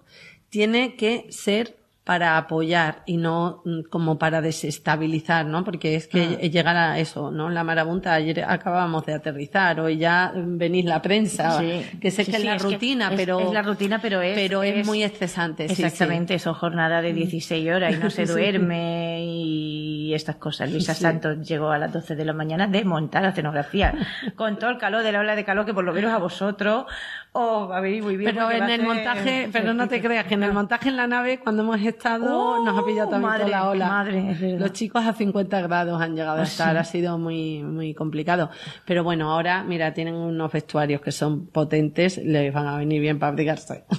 tiene 0.49 0.95
que 0.95 1.27
ser 1.29 1.75
para 2.03 2.37
apoyar 2.37 3.03
y 3.05 3.17
no 3.17 3.61
mm, 3.65 3.81
como 3.89 4.17
para 4.17 4.39
desestabilizar, 4.41 5.45
¿no? 5.45 5.65
Porque 5.65 5.95
es 5.95 6.07
que 6.07 6.39
Ah. 6.41 6.45
llegar 6.47 6.77
a 6.77 6.99
eso, 6.99 7.31
¿no? 7.31 7.49
La 7.49 7.65
marabunta, 7.65 8.13
ayer 8.13 8.45
acabábamos 8.47 9.05
de 9.05 9.13
aterrizar, 9.13 9.81
hoy 9.81 9.97
ya 9.97 10.31
mm, 10.33 10.57
venís 10.57 10.85
la 10.85 11.01
prensa, 11.01 11.59
Sí. 11.59 11.81
que 11.99 12.09
sé 12.09 12.23
Sí, 12.23 12.31
que 12.31 12.37
es 12.37 12.45
la 12.45 12.55
es 12.55 12.61
rutina, 12.63 13.11
pero... 13.13 13.41
es 13.41 13.51
la 13.51 13.61
rutina, 13.61 13.99
pero 14.01 14.21
es- 14.21 14.35
Pero 14.35 14.63
es, 14.63 14.87
muy 14.87 15.03
estresante, 15.03 15.67
sí. 15.67 15.83
Exactamente, 15.83 16.39
son 16.39 16.53
jornadas 16.53 17.03
de 17.03 17.11
16 17.11 17.69
horas 17.69 17.93
y 17.93 17.97
no 17.97 18.09
se 18.09 18.25
duerme 18.25 19.25
y 19.25 20.06
estas 20.13 20.35
cosas. 20.37 20.71
Luisa 20.71 20.93
Sí. 20.93 21.01
Santos 21.01 21.47
llegó 21.47 21.69
a 21.71 21.77
las 21.77 21.91
12 21.93 22.15
de 22.15 22.25
la 22.25 22.33
mañana 22.33 22.67
de 22.67 22.83
montar 22.85 23.23
la 23.23 23.29
escenografía 23.29 23.93
con 24.35 24.57
todo 24.59 24.69
el 24.71 24.77
calor 24.77 25.03
de 25.03 25.11
la 25.11 25.19
ola 25.19 25.35
de 25.35 25.43
calor 25.43 25.65
que 25.65 25.73
por 25.73 25.83
lo 25.83 25.93
menos 25.93 26.11
a 26.11 26.17
vosotros 26.17 26.85
os 27.33 27.69
va 27.69 27.77
a 27.77 27.81
venir 27.81 28.01
muy 28.03 28.17
bien. 28.17 28.31
Pero 28.33 28.49
en 28.51 28.69
el 28.69 28.81
montaje, 28.83 29.49
pero 29.51 29.73
no 29.73 29.87
te 29.87 30.01
creas 30.01 30.25
que 30.25 30.33
en 30.33 30.43
el 30.43 30.53
montaje 30.53 30.89
en 30.89 30.97
la 30.97 31.05
nave, 31.07 31.39
cuando 31.39 31.61
hemos 31.63 31.79
estado, 31.81 32.25
Oh, 32.27 32.65
nos 32.65 32.77
ha 32.77 32.85
pillado 32.85 33.09
también 33.09 33.29
madre, 33.31 33.45
toda 33.45 33.57
la 33.59 33.69
ola. 33.69 33.87
madre. 33.87 34.57
Los 34.57 34.73
chicos 34.73 35.05
a 35.05 35.13
50 35.13 35.61
grados 35.61 36.01
han 36.01 36.15
llegado 36.15 36.37
a 36.37 36.41
Ah, 36.41 36.43
estar, 36.43 36.71
sí. 36.73 36.77
ha 36.79 36.83
sido 36.83 37.17
muy, 37.19 37.61
muy 37.63 37.93
complicado. 37.93 38.49
Pero 38.85 39.03
bueno, 39.03 39.31
ahora, 39.31 39.63
mira, 39.63 39.93
tienen 39.93 40.15
unos 40.15 40.51
vestuarios 40.51 40.99
que 41.01 41.11
son 41.11 41.47
potentes, 41.47 42.17
les 42.17 42.51
van 42.53 42.67
a 42.67 42.77
venir 42.77 43.01
bien 43.01 43.19
para 43.19 43.31
abrigarse. 43.31 43.85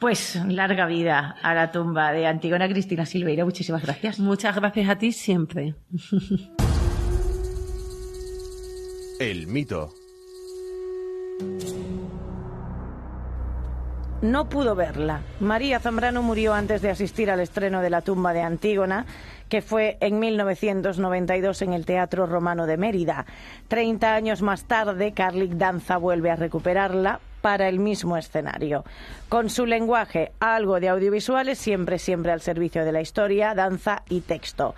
Pues 0.00 0.40
larga 0.48 0.86
vida 0.86 1.36
a 1.42 1.54
la 1.54 1.70
tumba 1.70 2.12
de 2.12 2.26
Antigona 2.26 2.68
Cristina 2.68 3.04
Silveira. 3.06 3.44
Muchísimas 3.44 3.79
gracias. 3.82 4.18
Muchas 4.18 4.56
gracias 4.56 4.88
a 4.88 4.96
ti 4.98 5.12
siempre. 5.12 5.74
El 9.20 9.46
mito. 9.46 9.92
no 14.22 14.48
pudo 14.48 14.74
verla. 14.74 15.22
María 15.40 15.80
Zambrano 15.80 16.22
murió 16.22 16.52
antes 16.54 16.82
de 16.82 16.90
asistir 16.90 17.30
al 17.30 17.40
estreno 17.40 17.80
de 17.80 17.90
La 17.90 18.02
tumba 18.02 18.32
de 18.32 18.42
Antígona, 18.42 19.06
que 19.48 19.62
fue 19.62 19.96
en 20.00 20.18
1992 20.18 21.62
en 21.62 21.72
el 21.72 21.86
Teatro 21.86 22.26
Romano 22.26 22.66
de 22.66 22.76
Mérida. 22.76 23.26
Treinta 23.68 24.14
años 24.14 24.42
más 24.42 24.64
tarde, 24.64 25.12
Carlic 25.12 25.52
Danza 25.52 25.96
vuelve 25.96 26.30
a 26.30 26.36
recuperarla 26.36 27.20
para 27.40 27.68
el 27.68 27.78
mismo 27.78 28.16
escenario. 28.16 28.84
Con 29.28 29.50
su 29.50 29.66
lenguaje, 29.66 30.32
algo 30.40 30.80
de 30.80 30.88
audiovisuales, 30.88 31.58
siempre, 31.58 31.98
siempre 31.98 32.32
al 32.32 32.40
servicio 32.40 32.84
de 32.84 32.92
la 32.92 33.00
historia, 33.00 33.54
danza 33.54 34.02
y 34.08 34.20
texto. 34.20 34.74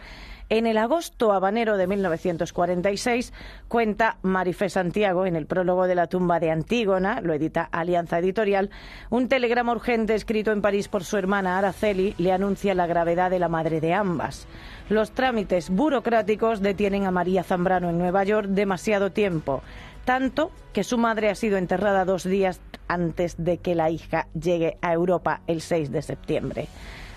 En 0.53 0.67
el 0.67 0.77
agosto 0.77 1.33
habanero 1.33 1.79
de 1.79 1.87
1946 1.87 3.33
cuenta 3.69 4.19
Marifé 4.21 4.69
Santiago 4.69 5.25
en 5.25 5.35
el 5.35 5.47
prólogo 5.47 5.87
de 5.87 5.95
la 5.95 6.09
tumba 6.09 6.41
de 6.41 6.51
Antígona, 6.51 7.23
lo 7.23 7.33
edita 7.33 7.71
Alianza 7.73 8.19
Editorial, 8.19 8.69
un 9.09 9.29
telegrama 9.29 9.73
urgente 9.73 10.15
escrito 10.15 10.53
en 10.53 10.61
París 10.61 10.89
por 10.89 11.05
su 11.05 11.17
hermana 11.17 11.57
Araceli 11.57 12.15
le 12.19 12.33
anuncia 12.33 12.75
la 12.75 12.87
gravedad 12.87 13.31
de 13.31 13.39
la 13.39 13.49
madre 13.49 13.81
de 13.81 13.95
ambas. 13.95 14.47
Los 14.91 15.13
trámites 15.13 15.71
burocráticos 15.71 16.61
detienen 16.61 17.07
a 17.07 17.11
María 17.11 17.45
Zambrano 17.45 17.89
en 17.89 17.97
Nueva 17.97 18.23
York 18.25 18.49
demasiado 18.49 19.11
tiempo, 19.11 19.63
tanto 20.05 20.51
que 20.73 20.85
su 20.85 20.99
madre 20.99 21.31
ha 21.31 21.35
sido 21.35 21.59
enterrada 21.59 22.05
dos 22.05 22.25
días 22.25 22.61
antes 22.89 23.37
de 23.39 23.59
que 23.59 23.75
la 23.75 23.91
hija 23.91 24.29
llegue 24.39 24.77
a 24.83 24.93
Europa 24.93 25.41
el 25.47 25.61
6 25.61 25.91
de 25.91 26.03
septiembre. 26.03 26.69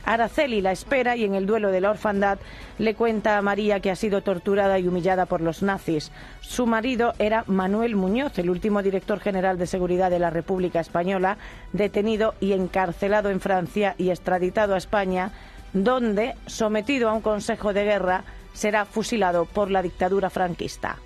Araceli 0.06 0.62
la 0.62 0.72
espera 0.72 1.16
y 1.16 1.24
en 1.24 1.34
el 1.34 1.48
duelo 1.48 1.72
de 1.72 1.82
la 1.82 1.90
orfandad 1.90 2.38
le 2.78 2.94
cuenta 2.94 3.38
a 3.38 3.42
María 3.42 3.80
que 3.80 3.90
ha 3.90 3.96
sido 3.96 4.22
torturada 4.22 4.78
y 4.78 4.88
humillada 4.88 5.26
por 5.26 5.42
los 5.42 5.64
nazis. 5.64 6.12
Su 6.42 6.68
marido 6.68 7.14
era 7.18 7.44
Manuel 7.48 7.96
Muñoz, 7.96 8.38
el 8.38 8.52
último 8.52 8.84
director 8.84 9.20
general 9.20 9.58
de 9.58 9.66
seguridad 9.66 10.12
de 10.12 10.20
la 10.20 10.30
República 10.30 10.80
Española, 10.80 11.38
detenido 11.74 12.36
y 12.40 12.54
encarcelado 12.54 13.32
en 13.32 13.42
Francia 13.42 13.96
y 13.98 14.12
extraditado 14.12 14.76
a 14.76 14.78
España, 14.78 15.32
donde, 15.74 16.36
sometido 16.46 17.10
a 17.10 17.14
un 17.14 17.22
consejo 17.22 17.74
de 17.74 17.86
guerra, 17.86 18.24
será 18.54 18.86
fusilado 18.86 19.46
por 19.46 19.72
la 19.72 19.82
dictadura 19.82 20.30
franquista. 20.30 20.98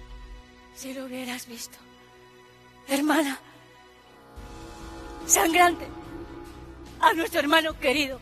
Si 0.75 0.93
lo 0.93 1.05
hubieras 1.05 1.47
visto. 1.47 1.77
Hermana. 2.87 3.39
Sangrante. 5.25 5.87
A 7.01 7.13
nuestro 7.13 7.39
hermano 7.39 7.77
querido. 7.79 8.19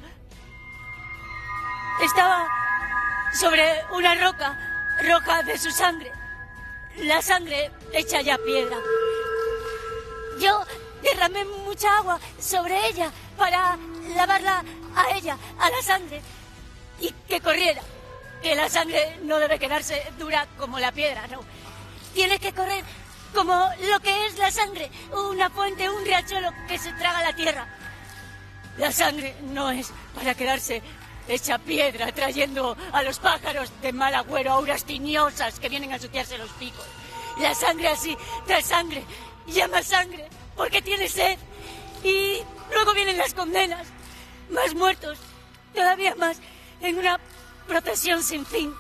estaba 2.04 2.48
sobre 3.34 3.64
una 3.92 4.16
roca, 4.16 4.58
roja 5.04 5.44
de 5.44 5.58
su 5.58 5.72
sangre. 5.72 6.12
La 6.98 7.22
sangre 7.22 7.72
hecha 7.94 8.22
ya 8.22 8.38
piedra. 8.38 8.78
Yo 10.40 10.64
derramé 11.02 11.46
mucha 11.46 11.98
agua 11.98 12.20
sobre 12.40 12.88
ella 12.88 13.12
para 13.38 13.78
lavarla 14.16 14.64
a 14.96 15.16
ella, 15.16 15.38
a 15.60 15.70
la 15.70 15.82
sangre, 15.82 16.22
y 17.00 17.12
que 17.28 17.40
corriera. 17.40 17.82
Que 18.42 18.56
la 18.56 18.70
sangre 18.70 19.18
no 19.24 19.38
debe 19.40 19.60
quedarse 19.60 20.12
dura 20.18 20.48
como 20.58 20.80
la 20.80 20.92
piedra, 20.92 21.28
no. 21.28 21.40
Tiene 22.18 22.40
que 22.40 22.52
correr 22.52 22.84
como 23.32 23.54
lo 23.54 24.00
que 24.00 24.26
es 24.26 24.40
la 24.40 24.50
sangre, 24.50 24.90
una 25.14 25.52
fuente, 25.52 25.88
un 25.88 26.04
riachuelo 26.04 26.50
que 26.68 26.80
se 26.80 26.92
traga 26.94 27.22
la 27.22 27.36
tierra. 27.36 27.68
La 28.80 28.92
sangre 28.92 29.36
no 29.44 29.70
es 29.70 29.92
para 30.16 30.34
quedarse 30.34 30.82
hecha 31.28 31.60
piedra, 31.60 32.12
trayendo 32.12 32.76
a 32.92 33.04
los 33.04 33.20
pájaros 33.20 33.72
de 33.84 33.94
mal 33.94 34.16
agüero 34.16 34.54
auras 34.54 34.84
tiñosas 34.84 35.60
que 35.60 35.70
vienen 35.70 35.92
a 35.92 35.98
ensuciarse 35.98 36.40
los 36.40 36.50
picos. 36.54 36.88
La 37.38 37.54
sangre 37.54 37.90
así 37.90 38.18
trae 38.48 38.64
sangre, 38.64 39.04
llama 39.46 39.84
sangre, 39.84 40.28
porque 40.56 40.82
tiene 40.82 41.10
sed. 41.10 41.38
Y 42.04 42.40
luego 42.74 42.96
vienen 42.96 43.20
las 43.20 43.36
condenas, 43.36 43.86
más 44.50 44.74
muertos, 44.74 45.20
todavía 45.76 46.16
más, 46.16 46.40
en 46.82 46.98
una 46.98 47.20
procesión 47.68 48.24
sin 48.24 48.44
fin. 48.44 48.74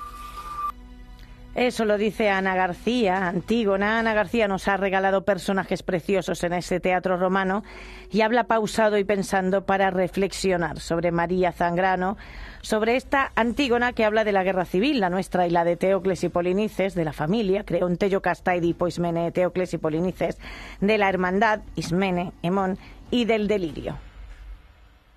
Eso 1.57 1.85
lo 1.85 1.97
dice 1.97 2.29
Ana 2.29 2.55
García, 2.55 3.27
Antígona. 3.27 3.97
Ana 3.97 4.13
García 4.13 4.47
nos 4.47 4.67
ha 4.67 4.77
regalado 4.77 5.25
personajes 5.25 5.81
preciosos 5.81 6.43
en 6.43 6.53
ese 6.53 6.79
teatro 6.79 7.17
romano 7.17 7.63
y 8.11 8.21
habla 8.21 8.43
pausado 8.43 8.99
y 8.99 9.03
pensando 9.03 9.65
para 9.65 9.89
reflexionar 9.89 10.79
sobre 10.79 11.11
María 11.11 11.51
Zangrano, 11.51 12.15
sobre 12.61 12.95
esta 12.95 13.31
Antígona 13.33 13.93
que 13.93 14.05
habla 14.05 14.23
de 14.23 14.33
la 14.33 14.43
guerra 14.43 14.65
civil, 14.65 14.99
la 14.99 15.09
nuestra 15.09 15.47
y 15.47 15.49
la 15.49 15.63
de 15.63 15.77
Teocles 15.77 16.23
y 16.23 16.29
Polinices, 16.29 16.93
de 16.93 17.05
la 17.05 17.11
familia, 17.11 17.65
un 17.81 17.97
Tello 17.97 18.21
Edipo, 18.45 18.87
Ismene, 18.87 19.31
Teocles 19.31 19.73
y 19.73 19.79
Polinices, 19.79 20.37
de 20.79 20.97
la 20.99 21.09
hermandad, 21.09 21.61
Ismene, 21.75 22.33
Hemón, 22.43 22.77
y 23.09 23.25
del 23.25 23.47
delirio. 23.47 23.97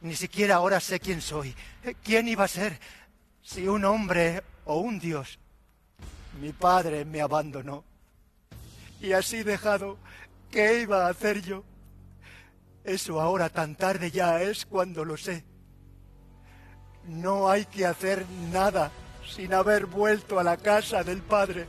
Ni 0.00 0.14
siquiera 0.14 0.54
ahora 0.54 0.80
sé 0.80 1.00
quién 1.00 1.20
soy. 1.20 1.54
¿Quién 2.02 2.28
iba 2.28 2.44
a 2.44 2.48
ser? 2.48 2.80
Si 3.42 3.68
un 3.68 3.84
hombre 3.84 4.42
o 4.64 4.78
un 4.78 4.98
dios. 4.98 5.38
Mi 6.40 6.52
padre 6.52 7.04
me 7.04 7.20
abandonó. 7.20 7.84
Y 9.00 9.12
así 9.12 9.42
dejado, 9.42 9.98
¿qué 10.50 10.80
iba 10.80 11.06
a 11.06 11.10
hacer 11.10 11.42
yo? 11.42 11.64
Eso 12.82 13.20
ahora 13.20 13.50
tan 13.50 13.76
tarde 13.76 14.10
ya 14.10 14.40
es 14.40 14.64
cuando 14.64 15.04
lo 15.04 15.18
sé. 15.18 15.44
No 17.06 17.50
hay 17.50 17.66
que 17.66 17.84
hacer 17.84 18.24
nada 18.50 18.90
sin 19.28 19.52
haber 19.52 19.84
vuelto 19.84 20.38
a 20.38 20.44
la 20.44 20.56
casa 20.56 21.04
del 21.04 21.22
padre. 21.22 21.66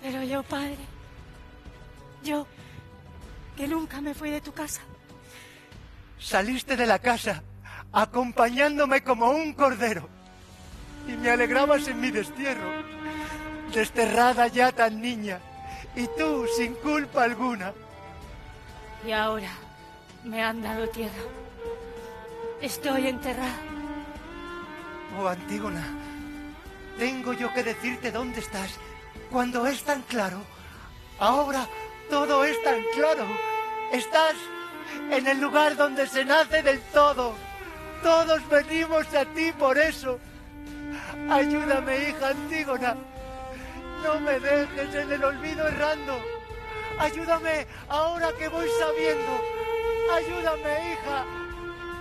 Pero 0.00 0.22
yo, 0.22 0.42
padre, 0.42 0.78
yo, 2.24 2.46
que 3.56 3.68
nunca 3.68 4.00
me 4.00 4.14
fui 4.14 4.30
de 4.30 4.40
tu 4.40 4.52
casa. 4.52 4.80
Saliste 6.18 6.76
de 6.76 6.86
la 6.86 6.98
casa 6.98 7.42
acompañándome 7.92 9.02
como 9.02 9.30
un 9.30 9.52
cordero 9.52 10.08
y 11.06 11.12
me 11.12 11.30
alegrabas 11.30 11.88
en 11.88 12.00
mi 12.00 12.10
destierro 12.10 12.99
desterrada 13.72 14.46
ya 14.48 14.72
tan 14.72 15.00
niña, 15.00 15.40
y 15.94 16.06
tú 16.18 16.46
sin 16.56 16.74
culpa 16.74 17.24
alguna. 17.24 17.72
Y 19.06 19.12
ahora 19.12 19.50
me 20.24 20.42
han 20.42 20.62
dado 20.62 20.88
tierra. 20.88 21.22
Estoy 22.60 23.06
enterrada. 23.06 23.56
Oh, 25.18 25.26
Antígona, 25.26 25.82
tengo 26.98 27.32
yo 27.32 27.52
que 27.52 27.62
decirte 27.62 28.12
dónde 28.12 28.40
estás 28.40 28.78
cuando 29.30 29.66
es 29.66 29.82
tan 29.82 30.02
claro. 30.02 30.42
Ahora 31.18 31.66
todo 32.08 32.44
es 32.44 32.62
tan 32.62 32.82
claro. 32.94 33.26
Estás 33.92 34.34
en 35.10 35.26
el 35.26 35.40
lugar 35.40 35.76
donde 35.76 36.06
se 36.06 36.24
nace 36.24 36.62
del 36.62 36.80
todo. 36.92 37.34
Todos 38.02 38.46
venimos 38.48 39.06
a 39.14 39.24
ti 39.24 39.52
por 39.52 39.78
eso. 39.78 40.18
Ayúdame, 41.30 42.08
hija 42.08 42.28
Antígona. 42.28 42.96
No 44.02 44.20
me 44.20 44.40
dejes 44.40 44.94
en 44.94 45.12
el 45.12 45.24
olvido 45.24 45.66
errando. 45.68 46.20
Ayúdame 46.98 47.66
ahora 47.88 48.32
que 48.38 48.48
voy 48.48 48.68
sabiendo. 48.78 49.40
Ayúdame, 50.14 50.92
hija, 50.92 51.24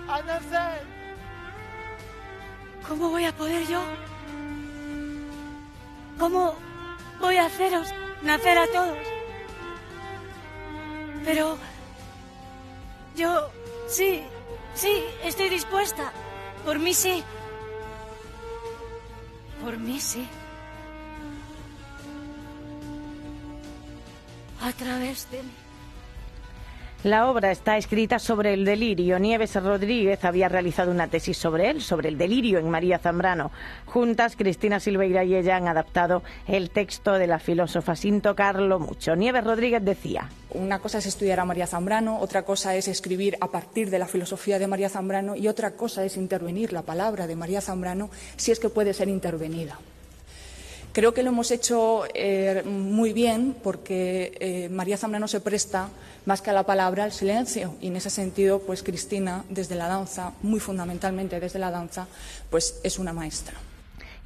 a 0.08 0.22
nacer. 0.24 0.82
¿Cómo 2.88 3.10
voy 3.10 3.26
a 3.26 3.32
poder 3.32 3.66
yo? 3.68 3.82
¿Cómo 6.18 6.56
voy 7.20 7.38
a 7.38 7.46
haceros 7.46 7.88
nacer 8.24 8.58
a 8.58 8.68
todos? 8.68 8.98
Pero 11.24 11.58
yo 13.16 13.50
sí, 13.88 14.24
sí, 14.74 15.04
estoy 15.24 15.50
dispuesta. 15.50 16.12
Por 16.66 16.80
mí 16.80 16.94
sí. 16.94 17.24
Por 19.64 19.78
mí 19.78 20.00
sí. 20.00 20.28
A 24.62 24.72
través 24.74 25.30
de 25.32 25.44
mí. 25.44 25.52
La 27.06 27.30
obra 27.30 27.50
está 27.50 27.78
escrita 27.78 28.20
sobre 28.20 28.54
el 28.54 28.66
delirio. 28.66 29.20
Nieves 29.20 29.56
Rodríguez 29.56 30.26
había 30.26 30.50
realizado 30.50 30.92
una 30.92 31.08
tesis 31.08 31.38
sobre 31.38 31.70
él, 31.70 31.82
sobre 31.82 32.10
el 32.10 32.18
delirio 32.18 32.60
en 32.60 32.70
María 32.70 33.00
Zambrano. 33.00 33.52
Juntas, 33.86 34.36
Cristina 34.36 34.82
Silveira 34.82 35.24
y 35.24 35.34
ella 35.34 35.56
han 35.56 35.70
adaptado 35.70 36.24
el 36.46 36.72
texto 36.72 37.14
de 37.14 37.28
la 37.28 37.40
filósofa 37.40 37.96
sin 37.96 38.20
tocarlo 38.20 38.80
mucho. 38.80 39.16
Nieves 39.16 39.46
Rodríguez 39.46 39.82
decía. 39.86 40.28
Una 40.50 40.80
cosa 40.80 40.98
es 40.98 41.06
estudiar 41.06 41.40
a 41.40 41.46
María 41.46 41.68
Zambrano, 41.68 42.20
otra 42.20 42.44
cosa 42.44 42.76
es 42.76 42.90
escribir 42.90 43.38
a 43.40 43.48
partir 43.48 43.90
de 43.90 44.00
la 44.00 44.06
filosofía 44.06 44.60
de 44.60 44.68
María 44.68 44.90
Zambrano 44.90 45.38
y 45.38 45.48
otra 45.48 45.72
cosa 45.78 46.04
es 46.04 46.18
intervenir 46.18 46.74
la 46.74 46.82
palabra 46.82 47.28
de 47.28 47.38
María 47.38 47.62
Zambrano 47.62 48.10
si 48.36 48.52
es 48.52 48.60
que 48.60 48.68
puede 48.68 48.94
ser 48.94 49.08
intervenida. 49.08 49.80
Creo 50.92 51.14
que 51.14 51.22
lo 51.22 51.30
hemos 51.30 51.52
hecho 51.52 52.04
eh, 52.16 52.64
muy 52.66 53.14
bien 53.14 53.56
porque 53.64 54.36
eh, 54.40 54.70
María 54.70 54.98
Zambrano 54.98 55.28
se 55.28 55.40
presta 55.40 55.90
más 56.26 56.42
que 56.42 56.50
a 56.50 56.54
la 56.54 56.64
palabra 56.64 57.04
al 57.04 57.12
silencio 57.12 57.76
y 57.80 57.88
en 57.88 57.96
ese 57.96 58.10
sentido, 58.10 58.60
pues 58.60 58.82
Cristina, 58.82 59.46
desde 59.50 59.76
la 59.76 59.88
danza, 59.88 60.34
muy 60.42 60.60
fundamentalmente 60.60 61.40
desde 61.40 61.60
la 61.60 61.70
danza, 61.70 62.08
pues 62.50 62.80
es 62.84 62.98
una 62.98 63.14
maestra. 63.14 63.54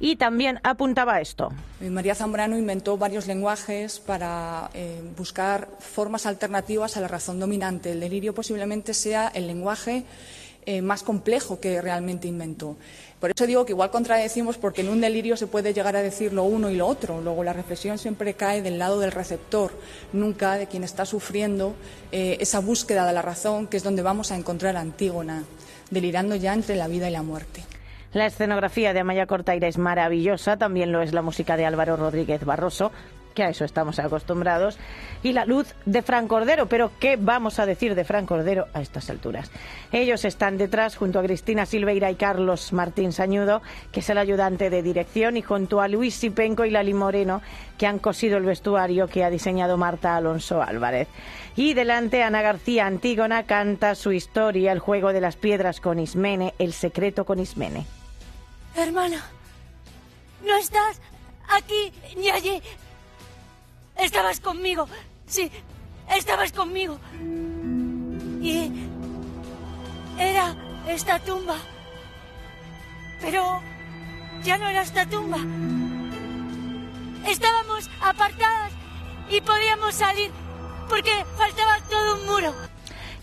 Y 0.00 0.16
también 0.16 0.58
apuntaba 0.64 1.20
esto. 1.20 1.52
Eh, 1.80 1.90
María 1.90 2.14
Zambrano 2.14 2.56
inventó 2.58 2.96
varios 2.96 3.26
lenguajes 3.26 4.00
para 4.00 4.70
buscar 5.16 5.68
formas 5.78 6.26
alternativas 6.26 6.96
a 6.96 7.00
la 7.00 7.08
razón 7.08 7.38
dominante. 7.38 7.92
El 7.92 8.00
delirio 8.00 8.34
posiblemente 8.34 8.94
sea 8.94 9.28
el 9.28 9.46
lenguaje 9.46 10.04
más 10.82 11.02
complejo 11.02 11.60
que 11.60 11.80
realmente 11.80 12.28
inventó. 12.28 12.76
Por 13.24 13.30
eso 13.34 13.46
digo 13.46 13.64
que 13.64 13.72
igual 13.72 13.90
contradecimos 13.90 14.58
porque 14.58 14.82
en 14.82 14.90
un 14.90 15.00
delirio 15.00 15.38
se 15.38 15.46
puede 15.46 15.72
llegar 15.72 15.96
a 15.96 16.02
decir 16.02 16.34
lo 16.34 16.44
uno 16.44 16.68
y 16.68 16.76
lo 16.76 16.86
otro. 16.86 17.22
Luego 17.22 17.42
la 17.42 17.54
reflexión 17.54 17.96
siempre 17.96 18.34
cae 18.34 18.60
del 18.60 18.78
lado 18.78 19.00
del 19.00 19.12
receptor, 19.12 19.70
nunca 20.12 20.58
de 20.58 20.66
quien 20.66 20.84
está 20.84 21.06
sufriendo 21.06 21.74
eh, 22.12 22.36
esa 22.40 22.58
búsqueda 22.58 23.06
de 23.06 23.14
la 23.14 23.22
razón, 23.22 23.66
que 23.66 23.78
es 23.78 23.82
donde 23.82 24.02
vamos 24.02 24.30
a 24.30 24.36
encontrar 24.36 24.76
a 24.76 24.80
Antígona, 24.80 25.44
delirando 25.90 26.36
ya 26.36 26.52
entre 26.52 26.76
la 26.76 26.86
vida 26.86 27.08
y 27.08 27.12
la 27.12 27.22
muerte. 27.22 27.62
La 28.12 28.26
escenografía 28.26 28.92
de 28.92 29.00
Amaya 29.00 29.26
Cortaira 29.26 29.68
es 29.68 29.78
maravillosa, 29.78 30.56
también 30.56 30.92
lo 30.92 31.00
es 31.00 31.14
la 31.14 31.22
música 31.22 31.56
de 31.56 31.64
Álvaro 31.64 31.96
Rodríguez 31.96 32.44
Barroso, 32.44 32.92
que 33.34 33.42
a 33.42 33.50
eso 33.50 33.64
estamos 33.64 33.98
acostumbrados, 33.98 34.78
y 35.22 35.32
la 35.32 35.44
luz 35.44 35.74
de 35.84 36.02
Fran 36.02 36.28
Cordero. 36.28 36.66
Pero, 36.66 36.92
¿qué 36.98 37.16
vamos 37.16 37.58
a 37.58 37.66
decir 37.66 37.94
de 37.94 38.04
Fran 38.04 38.26
Cordero 38.26 38.68
a 38.72 38.80
estas 38.80 39.10
alturas? 39.10 39.50
Ellos 39.92 40.24
están 40.24 40.56
detrás 40.56 40.96
junto 40.96 41.18
a 41.18 41.22
Cristina 41.22 41.66
Silveira 41.66 42.10
y 42.10 42.14
Carlos 42.14 42.72
Martín 42.72 43.12
Sañudo, 43.12 43.62
que 43.92 44.00
es 44.00 44.10
el 44.10 44.18
ayudante 44.18 44.70
de 44.70 44.82
dirección, 44.82 45.36
y 45.36 45.42
junto 45.42 45.80
a 45.80 45.88
Luis 45.88 46.14
Sipenco 46.14 46.64
y 46.64 46.70
Lali 46.70 46.94
Moreno, 46.94 47.42
que 47.76 47.86
han 47.86 47.98
cosido 47.98 48.38
el 48.38 48.44
vestuario 48.44 49.08
que 49.08 49.24
ha 49.24 49.30
diseñado 49.30 49.76
Marta 49.76 50.16
Alonso 50.16 50.62
Álvarez. 50.62 51.08
Y 51.56 51.74
delante 51.74 52.22
Ana 52.22 52.42
García 52.42 52.86
Antígona 52.86 53.44
canta 53.44 53.94
su 53.94 54.12
historia, 54.12 54.72
el 54.72 54.78
juego 54.78 55.12
de 55.12 55.20
las 55.20 55.36
piedras 55.36 55.80
con 55.80 55.98
Ismene, 55.98 56.54
el 56.58 56.72
secreto 56.72 57.24
con 57.24 57.38
Ismene. 57.38 57.86
Hermana, 58.76 59.24
no 60.44 60.56
estás 60.56 61.00
aquí 61.48 61.92
ni 62.16 62.30
allí. 62.30 62.60
Estabas 64.04 64.38
conmigo. 64.38 64.86
Sí, 65.26 65.50
estabas 66.14 66.52
conmigo. 66.52 66.98
Y 68.42 68.70
era 70.18 70.54
esta 70.86 71.18
tumba. 71.20 71.56
Pero 73.22 73.62
ya 74.42 74.58
no 74.58 74.68
era 74.68 74.82
esta 74.82 75.06
tumba. 75.06 75.38
Estábamos 77.26 77.88
apartadas 78.02 78.72
y 79.30 79.40
podíamos 79.40 79.94
salir 79.94 80.30
porque 80.90 81.24
faltaba 81.38 81.78
todo 81.88 82.16
un 82.16 82.26
muro. 82.26 82.73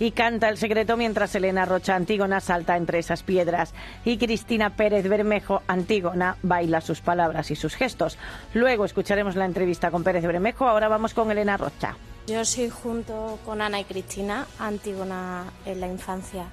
Y 0.01 0.13
canta 0.13 0.49
el 0.49 0.57
secreto 0.57 0.97
mientras 0.97 1.35
Elena 1.35 1.63
Rocha 1.63 1.95
Antígona 1.95 2.39
salta 2.39 2.75
entre 2.75 2.97
esas 2.97 3.21
piedras 3.21 3.75
y 4.03 4.17
Cristina 4.17 4.75
Pérez 4.75 5.07
Bermejo 5.07 5.61
Antígona 5.67 6.37
baila 6.41 6.81
sus 6.81 7.01
palabras 7.01 7.51
y 7.51 7.55
sus 7.55 7.75
gestos. 7.75 8.17
Luego 8.55 8.83
escucharemos 8.83 9.35
la 9.35 9.45
entrevista 9.45 9.91
con 9.91 10.03
Pérez 10.03 10.23
Bermejo, 10.23 10.67
ahora 10.67 10.87
vamos 10.87 11.13
con 11.13 11.29
Elena 11.29 11.55
Rocha. 11.55 11.95
Yo 12.25 12.43
soy 12.45 12.69
junto 12.69 13.37
con 13.45 13.61
Ana 13.61 13.79
y 13.79 13.83
Cristina 13.83 14.47
Antígona 14.57 15.43
en 15.67 15.79
la 15.79 15.87
infancia. 15.87 16.45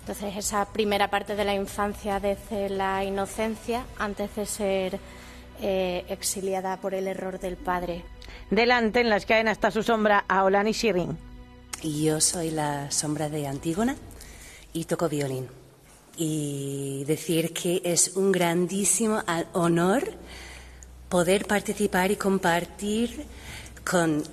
Entonces 0.00 0.36
esa 0.36 0.64
primera 0.72 1.08
parte 1.08 1.36
de 1.36 1.44
la 1.44 1.54
infancia 1.54 2.18
desde 2.18 2.68
la 2.68 3.04
inocencia 3.04 3.84
antes 4.00 4.34
de 4.34 4.44
ser 4.44 4.98
eh, 5.62 6.04
exiliada 6.08 6.78
por 6.78 6.94
el 6.94 7.06
error 7.06 7.38
del 7.38 7.58
padre. 7.58 8.04
Delante 8.50 9.00
en 9.00 9.08
la 9.08 9.18
escena 9.18 9.52
está 9.52 9.70
su 9.70 9.84
sombra 9.84 10.24
Aolani 10.26 10.72
Shirin. 10.72 11.27
Y 11.82 12.04
yo 12.04 12.20
soy 12.20 12.50
la 12.50 12.90
sombra 12.90 13.28
de 13.28 13.46
Antígona 13.46 13.96
y 14.72 14.84
toco 14.84 15.08
violín. 15.08 15.48
Y 16.16 17.04
decir 17.06 17.52
que 17.52 17.80
es 17.84 18.16
un 18.16 18.32
grandísimo 18.32 19.22
honor 19.52 20.02
poder 21.08 21.46
participar 21.46 22.10
y 22.10 22.16
compartir 22.16 23.24
con 23.88 24.24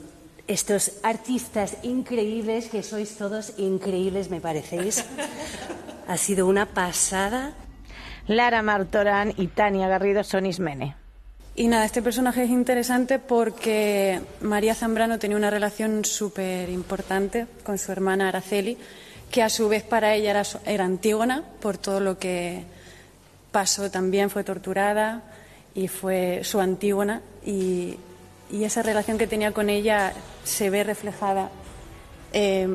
estos 0.47 0.93
artistas 1.03 1.77
increíbles, 1.83 2.69
que 2.69 2.83
sois 2.83 3.15
todos 3.17 3.53
increíbles, 3.57 4.29
me 4.29 4.41
parecéis. 4.41 5.05
Ha 6.07 6.17
sido 6.17 6.45
una 6.45 6.67
pasada. 6.67 7.55
Lara 8.27 8.61
Martorán 8.61 9.33
y 9.37 9.47
Tania 9.47 9.87
Garrido 9.87 10.23
son 10.23 10.45
Ismene. 10.45 10.95
Y 11.57 11.69
nada, 11.69 11.85
este 11.85 12.01
personaje 12.01 12.43
es 12.43 12.49
interesante 12.49 13.17
porque 13.17 14.19
María 14.41 14.75
Zambrano 14.75 15.19
tenía 15.19 15.37
una 15.37 15.49
relación 15.49 16.03
súper 16.03 16.69
importante 16.69 17.47
con 17.63 17.77
su 17.77 17.93
hermana 17.93 18.27
Araceli, 18.27 18.77
que 19.31 19.41
a 19.41 19.49
su 19.49 19.69
vez 19.69 19.83
para 19.83 20.15
ella 20.15 20.43
era, 20.65 20.83
Antígona 20.83 21.43
por 21.61 21.77
todo 21.77 22.01
lo 22.01 22.19
que 22.19 22.63
pasó 23.53 23.89
también, 23.89 24.29
fue 24.29 24.43
torturada 24.43 25.23
y 25.73 25.87
fue 25.87 26.41
su 26.43 26.59
Antígona. 26.59 27.21
Y, 27.45 27.97
esa 28.51 28.83
relación 28.83 29.17
que 29.17 29.27
tenía 29.27 29.51
con 29.51 29.69
ella 29.69 30.13
se 30.43 30.69
ve 30.69 30.83
reflejada 30.83 31.49
eh, 32.31 32.67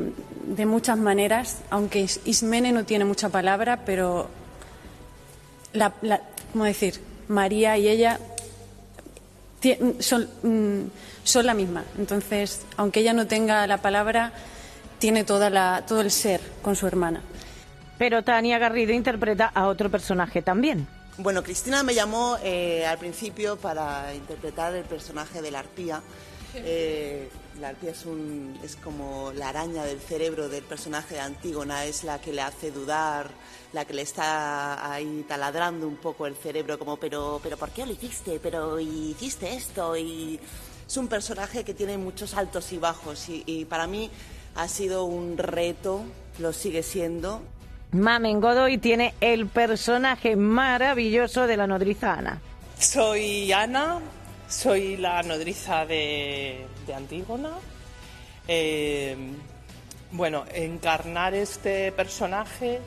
de 0.46 0.66
muchas 0.66 0.98
maneras, 0.98 1.58
aunque 1.70 2.06
Ismene 2.24 2.72
no 2.72 2.84
tiene 2.84 3.04
mucha 3.04 3.28
palabra, 3.28 3.80
pero, 3.86 4.28
la, 5.72 5.92
¿cómo 6.52 6.64
decir? 6.64 7.00
María 7.28 7.78
y 7.78 7.88
ella 7.88 8.18
son, 9.98 10.28
mm, 10.42 10.90
son 11.24 11.46
la 11.46 11.54
misma. 11.54 11.84
Entonces, 11.98 12.62
aunque 12.76 13.00
ella 13.00 13.12
no 13.12 13.26
tenga 13.26 13.66
la 13.66 13.78
palabra, 13.78 14.32
tiene 14.98 15.24
toda 15.24 15.50
la, 15.50 15.84
todo 15.86 16.00
el 16.00 16.10
ser 16.10 16.40
con 16.62 16.76
su 16.76 16.86
hermana. 16.86 17.22
Pero 17.98 18.22
Tania 18.22 18.58
Garrido 18.58 18.92
interpreta 18.92 19.46
a 19.46 19.66
otro 19.66 19.90
personaje 19.90 20.42
también. 20.42 20.86
Bueno, 21.18 21.42
Cristina 21.42 21.82
me 21.82 21.94
llamó 21.94 22.38
eh, 22.42 22.86
al 22.86 22.96
principio 22.96 23.56
para 23.56 24.14
interpretar 24.14 24.74
el 24.74 24.84
personaje 24.84 25.42
de 25.42 25.50
la 25.50 25.58
arpía. 25.58 26.00
Eh, 26.54 27.28
la 27.60 27.68
arpía 27.68 27.90
es, 27.90 28.06
un, 28.06 28.58
es 28.64 28.76
como 28.76 29.32
la 29.34 29.50
araña 29.50 29.84
del 29.84 30.00
cerebro 30.00 30.48
del 30.48 30.64
personaje 30.64 31.14
de 31.14 31.20
Antígona, 31.20 31.84
es 31.84 32.04
la 32.04 32.20
que 32.20 32.32
le 32.32 32.42
hace 32.42 32.70
dudar, 32.70 33.30
la 33.72 33.84
que 33.84 33.94
le 33.94 34.02
está 34.02 34.92
ahí 34.92 35.24
taladrando 35.28 35.86
un 35.86 35.96
poco 35.96 36.26
el 36.26 36.34
cerebro, 36.34 36.78
como, 36.78 36.96
pero, 36.96 37.40
pero 37.42 37.56
¿por 37.56 37.70
qué 37.70 37.86
lo 37.86 37.92
hiciste? 37.92 38.40
Pero 38.42 38.80
hiciste 38.80 39.54
esto. 39.54 39.96
Y 39.96 40.40
es 40.86 40.96
un 40.96 41.08
personaje 41.08 41.62
que 41.62 41.74
tiene 41.74 41.98
muchos 41.98 42.34
altos 42.34 42.72
y 42.72 42.78
bajos 42.78 43.28
y, 43.28 43.64
para 43.66 43.86
mí 43.86 44.10
ha 44.56 44.66
sido 44.66 45.04
un 45.04 45.38
reto, 45.38 46.02
lo 46.38 46.52
sigue 46.52 46.82
siendo. 46.82 47.42
Mamen 47.92 48.40
Godoy 48.40 48.78
tiene 48.78 49.14
el 49.20 49.46
personaje 49.46 50.34
maravilloso 50.34 51.46
de 51.46 51.56
la 51.56 51.66
nodriza 51.66 52.14
Ana. 52.14 52.40
Soy 52.78 53.52
Ana, 53.52 54.00
soy 54.50 54.96
la 54.96 55.22
nodriza 55.22 55.86
de, 55.86 56.66
Antígona. 56.94 57.52
Eh, 58.48 59.16
bueno, 60.12 60.44
encarnar 60.52 61.34
este 61.34 61.92
personaje 61.92 62.80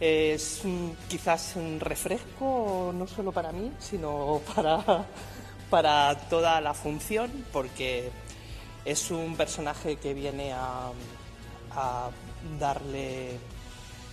es 0.00 0.62
quizás 1.08 1.54
un 1.54 1.78
refresco, 1.78 2.92
no 2.92 3.06
solo 3.06 3.30
para 3.30 3.52
mí, 3.52 3.72
sino 3.78 4.40
para, 4.54 5.06
para 5.70 6.16
toda 6.28 6.60
la 6.60 6.74
función, 6.74 7.30
porque 7.52 8.10
es 8.84 9.10
un 9.12 9.36
personaje 9.36 9.96
que 9.96 10.12
viene 10.12 10.52
a, 10.52 10.90
darle 12.58 13.38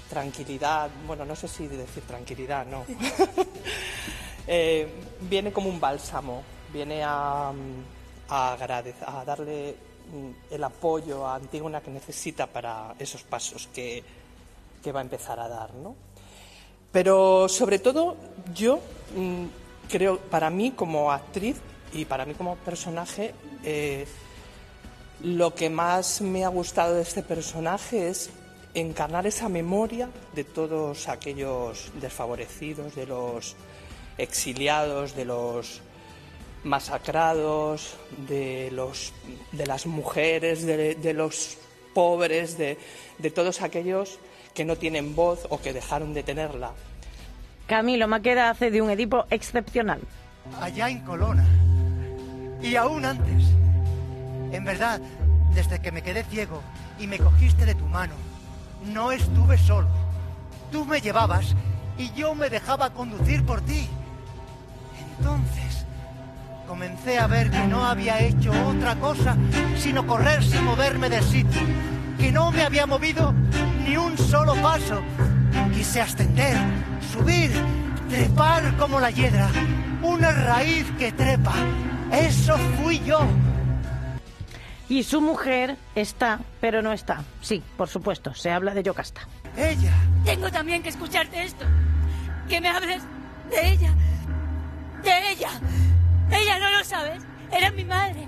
tranquilidad, 0.09 0.89
bueno, 1.05 1.25
no 1.25 1.35
sé 1.35 1.49
si 1.49 1.67
decir 1.67 2.03
tranquilidad, 2.03 2.65
no. 2.65 2.85
Eh, 4.51 4.87
viene 5.29 5.51
como 5.51 5.69
un 5.69 5.79
bálsamo, 5.79 6.41
viene 6.71 7.03
a, 7.03 7.51
a, 8.29 9.23
darle 9.25 9.75
el 10.49 10.63
apoyo 10.63 11.25
a 11.25 11.35
Antígona 11.35 11.81
que 11.81 11.91
necesita 11.91 12.47
para 12.47 12.95
esos 12.99 13.23
pasos 13.23 13.67
que, 13.73 14.03
que 14.83 14.91
va 14.91 14.99
a 14.99 15.03
empezar 15.03 15.39
a 15.39 15.47
dar, 15.47 15.73
¿no? 15.73 15.95
Pero 16.91 17.47
sobre 17.47 17.79
todo 17.79 18.15
yo 18.53 18.79
mm, 19.15 19.45
creo, 19.89 20.19
para 20.19 20.49
mí 20.49 20.71
como 20.71 21.11
actriz 21.11 21.57
y 21.93 22.05
para 22.05 22.25
mí 22.25 22.33
como 22.33 22.55
personaje, 22.55 23.33
eh, 23.63 24.07
lo 25.21 25.53
que 25.53 25.69
más 25.69 26.21
me 26.21 26.45
ha 26.45 26.49
gustado 26.49 26.95
de 26.95 27.01
este 27.01 27.21
personaje 27.21 28.09
es 28.09 28.29
encarnar 28.73 29.27
esa 29.27 29.49
memoria 29.49 30.09
de 30.33 30.43
todos 30.43 31.07
aquellos 31.07 31.91
desfavorecidos, 31.99 32.95
de 32.95 33.05
los 33.05 33.55
exiliados, 34.17 35.15
de 35.15 35.25
los 35.25 35.81
masacrados, 36.63 37.97
de, 38.27 38.69
los, 38.71 39.13
de 39.51 39.65
las 39.65 39.85
mujeres, 39.85 40.65
de, 40.65 41.13
los 41.13 41.57
pobres, 41.93 42.57
de, 42.57 42.77
de 43.17 43.31
todos 43.31 43.61
aquellos 43.61 44.19
que 44.53 44.65
no 44.65 44.75
tienen 44.75 45.15
voz 45.15 45.47
o 45.49 45.61
que 45.61 45.73
dejaron 45.73 46.13
de 46.13 46.23
tenerla. 46.23 46.73
Camilo 47.67 48.07
Maqueda 48.07 48.49
hace 48.49 48.71
de 48.71 48.81
un 48.81 48.89
Edipo 48.89 49.25
excepcional. 49.29 50.01
Allá 50.59 50.89
en 50.89 51.01
Colona. 51.01 51.45
Y 52.61 52.75
aún 52.75 53.05
antes. 53.05 53.45
En 54.51 54.65
verdad, 54.65 54.99
desde 55.53 55.79
que 55.79 55.91
me 55.91 56.01
quedé 56.01 56.23
ciego 56.23 56.61
y 56.99 57.07
me 57.07 57.19
cogiste 57.19 57.65
de 57.65 57.75
tu 57.75 57.85
mano, 57.85 58.15
no 58.85 59.11
estuve 59.11 59.57
solo. 59.57 59.87
Tú 60.71 60.85
me 60.85 60.99
llevabas 60.99 61.55
y 61.97 62.11
yo 62.13 62.33
me 62.33 62.49
dejaba 62.49 62.91
conducir 62.91 63.45
por 63.45 63.61
ti. 63.61 63.87
Entonces, 65.17 65.68
comencé 66.69 67.17
a 67.17 67.25
ver 67.25 67.49
que 67.49 67.65
no 67.65 67.83
había 67.83 68.19
hecho 68.19 68.51
otra 68.67 68.95
cosa 68.97 69.35
sino 69.75 70.05
correr 70.05 70.43
sin 70.43 70.63
moverme 70.63 71.09
del 71.09 71.23
sitio, 71.23 71.61
que 72.19 72.31
no 72.31 72.51
me 72.51 72.61
había 72.61 72.85
movido 72.85 73.33
ni 73.87 73.97
un 73.97 74.15
solo 74.15 74.53
paso. 74.61 75.01
Quise 75.73 75.99
ascender, 75.99 76.55
subir, 77.11 77.51
trepar 78.07 78.77
como 78.77 78.99
la 78.99 79.09
hiedra, 79.09 79.49
una 80.03 80.31
raíz 80.31 80.85
que 80.99 81.11
trepa. 81.11 81.55
Eso 82.11 82.55
fui 82.79 82.99
yo. 82.99 83.21
Y 84.89 85.01
su 85.01 85.21
mujer 85.21 85.75
está, 85.95 86.39
pero 86.61 86.83
no 86.83 86.93
está. 86.93 87.23
Sí, 87.41 87.63
por 87.77 87.89
supuesto, 87.89 88.35
se 88.35 88.51
habla 88.51 88.75
de 88.75 88.83
Yocasta. 88.83 89.21
Ella. 89.57 89.93
Tengo 90.23 90.51
también 90.51 90.83
que 90.83 90.89
escucharte 90.89 91.41
esto. 91.41 91.65
Que 92.47 92.61
me 92.61 92.69
hables 92.69 93.01
de 93.49 93.71
ella. 93.71 93.91
De 95.03 95.31
ella. 95.31 95.49
Ella 96.31 96.59
no 96.59 96.69
lo 96.71 96.83
sabes. 96.83 97.23
Era 97.51 97.71
mi 97.71 97.85
madre. 97.85 98.27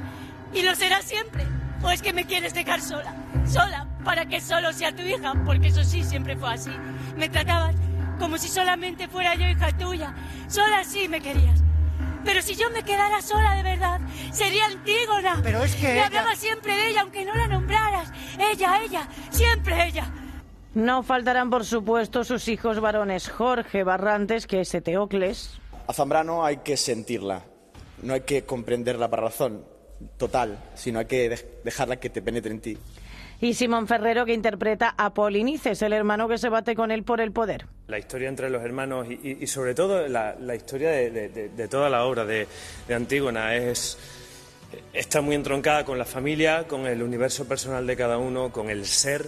Y 0.53 0.61
lo 0.63 0.75
será 0.75 1.01
siempre. 1.01 1.45
¿O 1.83 1.89
es 1.89 2.01
que 2.01 2.13
me 2.13 2.25
quieres 2.25 2.53
dejar 2.53 2.81
sola? 2.81 3.15
Sola, 3.45 3.87
para 4.03 4.25
que 4.25 4.39
solo 4.39 4.71
sea 4.73 4.95
tu 4.95 5.01
hija, 5.01 5.33
porque 5.45 5.67
eso 5.67 5.83
sí 5.83 6.03
siempre 6.03 6.35
fue 6.35 6.53
así. 6.53 6.71
Me 7.17 7.27
tratabas 7.27 7.75
como 8.19 8.37
si 8.37 8.47
solamente 8.47 9.07
fuera 9.07 9.33
yo 9.35 9.47
hija 9.47 9.75
tuya. 9.77 10.13
Sola 10.47 10.83
sí 10.83 11.07
me 11.07 11.21
querías. 11.21 11.63
Pero 12.23 12.41
si 12.43 12.55
yo 12.55 12.69
me 12.69 12.83
quedara 12.83 13.21
sola 13.21 13.55
de 13.55 13.63
verdad, 13.63 13.99
sería 14.31 14.65
Antígona. 14.65 15.39
Pero 15.41 15.63
es 15.63 15.75
que. 15.75 15.93
Me 15.93 16.01
hablaba 16.01 16.35
siempre 16.35 16.75
de 16.75 16.89
ella, 16.89 17.01
aunque 17.01 17.25
no 17.25 17.33
la 17.33 17.47
nombraras. 17.47 18.11
Ella, 18.37 18.79
ella, 18.83 19.07
siempre 19.31 19.87
ella. 19.87 20.11
No 20.73 21.03
faltarán, 21.03 21.49
por 21.49 21.65
supuesto, 21.65 22.23
sus 22.23 22.47
hijos 22.47 22.79
varones 22.79 23.29
Jorge 23.29 23.83
Barrantes, 23.83 24.47
que 24.47 24.61
es 24.61 24.73
Eteocles. 24.73 25.59
A 25.87 25.93
Zambrano 25.93 26.45
hay 26.45 26.57
que 26.57 26.77
sentirla, 26.77 27.43
no 28.03 28.13
hay 28.13 28.21
que 28.21 28.43
comprenderla 28.43 29.09
para 29.09 29.23
razón 29.23 29.63
total, 30.17 30.57
sino 30.75 30.99
hay 30.99 31.05
que 31.05 31.29
dejarla 31.63 31.97
que 31.97 32.09
te 32.09 32.21
penetre 32.21 32.51
en 32.51 32.61
ti. 32.61 32.77
Y 33.39 33.55
Simón 33.55 33.87
Ferrero, 33.87 34.23
que 34.23 34.33
interpreta 34.33 34.93
a 34.95 35.15
Polinices, 35.15 35.81
el 35.81 35.93
hermano 35.93 36.27
que 36.27 36.37
se 36.37 36.47
bate 36.49 36.75
con 36.75 36.91
él 36.91 37.03
por 37.03 37.21
el 37.21 37.31
poder. 37.31 37.65
La 37.87 37.97
historia 37.97 38.29
entre 38.29 38.51
los 38.51 38.63
hermanos 38.63 39.07
y, 39.09 39.47
sobre 39.47 39.73
todo 39.73 40.07
la, 40.07 40.55
historia 40.55 40.91
de, 40.91 41.67
toda 41.67 41.89
la 41.89 42.05
obra 42.05 42.23
de, 42.23 42.47
Antígona 42.93 43.55
es, 43.55 43.97
está 44.93 45.21
muy 45.21 45.33
entroncada 45.33 45.83
con 45.83 45.97
la 45.97 46.05
familia, 46.05 46.67
con 46.67 46.85
el 46.85 47.01
universo 47.01 47.47
personal 47.47 47.87
de 47.87 47.97
cada 47.97 48.19
uno, 48.19 48.51
con 48.51 48.69
el 48.69 48.85
ser 48.85 49.25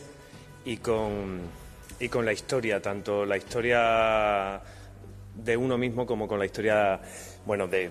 y 0.64 0.78
con, 0.78 1.42
y 2.00 2.08
con 2.08 2.24
la 2.24 2.34
historia, 2.34 2.80
tanto 2.80 3.26
la 3.26 3.38
historia 3.38 4.62
de 5.34 5.58
uno 5.58 5.76
mismo 5.76 6.06
como 6.06 6.28
con 6.28 6.38
la 6.38 6.46
historia 6.46 7.02
bueno, 7.46 7.68
de, 7.68 7.90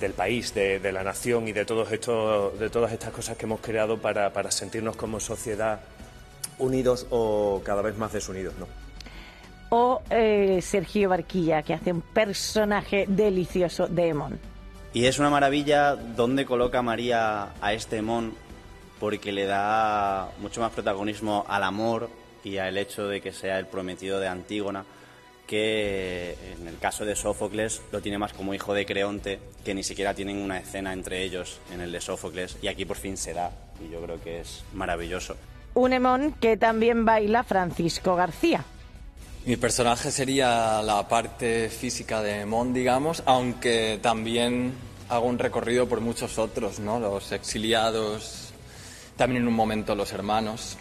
del 0.00 0.12
país, 0.12 0.54
de, 0.54 0.92
la 0.92 1.02
nación 1.02 1.48
y 1.48 1.52
de, 1.52 1.64
todos 1.64 1.90
estos, 1.90 2.58
de 2.58 2.70
todas 2.70 2.92
estas 2.92 3.10
cosas 3.10 3.36
que 3.36 3.46
hemos 3.46 3.60
creado 3.60 3.98
para, 3.98 4.32
para 4.32 4.50
sentirnos 4.50 4.96
como 4.96 5.18
sociedad 5.18 5.80
unidos 6.58 7.06
o 7.10 7.60
cada 7.64 7.82
vez 7.82 7.96
más 7.98 8.12
desunidos, 8.12 8.54
¿no? 8.58 8.66
O 9.70 10.02
eh, 10.10 10.60
Sergio 10.60 11.08
Barquilla, 11.08 11.62
que 11.62 11.74
hace 11.74 11.92
un 11.92 12.02
personaje 12.02 13.06
delicioso 13.08 13.86
de 13.86 14.08
Emón. 14.08 14.38
Y 14.92 15.06
es 15.06 15.18
una 15.18 15.30
maravilla 15.30 15.96
dónde 15.96 16.44
coloca 16.44 16.82
María 16.82 17.54
a 17.60 17.72
este 17.72 17.96
Emón, 17.96 18.34
porque 19.00 19.32
le 19.32 19.46
da 19.46 20.30
mucho 20.40 20.60
más 20.60 20.72
protagonismo 20.72 21.46
al 21.48 21.64
amor 21.64 22.10
y 22.44 22.58
al 22.58 22.76
hecho 22.76 23.08
de 23.08 23.20
que 23.20 23.32
sea 23.32 23.58
el 23.58 23.66
prometido 23.66 24.20
de 24.20 24.28
Antígona 24.28 24.84
que 25.46 26.36
en 26.58 26.66
el 26.66 26.78
caso 26.78 27.04
de 27.04 27.16
Sófocles 27.16 27.82
lo 27.92 28.00
tiene 28.00 28.18
más 28.18 28.32
como 28.32 28.54
hijo 28.54 28.74
de 28.74 28.86
Creonte, 28.86 29.38
que 29.64 29.74
ni 29.74 29.82
siquiera 29.82 30.14
tienen 30.14 30.38
una 30.38 30.58
escena 30.58 30.92
entre 30.92 31.22
ellos 31.22 31.60
en 31.72 31.80
el 31.80 31.92
de 31.92 32.00
Sófocles, 32.00 32.56
y 32.62 32.68
aquí 32.68 32.84
por 32.84 32.96
fin 32.96 33.16
se 33.16 33.34
da, 33.34 33.50
y 33.80 33.90
yo 33.90 34.00
creo 34.00 34.22
que 34.22 34.40
es 34.40 34.64
maravilloso. 34.72 35.36
Un 35.74 35.92
Emón 35.92 36.34
que 36.40 36.56
también 36.56 37.04
baila 37.04 37.44
Francisco 37.44 38.14
García. 38.16 38.64
Mi 39.44 39.56
personaje 39.56 40.12
sería 40.12 40.82
la 40.82 41.08
parte 41.08 41.68
física 41.68 42.22
de 42.22 42.42
Emón, 42.42 42.72
digamos, 42.72 43.22
aunque 43.26 43.98
también 44.00 44.72
hago 45.08 45.26
un 45.26 45.38
recorrido 45.38 45.88
por 45.88 46.00
muchos 46.00 46.38
otros, 46.38 46.78
¿no? 46.78 47.00
Los 47.00 47.32
exiliados, 47.32 48.52
también 49.16 49.42
en 49.42 49.48
un 49.48 49.54
momento 49.54 49.94
los 49.94 50.12
hermanos. 50.12 50.76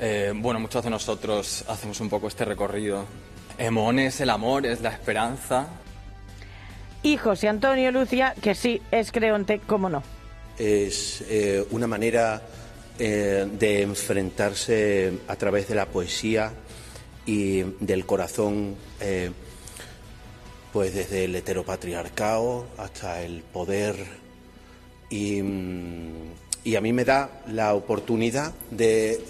Eh, 0.00 0.32
bueno, 0.34 0.60
muchos 0.60 0.84
de 0.84 0.90
nosotros 0.90 1.64
hacemos 1.68 2.00
un 2.00 2.08
poco 2.08 2.28
este 2.28 2.44
recorrido 2.44 3.04
Emón 3.58 3.98
es 3.98 4.20
el 4.20 4.30
amor, 4.30 4.66
es 4.66 4.80
la 4.80 4.90
esperanza. 4.90 5.66
Y 7.02 7.16
José 7.16 7.48
Antonio 7.48 7.90
Lucia, 7.90 8.34
que 8.40 8.54
sí 8.54 8.80
es 8.92 9.10
creonte, 9.10 9.60
cómo 9.66 9.88
no. 9.88 10.02
Es 10.56 11.24
eh, 11.28 11.64
una 11.70 11.86
manera 11.86 12.42
eh, 12.98 13.46
de 13.50 13.82
enfrentarse 13.82 15.12
a 15.26 15.36
través 15.36 15.68
de 15.68 15.74
la 15.74 15.86
poesía 15.86 16.52
y 17.26 17.62
del 17.80 18.06
corazón, 18.06 18.76
eh, 19.00 19.30
pues 20.72 20.94
desde 20.94 21.24
el 21.24 21.34
heteropatriarcado 21.34 22.66
hasta 22.78 23.22
el 23.22 23.42
poder. 23.42 23.96
Y, 25.10 25.42
mm, 25.42 26.12
y 26.64 26.76
a 26.76 26.80
mí 26.80 26.92
me 26.92 27.04
da 27.04 27.42
la 27.48 27.74
oportunidad 27.74 28.52
de 28.70 29.20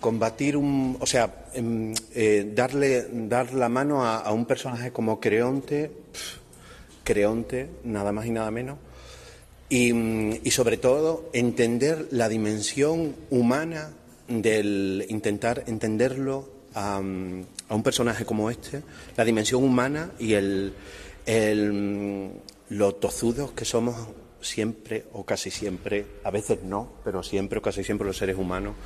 combatir 0.00 0.56
un, 0.56 0.96
o 1.00 1.06
sea, 1.06 1.46
em, 1.54 1.92
eh, 2.14 2.50
darle, 2.54 3.06
dar 3.28 3.52
la 3.54 3.68
mano 3.68 4.04
a, 4.04 4.30
un 4.32 4.46
personaje 4.46 4.92
como 4.92 5.20
Creonte, 5.20 5.90
Creonte, 7.04 7.68
nada 7.84 8.12
más 8.12 8.26
y 8.26 8.30
nada 8.30 8.50
menos, 8.50 8.78
y, 9.68 9.92
mm, 9.92 10.40
y, 10.44 10.50
sobre 10.50 10.76
todo 10.76 11.30
entender 11.32 12.08
la 12.10 12.28
dimensión 12.28 13.16
humana 13.30 13.90
del 14.28 15.04
intentar 15.08 15.64
entenderlo 15.66 16.48
a, 16.74 17.00
mm, 17.00 17.44
a, 17.68 17.74
un 17.74 17.82
personaje 17.82 18.24
como 18.24 18.50
este, 18.50 18.82
la 19.16 19.24
dimensión 19.24 19.64
humana 19.64 20.12
y 20.18 20.34
el, 20.34 20.74
el, 21.26 21.72
mm, 21.72 22.30
lo 22.70 22.94
tozudos 22.94 23.52
que 23.52 23.64
somos 23.64 23.96
siempre 24.40 25.06
o 25.12 25.24
casi 25.24 25.50
siempre, 25.50 26.06
a 26.24 26.30
veces 26.30 26.62
no, 26.62 26.92
pero 27.04 27.22
siempre 27.22 27.58
o 27.58 27.62
casi 27.62 27.82
siempre 27.84 28.06
los 28.06 28.16
seres 28.16 28.36
humanos. 28.36 28.76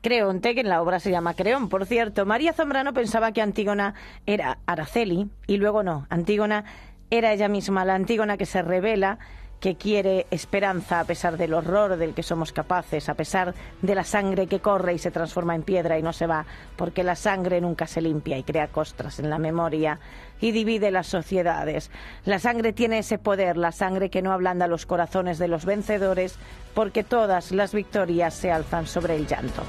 Creonte, 0.00 0.54
que 0.54 0.60
en 0.60 0.68
la 0.68 0.80
obra 0.80 1.00
se 1.00 1.10
llama 1.10 1.34
Creón. 1.34 1.68
Por 1.68 1.84
cierto, 1.86 2.24
María 2.24 2.52
Zambrano 2.52 2.92
pensaba 2.92 3.32
que 3.32 3.42
Antígona 3.42 3.94
era 4.26 4.58
Araceli 4.66 5.28
y 5.46 5.56
luego 5.56 5.82
no. 5.82 6.06
Antígona 6.10 6.64
era 7.10 7.32
ella 7.32 7.48
misma, 7.48 7.84
la 7.84 7.94
Antígona 7.94 8.36
que 8.36 8.46
se 8.46 8.62
revela 8.62 9.18
que 9.60 9.76
quiere 9.76 10.26
esperanza 10.30 11.00
a 11.00 11.04
pesar 11.04 11.36
del 11.36 11.54
horror 11.54 11.96
del 11.96 12.14
que 12.14 12.22
somos 12.22 12.52
capaces, 12.52 13.08
a 13.08 13.14
pesar 13.14 13.54
de 13.82 13.94
la 13.94 14.04
sangre 14.04 14.46
que 14.46 14.60
corre 14.60 14.94
y 14.94 14.98
se 14.98 15.10
transforma 15.10 15.54
en 15.54 15.62
piedra 15.62 15.98
y 15.98 16.02
no 16.02 16.12
se 16.12 16.26
va, 16.26 16.46
porque 16.76 17.02
la 17.02 17.16
sangre 17.16 17.60
nunca 17.60 17.86
se 17.86 18.00
limpia 18.00 18.38
y 18.38 18.44
crea 18.44 18.68
costras 18.68 19.18
en 19.18 19.30
la 19.30 19.38
memoria 19.38 19.98
y 20.40 20.52
divide 20.52 20.90
las 20.90 21.08
sociedades. 21.08 21.90
La 22.24 22.38
sangre 22.38 22.72
tiene 22.72 22.98
ese 22.98 23.18
poder, 23.18 23.56
la 23.56 23.72
sangre 23.72 24.10
que 24.10 24.22
no 24.22 24.32
ablanda 24.32 24.66
los 24.68 24.86
corazones 24.86 25.38
de 25.38 25.48
los 25.48 25.64
vencedores, 25.64 26.36
porque 26.74 27.02
todas 27.02 27.50
las 27.50 27.74
victorias 27.74 28.34
se 28.34 28.52
alzan 28.52 28.86
sobre 28.86 29.16
el 29.16 29.26
llanto. 29.26 29.64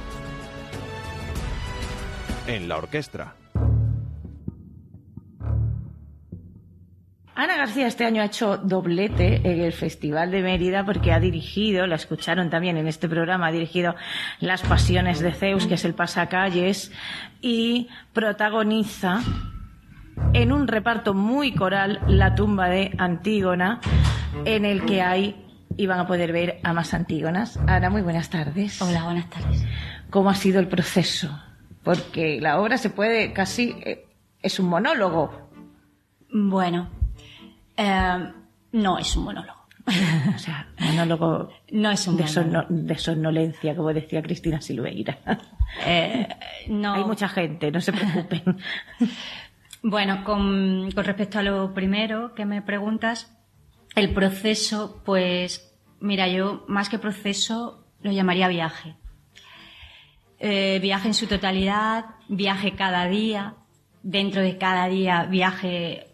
En 2.48 2.68
la 2.68 2.78
orquesta. 2.78 3.36
Ana 7.40 7.56
García 7.56 7.88
este 7.88 8.04
año 8.04 8.22
ha 8.22 8.26
hecho 8.26 8.58
doblete 8.58 9.50
en 9.50 9.62
el 9.62 9.72
Festival 9.72 10.30
de 10.30 10.42
Mérida 10.42 10.84
porque 10.84 11.14
ha 11.14 11.22
dirigido, 11.22 11.88
la 11.88 11.96
escucharon 11.96 12.50
también 12.50 12.76
en 12.76 12.86
este 12.86 13.08
programa, 13.08 13.48
ha 13.48 13.52
dirigido 13.54 13.96
Las 14.42 14.62
Pasiones 14.62 15.22
de 15.22 15.32
Zeus, 15.32 15.66
que 15.66 15.76
es 15.76 15.86
el 15.86 15.94
pasacalles, 15.94 16.92
y 17.40 17.88
protagoniza 18.12 19.22
en 20.34 20.52
un 20.52 20.68
reparto 20.68 21.14
muy 21.14 21.54
coral 21.54 22.02
la 22.10 22.36
tumba 22.36 22.68
de 22.68 22.94
Antígona, 22.98 23.80
en 24.44 24.66
el 24.66 24.84
que 24.84 25.02
hay 25.02 25.46
y 25.78 25.88
van 25.88 26.02
a 26.02 26.08
poder 26.08 26.34
ver 26.34 26.60
a 26.64 26.74
más 26.74 26.94
Antígonas. 26.94 27.58
Ana, 27.68 27.90
muy 27.90 28.02
buenas 28.02 28.30
tardes. 28.30 28.82
Hola, 28.82 29.06
buenas 29.06 29.30
tardes. 29.30 29.66
¿Cómo 30.10 30.30
ha 30.30 30.36
sido 30.36 30.60
el 30.60 30.68
proceso? 30.68 31.42
Porque 31.84 32.42
la 32.42 32.60
obra 32.60 32.78
se 32.78 32.90
puede 32.90 33.32
casi. 33.32 33.78
Eh, 33.86 34.10
es 34.42 34.60
un 34.60 34.68
monólogo. 34.68 35.48
Bueno, 36.32 36.99
eh, 37.80 38.34
no 38.74 38.98
es 38.98 39.16
un 39.16 39.24
monólogo. 39.24 39.58
o 40.36 40.38
sea, 40.38 40.68
monólogo 40.80 41.50
no 41.72 41.92
es 41.92 42.08
un 42.08 42.18
de, 42.18 42.98
somnolencia, 42.98 43.76
como 43.76 43.94
decía 43.94 44.22
Cristina 44.22 44.62
Silveira. 44.62 45.18
Eh, 45.86 46.28
no. 46.68 46.94
Hay 46.94 47.04
mucha 47.06 47.30
gente, 47.30 47.72
no 47.72 47.80
se 47.80 47.94
preocupen. 47.94 48.58
bueno, 49.84 50.24
con, 50.26 50.92
respecto 50.92 51.40
a 51.40 51.44
lo 51.44 51.74
primero 51.74 52.36
que 52.36 52.46
me 52.46 52.62
preguntas, 52.62 53.34
el 53.96 54.14
proceso, 54.14 55.02
pues, 55.06 55.74
mira, 56.02 56.28
yo 56.28 56.66
más 56.68 56.90
que 56.90 57.00
proceso 57.00 57.86
lo 58.02 58.12
llamaría 58.12 58.50
viaje. 58.50 58.96
Eh, 60.40 60.80
viaje 60.82 61.08
en 61.08 61.14
su 61.14 61.28
totalidad, 61.28 62.06
viaje 62.28 62.74
cada 62.74 63.06
día, 63.08 63.56
dentro 64.04 64.42
de 64.42 64.58
cada 64.58 64.88
día 64.88 65.24
viaje 65.24 66.09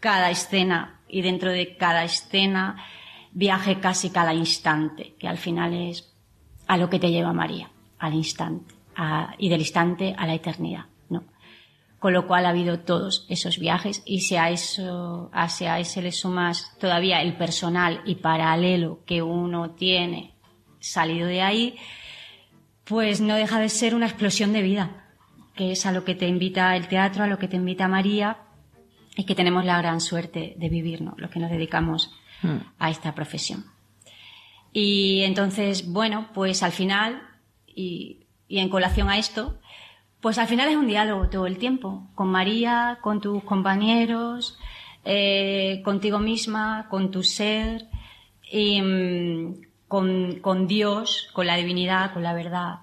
cada 0.00 0.30
escena 0.30 1.00
y 1.08 1.22
dentro 1.22 1.52
de 1.52 1.76
cada 1.76 2.04
escena 2.04 2.84
viaje 3.32 3.78
casi 3.78 4.10
cada 4.10 4.34
instante, 4.34 5.14
que 5.18 5.28
al 5.28 5.38
final 5.38 5.74
es 5.74 6.12
a 6.66 6.76
lo 6.76 6.88
que 6.88 6.98
te 6.98 7.10
lleva 7.10 7.32
María, 7.32 7.70
al 7.98 8.14
instante, 8.14 8.74
y 9.38 9.48
del 9.48 9.60
instante 9.60 10.14
a 10.16 10.26
la 10.26 10.34
eternidad, 10.34 10.86
¿no? 11.08 11.24
Con 11.98 12.12
lo 12.12 12.26
cual 12.26 12.46
ha 12.46 12.50
habido 12.50 12.80
todos 12.80 13.26
esos 13.28 13.58
viajes 13.58 14.02
y 14.06 14.20
si 14.20 14.36
a 14.36 14.50
eso, 14.50 15.30
hacia 15.32 15.78
ese 15.78 16.02
le 16.02 16.12
sumas 16.12 16.76
todavía 16.78 17.22
el 17.22 17.36
personal 17.36 18.00
y 18.04 18.16
paralelo 18.16 19.00
que 19.04 19.22
uno 19.22 19.70
tiene 19.70 20.34
salido 20.80 21.26
de 21.26 21.42
ahí, 21.42 21.76
pues 22.84 23.20
no 23.20 23.34
deja 23.34 23.60
de 23.60 23.68
ser 23.68 23.94
una 23.94 24.06
explosión 24.06 24.52
de 24.52 24.62
vida, 24.62 25.06
que 25.54 25.72
es 25.72 25.86
a 25.86 25.92
lo 25.92 26.04
que 26.04 26.14
te 26.14 26.26
invita 26.26 26.74
el 26.76 26.88
teatro, 26.88 27.24
a 27.24 27.26
lo 27.26 27.38
que 27.38 27.48
te 27.48 27.56
invita 27.56 27.86
María, 27.86 28.38
y 29.16 29.24
que 29.24 29.34
tenemos 29.34 29.64
la 29.64 29.78
gran 29.78 30.00
suerte 30.00 30.54
de 30.56 30.68
vivir, 30.68 31.02
¿no? 31.02 31.14
Los 31.16 31.30
que 31.30 31.40
nos 31.40 31.50
dedicamos 31.50 32.12
hmm. 32.42 32.56
a 32.78 32.90
esta 32.90 33.14
profesión. 33.14 33.64
Y 34.72 35.22
entonces, 35.22 35.90
bueno, 35.90 36.28
pues 36.32 36.62
al 36.62 36.72
final, 36.72 37.22
y, 37.66 38.26
en 38.48 38.68
colación 38.68 39.10
a 39.10 39.18
esto, 39.18 39.58
pues 40.20 40.38
al 40.38 40.46
final 40.46 40.68
es 40.68 40.76
un 40.76 40.86
diálogo 40.86 41.28
todo 41.28 41.46
el 41.46 41.58
tiempo, 41.58 42.08
con 42.14 42.30
María, 42.30 42.98
con 43.00 43.20
tus 43.20 43.42
compañeros, 43.44 44.58
eh, 45.04 45.80
contigo 45.84 46.18
misma, 46.18 46.86
con 46.88 47.10
tu 47.10 47.22
ser, 47.22 47.88
y, 48.50 48.80
mm, 48.80 49.62
con, 49.88 50.38
con 50.40 50.66
Dios, 50.68 51.30
con 51.32 51.46
la 51.46 51.56
divinidad, 51.56 52.12
con 52.12 52.22
la 52.22 52.34
verdad. 52.34 52.80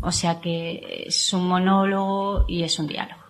O 0.00 0.12
sea 0.12 0.40
que 0.40 1.04
es 1.06 1.32
un 1.32 1.46
monólogo 1.46 2.44
y 2.48 2.62
es 2.62 2.78
un 2.78 2.86
diálogo. 2.86 3.23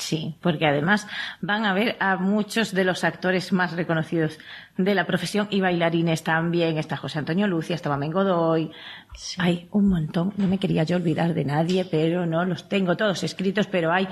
Sí, 0.00 0.34
porque 0.40 0.66
además 0.66 1.06
van 1.42 1.66
a 1.66 1.74
ver 1.74 1.96
a 2.00 2.16
muchos 2.16 2.72
de 2.72 2.84
los 2.84 3.04
actores 3.04 3.52
más 3.52 3.72
reconocidos 3.72 4.38
de 4.78 4.94
la 4.94 5.04
profesión 5.04 5.46
y 5.50 5.60
bailarines 5.60 6.22
también. 6.24 6.78
Está 6.78 6.96
José 6.96 7.18
Antonio 7.18 7.46
Lucia, 7.46 7.76
está 7.76 7.90
Mamen 7.90 8.10
Godoy. 8.10 8.70
Hay 9.36 9.68
un 9.72 9.90
montón. 9.90 10.32
No 10.38 10.48
me 10.48 10.56
quería 10.56 10.84
yo 10.84 10.96
olvidar 10.96 11.34
de 11.34 11.44
nadie, 11.44 11.84
pero 11.84 12.24
no 12.24 12.46
los 12.46 12.66
tengo 12.66 12.96
todos 12.96 13.22
escritos, 13.24 13.66
pero 13.66 13.92
hay 13.92 14.08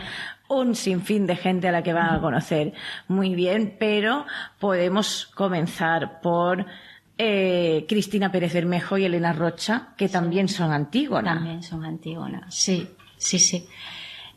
un 0.49 0.75
sinfín 0.75 1.27
de 1.27 1.37
gente 1.37 1.69
a 1.69 1.73
la 1.73 1.83
que 1.83 1.95
van 1.95 2.15
a 2.15 2.21
conocer 2.21 2.75
muy 3.09 3.35
bien. 3.35 3.75
Pero 3.81 4.27
podemos 4.59 5.25
comenzar 5.35 6.21
por 6.21 6.67
eh, 7.17 7.87
Cristina 7.89 8.31
Pérez 8.31 8.53
Bermejo 8.53 8.99
y 8.99 9.07
Elena 9.07 9.33
Rocha, 9.33 9.95
que 9.97 10.11
también 10.11 10.49
son 10.49 10.71
Antígona. 10.71 11.33
También 11.33 11.63
son 11.63 11.83
Antígona, 11.83 12.45
sí, 12.51 12.91
sí, 13.17 13.39
sí. 13.39 13.67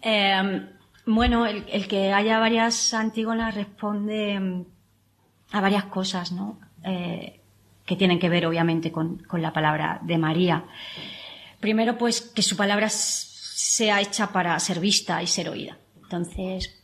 Eh, 0.02 0.70
bueno, 1.06 1.46
el, 1.46 1.88
que 1.88 2.14
haya 2.14 2.40
varias 2.40 2.94
Antígonas 2.94 3.56
responde 3.56 4.40
mm, 4.40 4.66
a 5.52 5.62
varias 5.62 5.86
cosas, 5.86 6.32
¿no? 6.32 6.60
Eh, 6.84 7.40
que 7.86 7.96
tienen 7.96 8.20
que 8.20 8.30
ver, 8.30 8.46
obviamente, 8.46 8.92
con, 8.92 9.24
la 9.34 9.52
palabra 9.52 10.00
de 10.04 10.18
María. 10.18 10.66
Primero, 11.60 11.98
pues, 11.98 12.22
que 12.22 12.42
su 12.42 12.56
palabra 12.56 12.88
sea 12.90 14.02
hecha 14.02 14.32
para 14.32 14.60
ser 14.60 14.80
vista 14.80 15.22
y 15.22 15.28
ser 15.28 15.50
oída. 15.50 15.78
Entonces, 16.04 16.84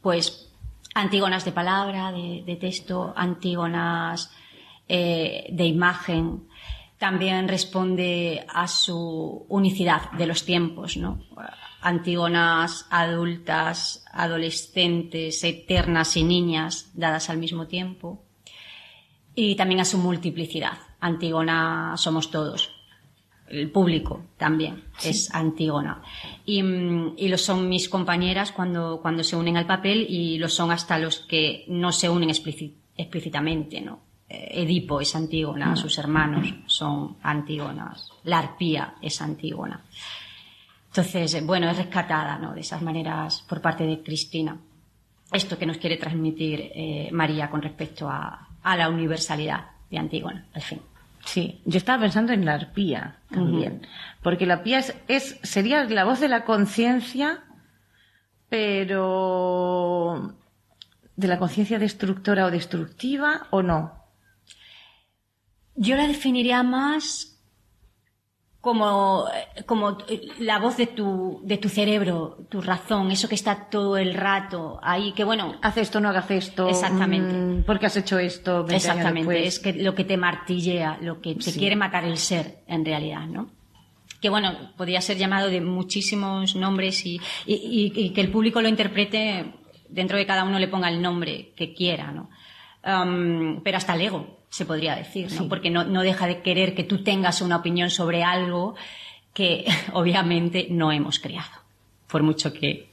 pues, 0.00 0.52
Antígonas 0.94 1.44
de 1.44 1.52
palabra, 1.52 2.10
de, 2.10 2.42
de 2.46 2.56
texto, 2.56 3.12
Antígonas 3.16 4.30
eh, 4.88 5.46
de 5.50 5.66
imagen, 5.66 6.48
también 6.98 7.48
responde 7.48 8.46
a 8.48 8.66
su 8.68 9.44
unicidad 9.48 10.12
de 10.12 10.26
los 10.26 10.44
tiempos, 10.44 10.96
¿no? 10.96 11.20
Antígonas 11.86 12.84
adultas, 12.90 14.04
adolescentes, 14.12 15.44
eternas 15.44 16.16
y 16.16 16.24
niñas 16.24 16.90
dadas 16.94 17.30
al 17.30 17.38
mismo 17.38 17.68
tiempo. 17.68 18.24
Y 19.36 19.54
también 19.54 19.78
a 19.78 19.84
su 19.84 19.98
multiplicidad. 19.98 20.78
Antígona 20.98 21.94
somos 21.96 22.32
todos. 22.32 22.72
El 23.46 23.70
público 23.70 24.24
también 24.36 24.82
sí. 24.98 25.10
es 25.10 25.32
Antígona. 25.32 26.02
Y, 26.44 26.58
y, 26.58 27.28
lo 27.28 27.38
son 27.38 27.68
mis 27.68 27.88
compañeras 27.88 28.50
cuando, 28.50 28.98
cuando 29.00 29.22
se 29.22 29.36
unen 29.36 29.56
al 29.56 29.68
papel 29.68 30.06
y 30.08 30.38
lo 30.38 30.48
son 30.48 30.72
hasta 30.72 30.98
los 30.98 31.20
que 31.20 31.66
no 31.68 31.92
se 31.92 32.10
unen 32.10 32.30
explícitamente, 32.30 33.80
¿no? 33.80 34.00
Edipo 34.28 35.00
es 35.00 35.14
Antígona, 35.14 35.76
sus 35.76 35.98
hermanos 35.98 36.52
son 36.66 37.18
Antígonas, 37.22 38.10
la 38.24 38.40
arpía 38.40 38.96
es 39.00 39.22
Antígona. 39.22 39.84
Entonces, 40.96 41.44
bueno, 41.44 41.68
es 41.68 41.76
rescatada 41.76 42.38
¿no? 42.38 42.54
de 42.54 42.60
esas 42.60 42.80
maneras 42.80 43.44
por 43.46 43.60
parte 43.60 43.84
de 43.84 44.02
Cristina. 44.02 44.56
Esto 45.30 45.58
que 45.58 45.66
nos 45.66 45.76
quiere 45.76 45.98
transmitir 45.98 46.70
eh, 46.74 47.10
María 47.12 47.50
con 47.50 47.60
respecto 47.60 48.08
a, 48.08 48.48
a, 48.62 48.76
la 48.76 48.88
universalidad 48.88 49.72
de 49.90 49.98
Antígona, 49.98 50.46
al 50.54 50.62
fin. 50.62 50.80
Sí, 51.22 51.60
yo 51.66 51.76
estaba 51.76 52.00
pensando 52.00 52.32
en 52.32 52.46
la 52.46 52.54
arpía 52.54 53.18
también, 53.28 53.74
uh 53.74 53.80
-huh. 53.80 53.88
porque 54.22 54.46
la 54.46 54.54
arpía 54.54 54.78
es, 54.78 54.94
es, 55.06 55.38
sería 55.42 55.84
la 55.84 56.04
voz 56.04 56.20
de 56.20 56.28
la 56.28 56.44
conciencia, 56.46 57.44
pero 58.48 60.34
de 61.14 61.28
la 61.28 61.38
conciencia 61.38 61.78
destructora 61.78 62.46
o 62.46 62.50
destructiva 62.50 63.48
o 63.50 63.62
no. 63.62 63.92
Yo 65.74 65.96
la 65.96 66.06
definiría 66.06 66.62
más 66.62 67.35
como, 68.66 69.26
como 69.64 69.96
la 70.40 70.58
voz 70.58 70.76
de 70.76 70.88
tu, 70.88 71.38
de 71.44 71.56
tu 71.56 71.68
cerebro, 71.68 72.38
tu 72.48 72.60
razón, 72.60 73.12
eso 73.12 73.28
que 73.28 73.36
está 73.36 73.70
todo 73.70 73.96
el 73.96 74.12
rato 74.12 74.80
ahí, 74.82 75.12
que 75.12 75.22
bueno. 75.22 75.54
Haz 75.62 75.76
esto, 75.76 76.00
no 76.00 76.08
hagas 76.08 76.28
esto. 76.32 76.68
Exactamente. 76.68 77.32
Mmm, 77.32 77.62
¿Por 77.62 77.78
qué 77.78 77.86
has 77.86 77.96
hecho 77.96 78.18
esto? 78.18 78.66
Exactamente. 78.68 79.46
Es 79.46 79.60
que 79.60 79.72
lo 79.72 79.94
que 79.94 80.02
te 80.02 80.16
martillea, 80.16 80.98
lo 81.00 81.20
que 81.20 81.36
te 81.36 81.52
sí. 81.52 81.60
quiere 81.60 81.76
matar 81.76 82.04
el 82.04 82.16
ser, 82.16 82.64
en 82.66 82.84
realidad, 82.84 83.28
¿no? 83.28 83.50
Que 84.20 84.30
bueno, 84.30 84.72
podría 84.76 85.00
ser 85.00 85.16
llamado 85.16 85.46
de 85.46 85.60
muchísimos 85.60 86.56
nombres 86.56 87.06
y, 87.06 87.20
y, 87.46 87.54
y, 87.54 87.92
y 87.94 88.10
que 88.10 88.20
el 88.20 88.32
público 88.32 88.60
lo 88.60 88.68
interprete 88.68 89.54
dentro 89.88 90.18
de 90.18 90.26
cada 90.26 90.42
uno 90.42 90.58
le 90.58 90.66
ponga 90.66 90.88
el 90.88 91.00
nombre 91.00 91.52
que 91.54 91.72
quiera, 91.72 92.10
¿no? 92.10 92.30
Um, 92.84 93.62
pero 93.62 93.76
hasta 93.76 93.94
el 93.94 94.00
ego, 94.00 94.35
se 94.48 94.64
podría 94.64 94.96
decir, 94.96 95.30
¿no? 95.32 95.38
Sí. 95.42 95.46
Porque 95.48 95.70
no, 95.70 95.84
no, 95.84 96.02
deja 96.02 96.26
de 96.26 96.42
querer 96.42 96.74
que 96.74 96.84
tú 96.84 97.02
tengas 97.02 97.42
una 97.42 97.56
opinión 97.56 97.90
sobre 97.90 98.22
algo 98.24 98.74
que 99.32 99.66
obviamente 99.92 100.68
no 100.70 100.92
hemos 100.92 101.18
creado. 101.18 101.50
Por 102.08 102.22
mucho 102.22 102.52
que 102.52 102.88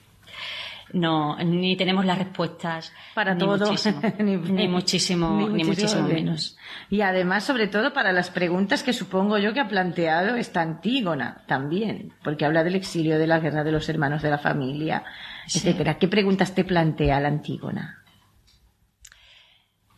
no, 0.94 1.38
ni 1.38 1.76
tenemos 1.76 2.06
las 2.06 2.20
respuestas 2.20 2.94
para 3.16 3.34
ni 3.34 3.40
todo, 3.40 3.66
muchísimo, 3.66 4.02
ni, 4.20 4.38
ni, 4.52 4.68
muchísimo, 4.68 5.38
ni, 5.38 5.48
ni 5.48 5.64
muchísimo, 5.64 6.04
menos. 6.04 6.22
menos. 6.22 6.58
Y 6.90 7.02
además, 7.02 7.44
sobre 7.44 7.68
todo, 7.68 7.94
para 7.94 8.12
las 8.12 8.30
preguntas 8.30 8.84
que 8.84 8.94
supongo 8.94 9.40
yo 9.40 9.54
que 9.54 9.60
ha 9.60 9.68
planteado 9.68 10.36
esta 10.36 10.62
Antígona 10.62 11.44
también, 11.48 12.14
porque 12.24 12.46
habla 12.46 12.64
del 12.64 12.76
exilio, 12.76 13.18
de 13.18 13.26
la 13.26 13.40
guerra, 13.40 13.64
de 13.64 13.72
los 13.72 13.90
hermanos 13.90 14.22
de 14.22 14.30
la 14.30 14.38
familia, 14.38 15.04
sí. 15.48 15.60
etcétera. 15.60 15.98
¿Qué 15.98 16.08
preguntas 16.08 16.54
te 16.54 16.64
plantea 16.64 17.20
la 17.20 17.30
Antígona? 17.30 18.04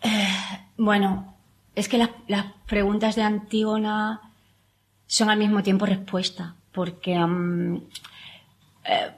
Eh, 0.01 0.27
bueno, 0.77 1.34
es 1.75 1.89
que 1.89 1.97
las, 1.97 2.09
las, 2.27 2.45
preguntas 2.65 3.15
de 3.15 3.21
Antígona 3.21 4.21
son 5.05 5.29
al 5.29 5.37
mismo 5.37 5.61
tiempo 5.61 5.85
respuesta, 5.85 6.55
porque, 6.71 7.15
um, 7.15 7.75
eh, 8.85 9.11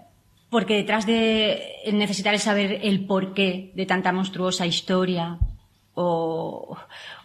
porque 0.49 0.75
detrás 0.75 1.05
de 1.05 1.61
necesitar 1.93 2.37
saber 2.39 2.79
el 2.83 3.05
porqué 3.05 3.71
de 3.73 3.85
tanta 3.85 4.11
monstruosa 4.11 4.65
historia, 4.65 5.37
o, 5.93 6.77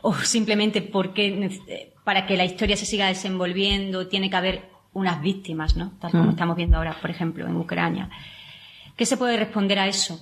o 0.03 0.15
simplemente 0.15 0.81
porque 0.81 1.61
para 2.05 2.27
que 2.27 2.37
la 2.37 2.45
historia 2.45 2.77
se 2.77 2.87
siga 2.87 3.09
desenvolviendo 3.09 4.09
tiene 4.09 4.31
que 4.31 4.37
haber 4.37 4.71
unas 4.95 5.21
víctimas, 5.21 5.77
¿no? 5.77 5.93
Tal 6.01 6.11
como 6.11 6.25
mm. 6.25 6.31
estamos 6.31 6.57
viendo 6.57 6.77
ahora, 6.77 6.97
por 7.01 7.11
ejemplo, 7.11 7.47
en 7.47 7.57
Ucrania. 7.57 8.11
¿Qué 8.97 9.07
se 9.07 9.17
puede 9.17 9.37
responder 9.37 9.79
a 9.79 9.89
eso? 9.89 10.21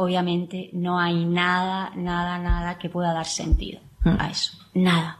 Obviamente 0.00 0.70
no 0.72 0.98
hay 0.98 1.24
nada, 1.24 1.92
nada, 1.94 2.38
nada 2.38 2.78
que 2.78 2.88
pueda 2.88 3.12
dar 3.12 3.26
sentido 3.26 3.80
a 4.04 4.30
eso. 4.30 4.58
Nada. 4.74 5.18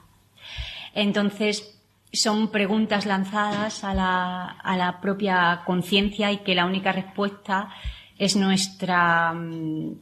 Entonces, 0.94 1.78
son 2.12 2.48
preguntas 2.48 3.06
lanzadas 3.06 3.84
a 3.84 3.94
la, 3.94 4.44
a 4.46 4.76
la 4.76 5.00
propia 5.00 5.62
conciencia 5.66 6.32
y 6.32 6.38
que 6.38 6.54
la 6.54 6.64
única 6.64 6.92
respuesta 6.92 7.70
es 8.18 8.36
nuestra 8.36 9.32
um, 9.32 9.96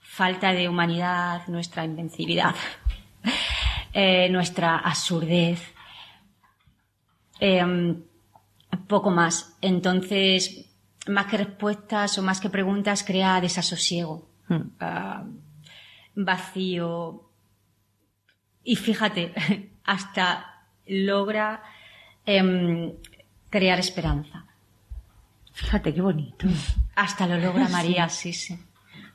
falta 0.00 0.52
de 0.52 0.68
humanidad, 0.68 1.46
nuestra 1.48 1.84
invencibilidad, 1.84 2.54
eh, 3.92 4.28
nuestra 4.28 4.78
absurdez. 4.78 5.60
Eh, 7.40 7.96
poco 8.86 9.10
más. 9.10 9.56
Entonces, 9.60 10.65
más 11.06 11.26
que 11.26 11.38
respuestas 11.38 12.18
o 12.18 12.22
más 12.22 12.40
que 12.40 12.50
preguntas, 12.50 13.04
crea 13.04 13.40
desasosiego, 13.40 14.28
hmm. 14.48 14.54
uh, 14.54 15.40
vacío. 16.14 17.30
Y 18.64 18.76
fíjate, 18.76 19.32
hasta 19.84 20.64
logra 20.86 21.62
um, 22.26 22.92
crear 23.50 23.78
esperanza. 23.78 24.44
Fíjate 25.52 25.94
qué 25.94 26.02
bonito. 26.02 26.46
Hasta 26.96 27.26
lo 27.26 27.38
logra 27.38 27.68
María, 27.68 28.08
sí, 28.08 28.32
sí. 28.32 28.58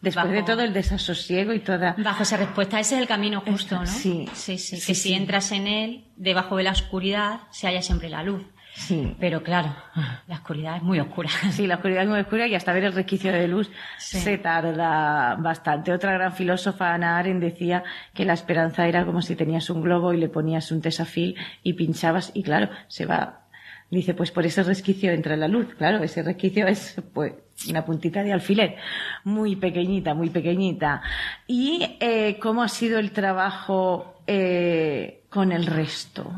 Después 0.01 0.25
bajo, 0.25 0.35
de 0.35 0.43
todo 0.43 0.61
el 0.61 0.73
desasosiego 0.73 1.53
y 1.53 1.59
toda. 1.59 1.95
Bajo 1.97 2.23
esa 2.23 2.37
respuesta, 2.37 2.79
ese 2.79 2.95
es 2.95 3.01
el 3.01 3.07
camino 3.07 3.41
justo, 3.41 3.75
¿no? 3.79 3.85
Sí. 3.85 4.27
Sí, 4.33 4.57
sí. 4.57 4.77
sí 4.77 4.87
que 4.87 4.95
sí. 4.95 5.09
si 5.09 5.13
entras 5.13 5.51
en 5.51 5.67
él, 5.67 6.05
debajo 6.15 6.57
de 6.57 6.63
la 6.63 6.71
oscuridad, 6.71 7.41
se 7.51 7.67
halla 7.67 7.83
siempre 7.83 8.09
la 8.09 8.23
luz. 8.23 8.43
Sí. 8.73 9.15
Pero 9.19 9.43
claro, 9.43 9.75
la 10.27 10.35
oscuridad 10.35 10.77
es 10.77 10.83
muy 10.83 10.99
oscura. 10.99 11.29
Sí, 11.51 11.67
la 11.67 11.75
oscuridad 11.75 12.03
es 12.03 12.09
muy 12.09 12.19
oscura 12.19 12.47
y 12.47 12.55
hasta 12.55 12.73
ver 12.73 12.85
el 12.85 12.93
resquicio 12.93 13.31
de 13.31 13.47
luz 13.47 13.69
sí. 13.97 14.19
se 14.19 14.37
tarda 14.37 15.35
bastante. 15.35 15.91
Otra 15.91 16.13
gran 16.13 16.33
filósofa, 16.33 16.93
Ana 16.93 17.17
Arendt, 17.17 17.41
decía 17.41 17.83
que 18.13 18.25
la 18.25 18.33
esperanza 18.33 18.87
era 18.87 19.05
como 19.05 19.21
si 19.21 19.35
tenías 19.35 19.69
un 19.69 19.81
globo 19.81 20.13
y 20.13 20.17
le 20.17 20.29
ponías 20.29 20.71
un 20.71 20.81
tesafil 20.81 21.35
y 21.63 21.73
pinchabas 21.73 22.31
y 22.33 22.43
claro, 22.43 22.69
se 22.87 23.05
va. 23.05 23.41
Dice, 23.89 24.13
pues 24.13 24.31
por 24.31 24.45
ese 24.45 24.63
resquicio 24.63 25.11
entra 25.11 25.35
la 25.35 25.49
luz. 25.49 25.75
Claro, 25.77 26.01
ese 26.01 26.23
resquicio 26.23 26.65
es 26.65 26.95
pues 27.13 27.33
una 27.69 27.83
puntita 27.83 28.23
de 28.23 28.31
alfiler, 28.31 28.77
muy 29.25 29.57
pequeñita, 29.57 30.13
muy 30.13 30.29
pequeñita. 30.29 31.01
¿Y 31.45 31.97
eh, 31.99 32.39
cómo 32.39 32.63
ha 32.63 32.69
sido 32.69 32.99
el 32.99 33.11
trabajo 33.11 34.21
eh, 34.27 35.23
con 35.29 35.51
el 35.51 35.65
resto? 35.65 36.31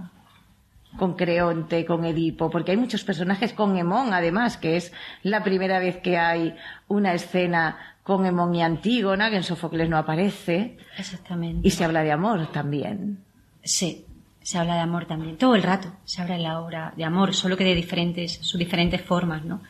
Con 0.97 1.15
Creonte, 1.15 1.85
con 1.85 2.05
Edipo, 2.05 2.49
porque 2.49 2.71
hay 2.71 2.77
muchos 2.77 3.03
personajes 3.03 3.53
con 3.53 3.77
Hemón, 3.77 4.13
además, 4.13 4.57
que 4.57 4.77
es 4.77 4.93
la 5.23 5.43
primera 5.43 5.79
vez 5.79 5.97
que 5.97 6.17
hay 6.17 6.55
una 6.87 7.13
escena 7.13 7.77
con 8.03 8.25
Hemón 8.25 8.53
y 8.53 8.61
Antígona, 8.61 9.29
que 9.29 9.37
en 9.37 9.43
Sófocles 9.43 9.89
no 9.89 9.97
aparece. 9.97 10.77
Exactamente. 10.97 11.67
Y 11.67 11.71
se 11.71 11.83
habla 11.85 12.03
de 12.03 12.11
amor 12.11 12.51
también. 12.51 13.23
Sí, 13.63 14.05
se 14.41 14.57
habla 14.57 14.75
de 14.75 14.81
amor 14.81 15.05
también. 15.05 15.37
Todo 15.37 15.55
el 15.55 15.63
rato 15.63 15.91
se 16.03 16.21
habla 16.21 16.35
en 16.35 16.43
la 16.43 16.59
obra 16.59 16.93
de 16.95 17.05
amor, 17.05 17.33
solo 17.33 17.57
que 17.57 17.63
de 17.63 17.75
diferentes, 17.75 18.33
sus 18.41 18.59
diferentes 18.59 19.01
formas, 19.01 19.45
¿no? 19.45 19.61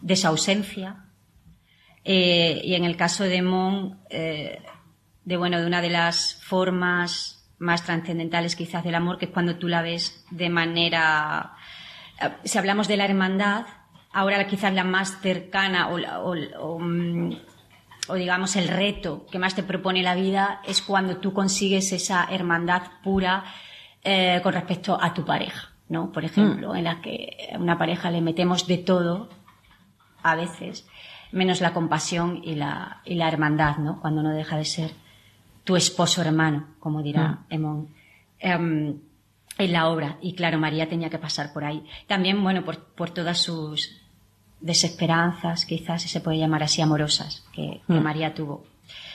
De 0.00 0.16
su 0.16 0.26
ausencia. 0.28 1.04
Eh, 2.04 2.62
y 2.64 2.74
en 2.74 2.84
el 2.84 2.96
caso 2.96 3.24
de 3.24 3.36
Hemón, 3.36 3.98
eh, 4.08 4.62
de 5.24 5.36
bueno, 5.36 5.58
de 5.58 5.66
una 5.66 5.82
de 5.82 5.90
las 5.90 6.36
formas 6.40 7.35
más 7.58 7.84
trascendentales 7.84 8.56
quizás 8.56 8.84
del 8.84 8.94
amor, 8.94 9.18
que 9.18 9.26
es 9.26 9.30
cuando 9.30 9.56
tú 9.56 9.68
la 9.68 9.82
ves 9.82 10.24
de 10.30 10.48
manera... 10.48 11.54
Si 12.44 12.58
hablamos 12.58 12.88
de 12.88 12.96
la 12.96 13.04
hermandad, 13.04 13.66
ahora 14.12 14.46
quizás 14.46 14.72
la 14.72 14.84
más 14.84 15.20
cercana 15.20 15.88
o, 15.88 15.98
o, 15.98 16.34
o 16.60 16.78
o 18.08 18.14
digamos 18.14 18.56
el 18.56 18.68
reto 18.68 19.26
que 19.30 19.38
más 19.38 19.54
te 19.54 19.62
propone 19.62 20.02
la 20.02 20.14
vida 20.14 20.60
es 20.64 20.82
cuando 20.82 21.16
tú 21.16 21.32
consigues 21.32 21.92
esa 21.92 22.24
hermandad 22.30 22.82
pura 23.02 23.44
eh, 24.02 24.40
con 24.42 24.52
respecto 24.52 24.98
a 25.00 25.12
tu 25.12 25.24
pareja, 25.24 25.72
¿no? 25.88 26.12
Por 26.12 26.24
ejemplo, 26.24 26.74
en 26.74 26.84
la 26.84 27.00
que 27.00 27.50
a 27.52 27.58
una 27.58 27.78
pareja 27.78 28.10
le 28.10 28.20
metemos 28.20 28.66
de 28.66 28.78
todo, 28.78 29.28
a 30.22 30.36
veces, 30.36 30.86
menos 31.32 31.60
la 31.60 31.72
compasión 31.72 32.40
y 32.44 32.54
la, 32.54 33.00
y 33.04 33.14
la 33.14 33.28
hermandad, 33.28 33.78
¿no? 33.78 34.00
Cuando 34.00 34.22
no 34.22 34.30
deja 34.30 34.56
de 34.56 34.64
ser 34.64 34.92
tu 35.66 35.74
esposo 35.74 36.22
hermano, 36.22 36.68
como 36.78 37.02
dirá 37.02 37.40
Emón. 37.50 37.88
Em, 38.38 39.00
en 39.58 39.72
la 39.72 39.88
obra. 39.88 40.16
Y 40.22 40.34
claro, 40.34 40.58
María 40.58 40.88
tenía 40.88 41.10
que 41.10 41.18
pasar 41.18 41.52
por 41.52 41.64
ahí. 41.64 41.84
También, 42.06 42.42
bueno, 42.42 42.64
por, 42.64 42.84
por 42.94 43.10
todas 43.10 43.38
sus 43.38 43.90
desesperanzas, 44.60 45.66
quizás 45.66 46.02
se 46.02 46.20
puede 46.20 46.38
llamar 46.38 46.62
así, 46.62 46.80
amorosas, 46.80 47.44
que, 47.52 47.80
que 47.86 47.92
Mm. 47.94 48.02
María 48.02 48.32
tuvo 48.32 48.64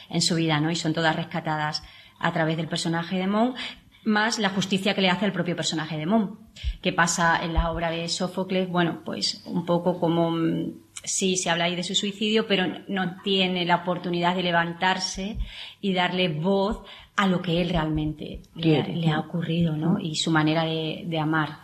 en 0.10 0.22
su 0.22 0.36
vida, 0.36 0.60
¿no? 0.60 0.70
Y 0.70 0.76
son 0.76 0.94
todas 0.94 1.16
rescatadas 1.16 1.84
a 2.20 2.34
través 2.34 2.58
del 2.58 2.68
personaje 2.68 3.18
de 3.18 3.28
Mon, 3.28 3.56
más 4.04 4.40
la 4.40 4.50
justicia 4.50 4.94
que 4.96 5.02
le 5.02 5.10
hace 5.10 5.26
el 5.26 5.32
propio 5.32 5.56
personaje 5.56 5.98
de 5.98 6.06
Mon, 6.06 6.40
que 6.82 6.94
pasa 6.94 7.44
en 7.44 7.54
la 7.54 7.72
obra 7.72 7.92
de 7.92 8.08
Sófocles, 8.10 8.70
bueno, 8.70 9.02
pues 9.06 9.44
un 9.46 9.66
poco 9.66 10.00
como 10.00 10.32
mm, 10.32 10.74
sí 11.04 11.38
se 11.38 11.50
habla 11.50 11.66
ahí 11.66 11.76
de 11.76 11.84
su 11.84 11.96
suicidio, 11.96 12.48
pero 12.48 12.66
no 12.88 13.22
tiene 13.24 13.66
la 13.66 13.78
oportunidad 13.78 14.36
de 14.36 14.44
levantarse 14.44 15.38
y 15.82 15.94
darle 15.94 16.30
voz 16.30 16.84
a 17.16 17.28
lo 17.28 17.42
que 17.42 17.62
él 17.62 17.70
realmente 17.70 18.42
le, 18.56 19.10
ha 19.12 19.20
ocurrido, 19.20 19.76
¿no? 19.76 20.00
Y 20.00 20.16
su 20.16 20.32
manera 20.32 20.64
de, 20.64 21.04
de 21.06 21.20
amar 21.20 21.60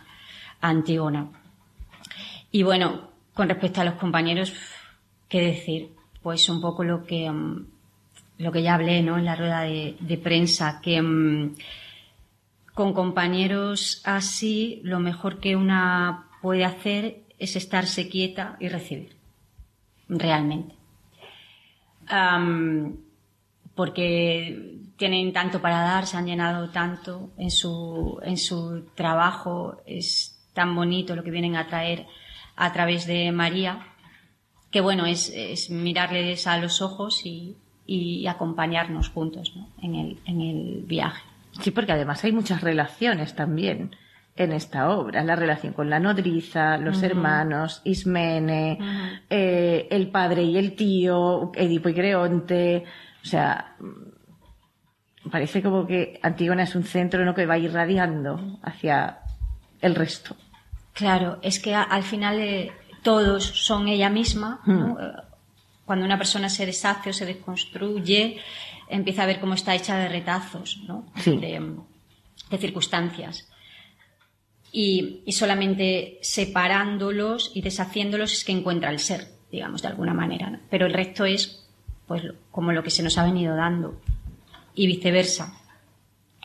a 0.60 0.68
Antígona. 0.68 1.30
Y 2.50 2.62
bueno, 2.62 3.10
con 3.34 3.48
respecto 3.48 3.80
a 3.80 3.84
los 3.84 3.94
compañeros, 3.94 4.52
¿qué 5.28 5.40
decir? 5.40 5.90
Pues 6.22 6.48
un 6.48 6.60
poco 6.60 6.84
lo 6.84 7.04
que, 7.04 7.30
mm, 7.30 7.66
lo 8.38 8.52
que 8.52 8.62
ya 8.62 8.74
hablé, 8.74 9.02
¿no? 9.02 9.18
En 9.18 9.24
la 9.24 9.36
rueda 9.36 9.62
de, 9.62 9.96
de 10.00 10.18
prensa, 10.18 10.80
que 10.80 11.00
mm, 11.00 11.54
con 12.78 12.92
compañeros 12.92 14.00
así, 14.04 14.80
lo 14.84 15.00
mejor 15.00 15.40
que 15.40 15.56
una 15.56 16.28
puede 16.40 16.64
hacer 16.64 17.24
es 17.36 17.56
estarse 17.56 18.08
quieta 18.08 18.56
y 18.60 18.68
recibir. 18.68 19.16
Realmente. 20.08 20.76
Porque 23.74 24.78
tienen 24.96 25.32
tanto 25.32 25.60
para 25.60 25.80
dar, 25.80 26.06
se 26.06 26.18
han 26.18 26.26
llenado 26.26 26.70
tanto 26.70 27.30
en 27.36 27.50
su, 27.50 28.20
en 28.22 28.36
su 28.36 28.84
trabajo, 28.94 29.82
es 29.84 30.38
tan 30.52 30.76
bonito 30.76 31.16
lo 31.16 31.24
que 31.24 31.32
vienen 31.32 31.56
a 31.56 31.66
traer 31.66 32.06
a 32.54 32.72
través 32.72 33.08
de 33.08 33.32
María, 33.32 33.88
que 34.70 34.80
bueno, 34.80 35.04
es, 35.04 35.30
es 35.34 35.68
mirarles 35.70 36.46
a 36.46 36.58
los 36.58 36.80
ojos 36.80 37.26
y, 37.26 37.56
y 37.86 38.28
acompañarnos 38.28 39.08
juntos 39.08 39.52
¿no? 39.56 39.68
en, 39.82 39.96
el, 39.96 40.20
en 40.26 40.40
el 40.42 40.82
viaje. 40.86 41.27
Sí, 41.60 41.70
porque 41.70 41.92
además 41.92 42.22
hay 42.24 42.32
muchas 42.32 42.60
relaciones 42.60 43.34
también 43.34 43.94
en 44.36 44.52
esta 44.52 44.90
obra. 44.90 45.24
La 45.24 45.34
relación 45.34 45.72
con 45.72 45.90
la 45.90 45.98
nodriza, 45.98 46.76
los 46.78 47.02
hermanos, 47.02 47.80
Ismene, 47.84 48.78
eh, 49.28 49.88
el 49.90 50.08
padre 50.10 50.42
y 50.44 50.56
el 50.56 50.76
tío, 50.76 51.50
Edipo 51.54 51.88
y 51.88 51.94
Creonte. 51.94 52.84
O 53.22 53.26
sea, 53.26 53.74
mm, 53.80 55.28
parece 55.30 55.62
como 55.62 55.86
que 55.86 56.18
Antígona 56.22 56.62
es 56.62 56.74
un 56.74 56.84
centro 56.84 57.24
¿no? 57.24 57.34
que 57.34 57.46
va 57.46 57.58
irradiando 57.58 58.58
hacia 58.62 59.18
el 59.80 59.94
resto. 59.94 60.36
Claro, 60.92 61.38
es 61.42 61.58
que 61.60 61.74
a- 61.74 61.82
al 61.82 62.02
final 62.02 62.38
eh, 62.40 62.72
todos 63.02 63.44
son 63.44 63.88
ella 63.88 64.08
misma. 64.10 64.60
¿no? 64.66 64.98
Eh, 65.00 65.12
Cuando 65.84 66.04
una 66.04 66.18
persona 66.18 66.48
se 66.48 66.66
deshace 66.66 67.10
o 67.10 67.12
se 67.12 67.24
desconstruye, 67.26 68.38
empieza 68.88 69.22
a 69.22 69.26
ver 69.26 69.40
cómo 69.40 69.54
está 69.54 69.74
hecha 69.74 69.96
de 69.96 70.08
retazos, 70.08 70.80
¿no? 70.86 71.06
Sí. 71.16 71.36
de, 71.36 71.76
de 72.50 72.58
circunstancias. 72.58 73.48
Y, 74.70 75.22
y 75.24 75.32
solamente 75.32 76.18
separándolos 76.22 77.52
y 77.54 77.62
deshaciéndolos 77.62 78.32
es 78.32 78.44
que 78.44 78.52
encuentra 78.52 78.90
el 78.90 78.98
ser, 78.98 79.28
digamos, 79.50 79.82
de 79.82 79.88
alguna 79.88 80.12
manera. 80.12 80.50
¿no? 80.50 80.60
Pero 80.70 80.86
el 80.86 80.92
resto 80.92 81.24
es 81.24 81.66
pues 82.06 82.22
como 82.50 82.72
lo 82.72 82.82
que 82.82 82.90
se 82.90 83.02
nos 83.02 83.18
ha 83.18 83.24
venido 83.24 83.54
dando. 83.54 84.00
Y 84.74 84.86
viceversa. 84.86 85.54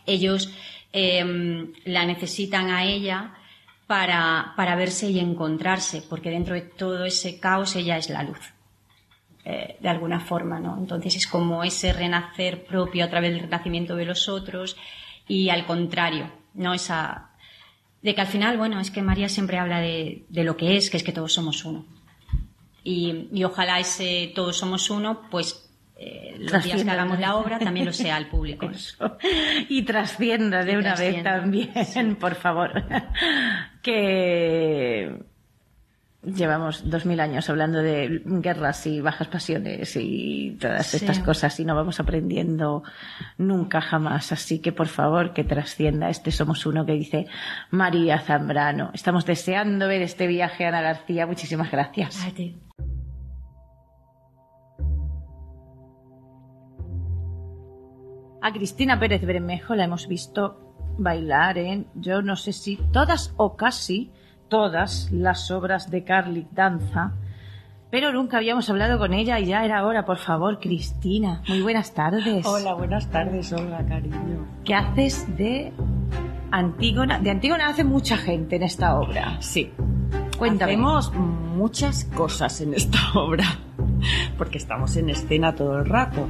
Ellos 0.06 0.52
eh, 0.92 1.72
la 1.86 2.06
necesitan 2.06 2.70
a 2.70 2.86
ella 2.86 3.34
para, 3.88 4.54
para 4.56 4.76
verse 4.76 5.10
y 5.10 5.20
encontrarse, 5.20 6.04
porque 6.10 6.30
dentro 6.30 6.56
de 6.56 6.62
todo 6.62 7.06
ese 7.06 7.40
caos 7.40 7.76
ella 7.76 7.98
es 7.98 8.10
la 8.10 8.24
luz, 8.24 8.40
eh, 9.46 9.78
de 9.80 9.90
alguna 9.90 10.20
forma, 10.20 10.60
¿no? 10.60 10.78
Entonces 10.78 11.16
es 11.16 11.28
como 11.28 11.64
ese 11.64 11.92
renacer 11.92 12.64
propio 12.66 13.04
a 13.04 13.10
través 13.10 13.32
del 13.32 13.42
renacimiento 13.42 13.96
de 13.96 14.06
los 14.06 14.30
otros 14.30 14.78
y 15.28 15.50
al 15.50 15.66
contrario, 15.66 16.32
¿no? 16.54 16.74
Esa, 16.74 17.32
de 18.02 18.16
que 18.16 18.22
al 18.22 18.28
final, 18.28 18.58
bueno, 18.58 18.80
es 18.80 18.92
que 18.92 19.02
María 19.02 19.30
siempre 19.30 19.58
habla 19.58 19.80
de, 19.80 20.26
de 20.30 20.44
lo 20.44 20.56
que 20.56 20.78
es, 20.78 20.90
que 20.90 20.98
es 20.98 21.04
que 21.04 21.12
todos 21.12 21.34
somos 21.34 21.66
uno. 21.66 21.86
Y, 22.84 23.30
y 23.32 23.44
ojalá 23.44 23.80
ese 23.80 24.32
todos 24.36 24.58
somos 24.58 24.90
uno, 24.90 25.22
pues 25.30 25.70
eh, 25.98 26.36
los 26.38 26.64
días 26.64 26.84
que 26.84 26.90
hagamos 26.90 27.20
la 27.20 27.36
obra 27.36 27.60
también 27.60 27.86
lo 27.86 27.94
sea 27.94 28.16
al 28.16 28.28
público. 28.28 28.70
y 29.70 29.84
trascienda 29.84 30.64
de 30.64 30.74
Y 30.74 30.76
una 30.76 30.96
trascienda, 30.96 31.40
vez 31.40 31.42
también, 31.42 32.16
por 32.16 32.36
favor. 32.36 32.72
que 33.82 35.18
llevamos 36.24 36.90
dos 36.90 37.06
mil 37.06 37.20
años 37.20 37.50
hablando 37.50 37.80
de 37.80 38.22
guerras 38.26 38.86
y 38.88 39.02
bajas 39.02 39.28
pasiones 39.28 39.96
y 39.96 40.58
todas 40.60 40.88
Sí. 40.88 40.98
estas 40.98 41.20
cosas 41.20 41.60
y 41.60 41.66
no 41.66 41.76
vamos 41.76 42.00
aprendiendo 42.00 42.84
nunca 43.38 43.82
jamás. 43.82 44.32
Así 44.32 44.60
que 44.60 44.72
por 44.72 44.88
favor 44.88 45.34
que 45.34 45.44
trascienda 45.44 46.10
este 46.10 46.32
Somos 46.32 46.66
Uno 46.66 46.86
que 46.86 46.94
dice 46.94 47.28
María 47.72 48.20
Zambrano. 48.20 48.92
Estamos 48.94 49.26
deseando 49.26 49.88
ver 49.88 50.02
este 50.02 50.28
viaje, 50.28 50.66
Ana 50.66 50.82
García. 50.82 51.26
Muchísimas 51.28 51.72
gracias. 51.72 52.26
A 52.26 52.32
ti. 52.32 52.58
A 58.42 58.52
Cristina 58.52 59.00
Pérez 59.00 59.26
Bermejo 59.26 59.74
la 59.76 59.86
hemos 59.86 60.08
visto 60.08 60.60
bailar 60.98 61.58
en, 61.58 61.88
yo 61.96 62.22
no 62.22 62.36
sé 62.36 62.52
si 62.52 62.78
todas 62.92 63.34
o 63.38 63.56
casi 63.56 64.12
todas 64.54 65.10
las 65.12 65.50
obras 65.50 65.90
de 65.90 66.04
Carlic 66.04 66.46
Danza, 66.52 67.14
pero 67.90 68.14
nunca 68.14 68.38
habíamos 68.38 68.70
hablado 68.70 69.00
con 69.00 69.12
ella 69.12 69.40
y 69.40 69.48
ya 69.48 69.66
era 69.66 69.84
hora, 69.84 70.06
por 70.06 70.20
favor, 70.20 70.60
Cristina. 70.60 71.42
Muy 71.48 71.64
buenas 71.64 71.96
tardes. 71.96 72.46
Hola, 72.46 72.76
buenas 72.76 73.10
tardes, 73.10 73.52
Olga, 73.52 73.84
cariño. 73.84 74.46
¿Qué 74.64 74.76
haces 74.76 75.26
de 75.38 75.74
Antígona? 76.52 77.18
De 77.18 77.32
Antígona 77.32 77.68
hace 77.68 77.84
mucha 77.84 78.16
gente 78.16 78.58
en 78.58 78.62
esta 78.62 78.94
obra. 79.00 79.42
Sí. 79.42 79.72
Cuéntame. 80.38 80.74
Hacemos 80.74 81.12
muchas 81.16 82.06
cosas 82.06 82.62
en 82.62 82.76
esta 82.76 83.00
obra, 83.16 83.58
porque 84.38 84.60
estamos 84.60 84.96
en 84.98 85.10
escena 85.10 85.56
todo 85.56 85.80
el 85.80 85.86
rato. 85.88 86.28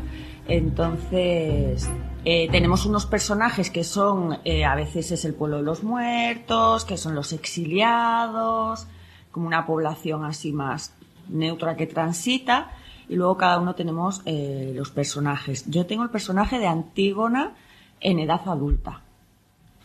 Entonces, 0.47 1.91
eh, 2.25 2.47
tenemos 2.49 2.85
unos 2.85 3.05
personajes 3.05 3.69
que 3.69 3.83
son, 3.83 4.39
eh, 4.45 4.63
a 4.63 4.75
veces 4.75 5.11
es 5.11 5.25
el 5.25 5.33
pueblo 5.33 5.57
de 5.57 5.63
los 5.63 5.83
muertos, 5.83 6.85
que 6.85 6.97
son 6.97 7.15
los 7.15 7.33
exiliados, 7.33 8.87
como 9.31 9.47
una 9.47 9.65
población 9.65 10.23
así 10.23 10.53
más 10.53 10.95
neutra 11.27 11.75
que 11.75 11.87
transita, 11.87 12.71
y 13.09 13.15
luego 13.15 13.35
cada 13.35 13.59
uno 13.59 13.75
tenemos 13.75 14.21
eh, 14.25 14.71
los 14.75 14.91
personajes. 14.91 15.69
Yo 15.69 15.85
tengo 15.85 16.03
el 16.03 16.09
personaje 16.09 16.59
de 16.59 16.67
Antígona 16.67 17.53
en 17.99 18.19
edad 18.19 18.41
adulta. 18.47 19.01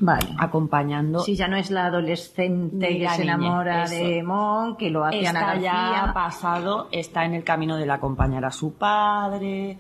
Vale. 0.01 0.29
Acompañando. 0.39 1.21
Si 1.21 1.35
ya 1.35 1.49
no 1.49 1.57
es 1.57 1.73
la 1.73 1.87
adolescente 1.87 2.87
que 2.87 3.03
la 3.03 3.15
se 3.15 3.23
enamora 3.23 3.83
eso. 3.83 3.95
de 3.95 4.23
Mon, 4.23 4.77
que 4.77 4.91
lo 4.91 5.05
hace 5.05 5.27
Ana 5.27 5.55
Está 5.55 5.61
ya 5.61 6.13
pasado, 6.15 6.89
está 6.93 7.25
en 7.25 7.35
el 7.35 7.43
camino 7.43 7.77
de 7.77 7.91
acompañar 7.91 8.45
a 8.45 8.53
su 8.53 8.75
padre, 8.75 9.77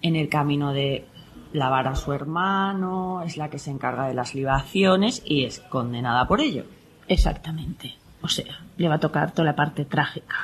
en 0.00 0.14
el 0.14 0.28
camino 0.28 0.72
de 0.72 1.06
lavar 1.52 1.88
a 1.88 1.94
su 1.96 2.12
hermano, 2.12 3.22
es 3.22 3.36
la 3.36 3.48
que 3.50 3.58
se 3.58 3.70
encarga 3.70 4.06
de 4.08 4.14
las 4.14 4.34
libaciones 4.34 5.22
y 5.24 5.44
es 5.44 5.60
condenada 5.60 6.26
por 6.26 6.40
ello. 6.40 6.64
Exactamente. 7.08 7.94
O 8.22 8.28
sea, 8.28 8.60
le 8.76 8.88
va 8.88 8.94
a 8.96 9.00
tocar 9.00 9.32
toda 9.32 9.46
la 9.46 9.56
parte 9.56 9.84
trágica. 9.84 10.36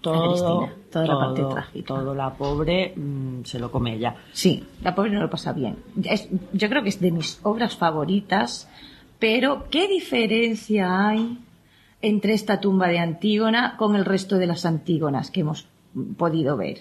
Todo, 0.00 0.68
toda 0.90 1.06
la 1.06 1.16
parte 1.18 1.40
todo- 1.42 1.50
trágica. 1.54 1.86
todo 1.86 2.14
la 2.14 2.30
pobre 2.34 2.92
mm, 2.96 3.44
se 3.44 3.60
lo 3.60 3.70
come 3.70 3.94
ella. 3.94 4.16
Sí, 4.32 4.64
la 4.82 4.94
pobre 4.94 5.10
no 5.12 5.20
lo 5.20 5.30
pasa 5.30 5.52
bien. 5.52 5.76
Es- 6.02 6.28
yo 6.52 6.68
creo 6.68 6.82
que 6.82 6.88
es 6.88 7.00
de 7.00 7.12
mis 7.12 7.38
obras 7.44 7.76
favoritas, 7.76 8.68
pero 9.20 9.66
¿qué 9.70 9.86
diferencia 9.86 11.06
hay 11.08 11.38
entre 12.00 12.32
esta 12.34 12.58
tumba 12.60 12.88
de 12.88 12.98
Antígona 12.98 13.76
con 13.76 13.94
el 13.94 14.04
resto 14.04 14.38
de 14.38 14.48
las 14.48 14.66
Antígonas 14.66 15.30
que 15.30 15.40
hemos 15.42 15.66
podido 16.16 16.56
ver? 16.56 16.78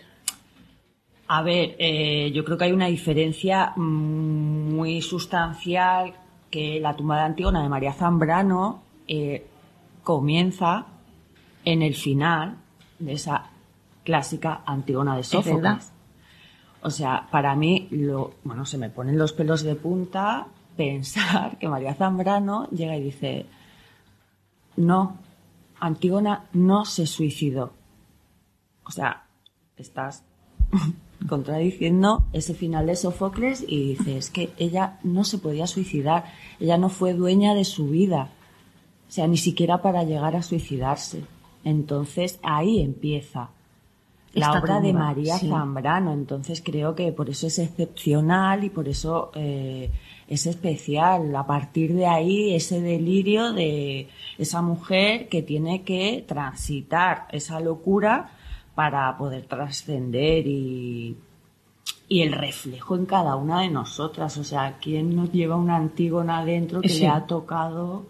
A 1.33 1.43
ver, 1.43 1.77
eh, 1.79 2.29
yo 2.33 2.43
creo 2.43 2.57
que 2.57 2.65
hay 2.65 2.73
una 2.73 2.87
diferencia 2.87 3.71
mm, 3.77 4.75
muy 4.75 5.01
sustancial 5.01 6.13
que 6.49 6.77
la 6.81 6.93
tumba 6.93 7.15
de 7.15 7.21
Antígona 7.21 7.63
de 7.63 7.69
María 7.69 7.93
Zambrano 7.93 8.83
eh, 9.07 9.47
comienza 10.03 10.87
en 11.63 11.83
el 11.83 11.95
final 11.95 12.57
de 12.99 13.13
esa 13.13 13.49
clásica 14.03 14.63
Antígona 14.65 15.15
de. 15.15 15.23
Sófocles. 15.23 15.93
O 16.81 16.89
sea, 16.89 17.29
para 17.31 17.55
mí, 17.55 17.87
lo, 17.91 18.33
bueno, 18.43 18.65
se 18.65 18.77
me 18.77 18.89
ponen 18.89 19.17
los 19.17 19.31
pelos 19.31 19.63
de 19.63 19.75
punta 19.75 20.47
pensar 20.75 21.57
que 21.59 21.69
María 21.69 21.93
Zambrano 21.93 22.67
llega 22.71 22.97
y 22.97 23.03
dice, 23.03 23.45
no, 24.75 25.15
Antígona 25.79 26.49
no 26.51 26.83
se 26.83 27.07
suicidó. 27.07 27.71
O 28.83 28.91
sea, 28.91 29.27
estás 29.77 30.25
contradiciendo 31.27 32.23
ese 32.33 32.53
final 32.53 32.87
de 32.87 32.95
Sófocles 32.95 33.63
y 33.67 33.95
dices 33.95 34.29
que 34.29 34.51
ella 34.57 34.99
no 35.03 35.23
se 35.23 35.37
podía 35.37 35.67
suicidar, 35.67 36.25
ella 36.59 36.77
no 36.77 36.89
fue 36.89 37.13
dueña 37.13 37.53
de 37.53 37.65
su 37.65 37.87
vida, 37.87 38.29
o 39.07 39.11
sea, 39.11 39.27
ni 39.27 39.37
siquiera 39.37 39.81
para 39.81 40.03
llegar 40.03 40.35
a 40.35 40.43
suicidarse. 40.43 41.23
Entonces 41.63 42.39
ahí 42.41 42.81
empieza 42.81 43.49
la 44.33 44.47
Esta 44.47 44.59
obra 44.59 44.79
de 44.79 44.93
María 44.93 45.37
sí. 45.37 45.49
Zambrano. 45.49 46.13
Entonces 46.13 46.61
creo 46.63 46.95
que 46.95 47.11
por 47.11 47.29
eso 47.29 47.47
es 47.47 47.59
excepcional 47.59 48.63
y 48.63 48.69
por 48.69 48.87
eso 48.87 49.31
eh, 49.35 49.91
es 50.27 50.45
especial. 50.45 51.35
A 51.35 51.45
partir 51.45 51.93
de 51.93 52.05
ahí, 52.05 52.55
ese 52.55 52.81
delirio 52.81 53.51
de 53.51 54.07
esa 54.37 54.61
mujer 54.61 55.27
que 55.27 55.41
tiene 55.41 55.83
que 55.83 56.23
transitar 56.25 57.27
esa 57.31 57.59
locura 57.59 58.31
para 58.75 59.17
poder 59.17 59.45
trascender 59.45 60.47
y, 60.47 61.17
y 62.07 62.21
el 62.21 62.31
reflejo 62.33 62.95
en 62.95 63.05
cada 63.05 63.35
una 63.35 63.61
de 63.61 63.69
nosotras. 63.69 64.37
O 64.37 64.43
sea, 64.43 64.77
¿quién 64.81 65.15
nos 65.15 65.31
lleva 65.31 65.55
una 65.55 65.75
Antígona 65.77 66.39
adentro 66.39 66.81
que 66.81 66.89
Sí. 66.89 67.01
le 67.01 67.07
ha 67.09 67.25
tocado 67.25 68.05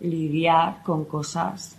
lidiar 0.00 0.82
con 0.82 1.04
cosas 1.04 1.76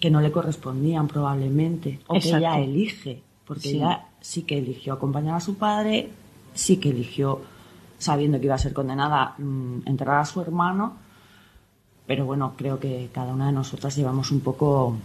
que 0.00 0.10
no 0.10 0.20
le 0.20 0.32
correspondían 0.32 1.06
probablemente 1.06 2.00
o 2.06 2.16
Exacto. 2.16 2.36
que 2.38 2.38
ella 2.38 2.58
elige 2.58 3.22
porque 3.46 3.60
Sí. 3.68 3.76
ella 3.76 4.06
sí 4.20 4.42
que 4.42 4.58
eligió 4.58 4.94
acompañar 4.94 5.34
a 5.36 5.40
su 5.40 5.56
padre 5.56 6.10
sí 6.54 6.78
que 6.78 6.88
eligió 6.90 7.40
sabiendo 7.98 8.38
que 8.40 8.46
iba 8.46 8.54
a 8.54 8.58
ser 8.58 8.72
condenada 8.72 9.34
mm, 9.38 9.82
enterrar 9.86 10.20
a 10.20 10.24
su 10.24 10.40
hermano 10.40 10.94
pero 12.06 12.24
bueno 12.26 12.54
creo 12.56 12.80
que 12.80 13.08
cada 13.12 13.32
una 13.32 13.46
de 13.46 13.52
nosotras 13.52 13.94
llevamos 13.94 14.30
un 14.32 14.40
poco 14.40 14.96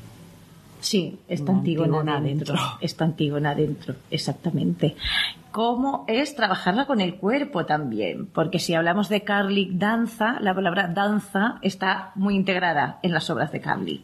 Sí, 0.86 1.18
está 1.28 1.52
Antígona 1.52 1.98
Antígona 1.98 2.22
dentro. 2.22 2.54
dentro. 2.54 2.78
Está 2.80 3.06
Antígona 3.06 3.56
dentro, 3.56 3.96
exactamente. 4.12 4.96
¿Cómo 5.52 6.06
es 6.08 6.36
trabajarla 6.36 6.86
con 6.86 7.02
el 7.02 7.16
cuerpo 7.16 7.66
también? 7.66 8.28
Porque 8.28 8.60
si 8.60 8.76
hablamos 8.76 9.10
de 9.10 9.24
Carlick 9.24 9.72
danza, 9.72 10.38
la 10.42 10.54
palabra 10.54 10.88
danza 10.88 11.58
está 11.64 12.12
muy 12.14 12.36
integrada 12.36 13.00
en 13.02 13.14
las 13.14 13.28
obras 13.32 13.52
de 13.52 13.62
Carlick. 13.62 14.04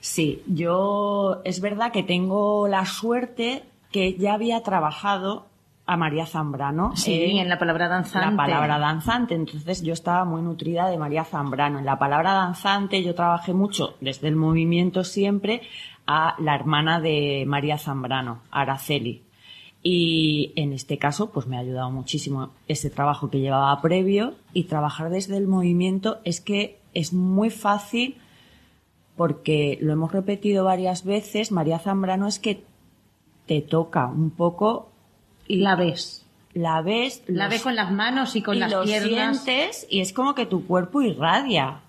Sí, 0.00 0.42
yo 0.46 1.42
es 1.44 1.60
verdad 1.60 1.92
que 1.92 2.02
tengo 2.02 2.66
la 2.66 2.86
suerte 2.86 3.64
que 3.90 4.14
ya 4.14 4.32
había 4.32 4.62
trabajado 4.62 5.48
a 5.84 5.96
María 5.96 6.24
Zambrano. 6.26 6.96
Sí, 6.96 7.38
en 7.38 7.48
la 7.48 7.58
palabra 7.58 7.88
danzante. 7.88 8.30
La 8.30 8.36
palabra 8.36 8.78
danzante. 8.78 9.34
Entonces 9.34 9.82
yo 9.82 9.92
estaba 9.92 10.24
muy 10.24 10.40
nutrida 10.40 10.88
de 10.88 10.96
María 10.96 11.24
Zambrano. 11.24 11.78
En 11.78 11.84
la 11.84 11.98
palabra 11.98 12.32
danzante 12.32 13.02
yo 13.02 13.14
trabajé 13.14 13.52
mucho 13.52 13.96
desde 14.00 14.28
el 14.28 14.36
movimiento 14.36 15.04
siempre 15.04 15.62
a 16.06 16.34
la 16.40 16.54
hermana 16.54 17.00
de 17.00 17.44
María 17.46 17.78
Zambrano, 17.78 18.42
Araceli. 18.50 19.22
Y 19.84 20.52
en 20.56 20.72
este 20.72 20.96
caso, 20.98 21.30
pues 21.32 21.46
me 21.46 21.56
ha 21.56 21.60
ayudado 21.60 21.90
muchísimo 21.90 22.50
ese 22.68 22.88
trabajo 22.90 23.30
que 23.30 23.40
llevaba 23.40 23.80
previo 23.82 24.34
y 24.52 24.64
trabajar 24.64 25.10
desde 25.10 25.36
el 25.36 25.48
movimiento 25.48 26.18
es 26.24 26.40
que 26.40 26.78
es 26.94 27.12
muy 27.12 27.50
fácil 27.50 28.16
porque 29.16 29.78
lo 29.80 29.92
hemos 29.92 30.12
repetido 30.12 30.64
varias 30.64 31.04
veces, 31.04 31.52
María 31.52 31.78
Zambrano 31.78 32.26
es 32.28 32.38
que 32.38 32.64
te 33.46 33.60
toca 33.60 34.06
un 34.06 34.30
poco 34.30 34.90
y 35.46 35.56
la 35.56 35.74
ves. 35.76 36.24
La 36.54 36.80
ves, 36.82 37.22
La 37.26 37.44
los- 37.48 37.54
ve 37.54 37.60
con 37.62 37.74
las 37.76 37.90
manos 37.90 38.36
y 38.36 38.42
con 38.42 38.56
y 38.56 38.60
las 38.60 38.72
piernas. 38.84 39.42
sientes 39.42 39.86
y 39.90 40.00
es 40.00 40.12
como 40.12 40.34
que 40.34 40.46
tu 40.46 40.66
cuerpo 40.66 41.02
irradia. 41.02 41.80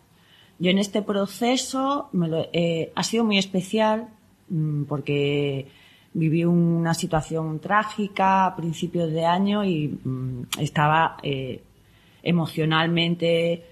Yo 0.59 0.71
en 0.71 0.77
este 0.79 1.01
proceso 1.01 2.09
me 2.13 2.27
lo- 2.27 2.47
eh, 2.53 2.91
ha 2.95 3.03
sido 3.03 3.23
muy 3.25 3.37
especial 3.37 4.07
mm, 4.49 4.83
porque 4.83 5.67
viví 6.13 6.45
una 6.45 6.93
situación 6.93 7.59
trágica 7.59 8.45
a 8.45 8.55
principios 8.55 9.11
de 9.11 9.25
año 9.25 9.65
y 9.65 9.87
mm, 10.03 10.43
estaba 10.59 11.17
eh, 11.23 11.61
emocionalmente 12.21 13.63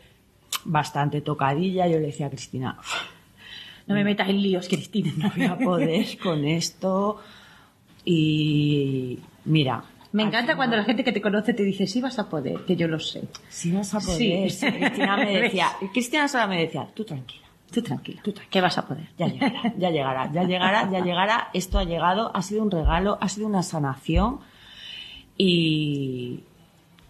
bastante 0.66 1.22
tocadilla. 1.22 1.88
Yo 1.88 2.00
le 2.00 2.08
decía 2.08 2.28
a 2.28 2.30
Cristina, 2.30 2.78
No 3.88 3.96
me 3.96 4.04
metas 4.04 4.30
en 4.30 4.42
líos, 4.42 4.68
Cristina. 4.68 5.12
no 5.18 5.32
voy 5.36 5.46
a 5.46 5.58
poder 5.58 6.06
con 6.24 6.46
esto. 6.46 7.20
Y 8.04 9.20
mira, 9.46 9.84
Me 10.14 10.24
encanta 10.24 10.56
cuando 10.56 10.76
la 10.76 10.84
gente 10.84 11.04
que 11.04 11.12
te 11.12 11.22
conoce 11.22 11.54
te 11.54 11.64
dice, 11.64 11.88
sí 11.88 12.02
vas 12.02 12.20
a 12.20 12.30
poder, 12.30 12.66
que 12.66 12.76
yo 12.76 12.88
lo 12.88 13.00
sé. 13.00 13.24
Sí 13.50 13.72
vas 13.72 13.94
a 13.94 14.00
poder. 14.00 14.52
Sí, 14.52 14.66
Cristina 14.68 15.18
me 15.18 15.40
decía, 15.42 15.70
Cristina 15.94 16.48
me 16.48 16.62
decía, 16.62 16.88
tú 16.94 17.06
tranquila. 17.06 17.48
Tú 17.72 17.82
tranquila, 17.82 18.22
tú 18.22 18.34
tranquila, 18.34 18.52
que 18.52 18.62
vas 18.62 18.78
a 18.78 18.86
poder. 18.86 19.08
Ya 19.18 19.28
llegará, 19.28 19.74
ya 19.78 19.90
llegará, 19.90 20.32
ya 20.34 20.44
llegará, 20.44 20.92
ya 20.92 21.00
llegará. 21.00 21.50
Esto 21.54 21.80
ha 21.80 21.86
llegado, 21.86 22.36
ha 22.36 22.42
sido 22.42 22.64
un 22.64 22.72
regalo, 22.72 23.18
ha 23.22 23.30
sido 23.30 23.48
una 23.48 23.64
sanación. 23.64 24.40
Y 25.38 26.42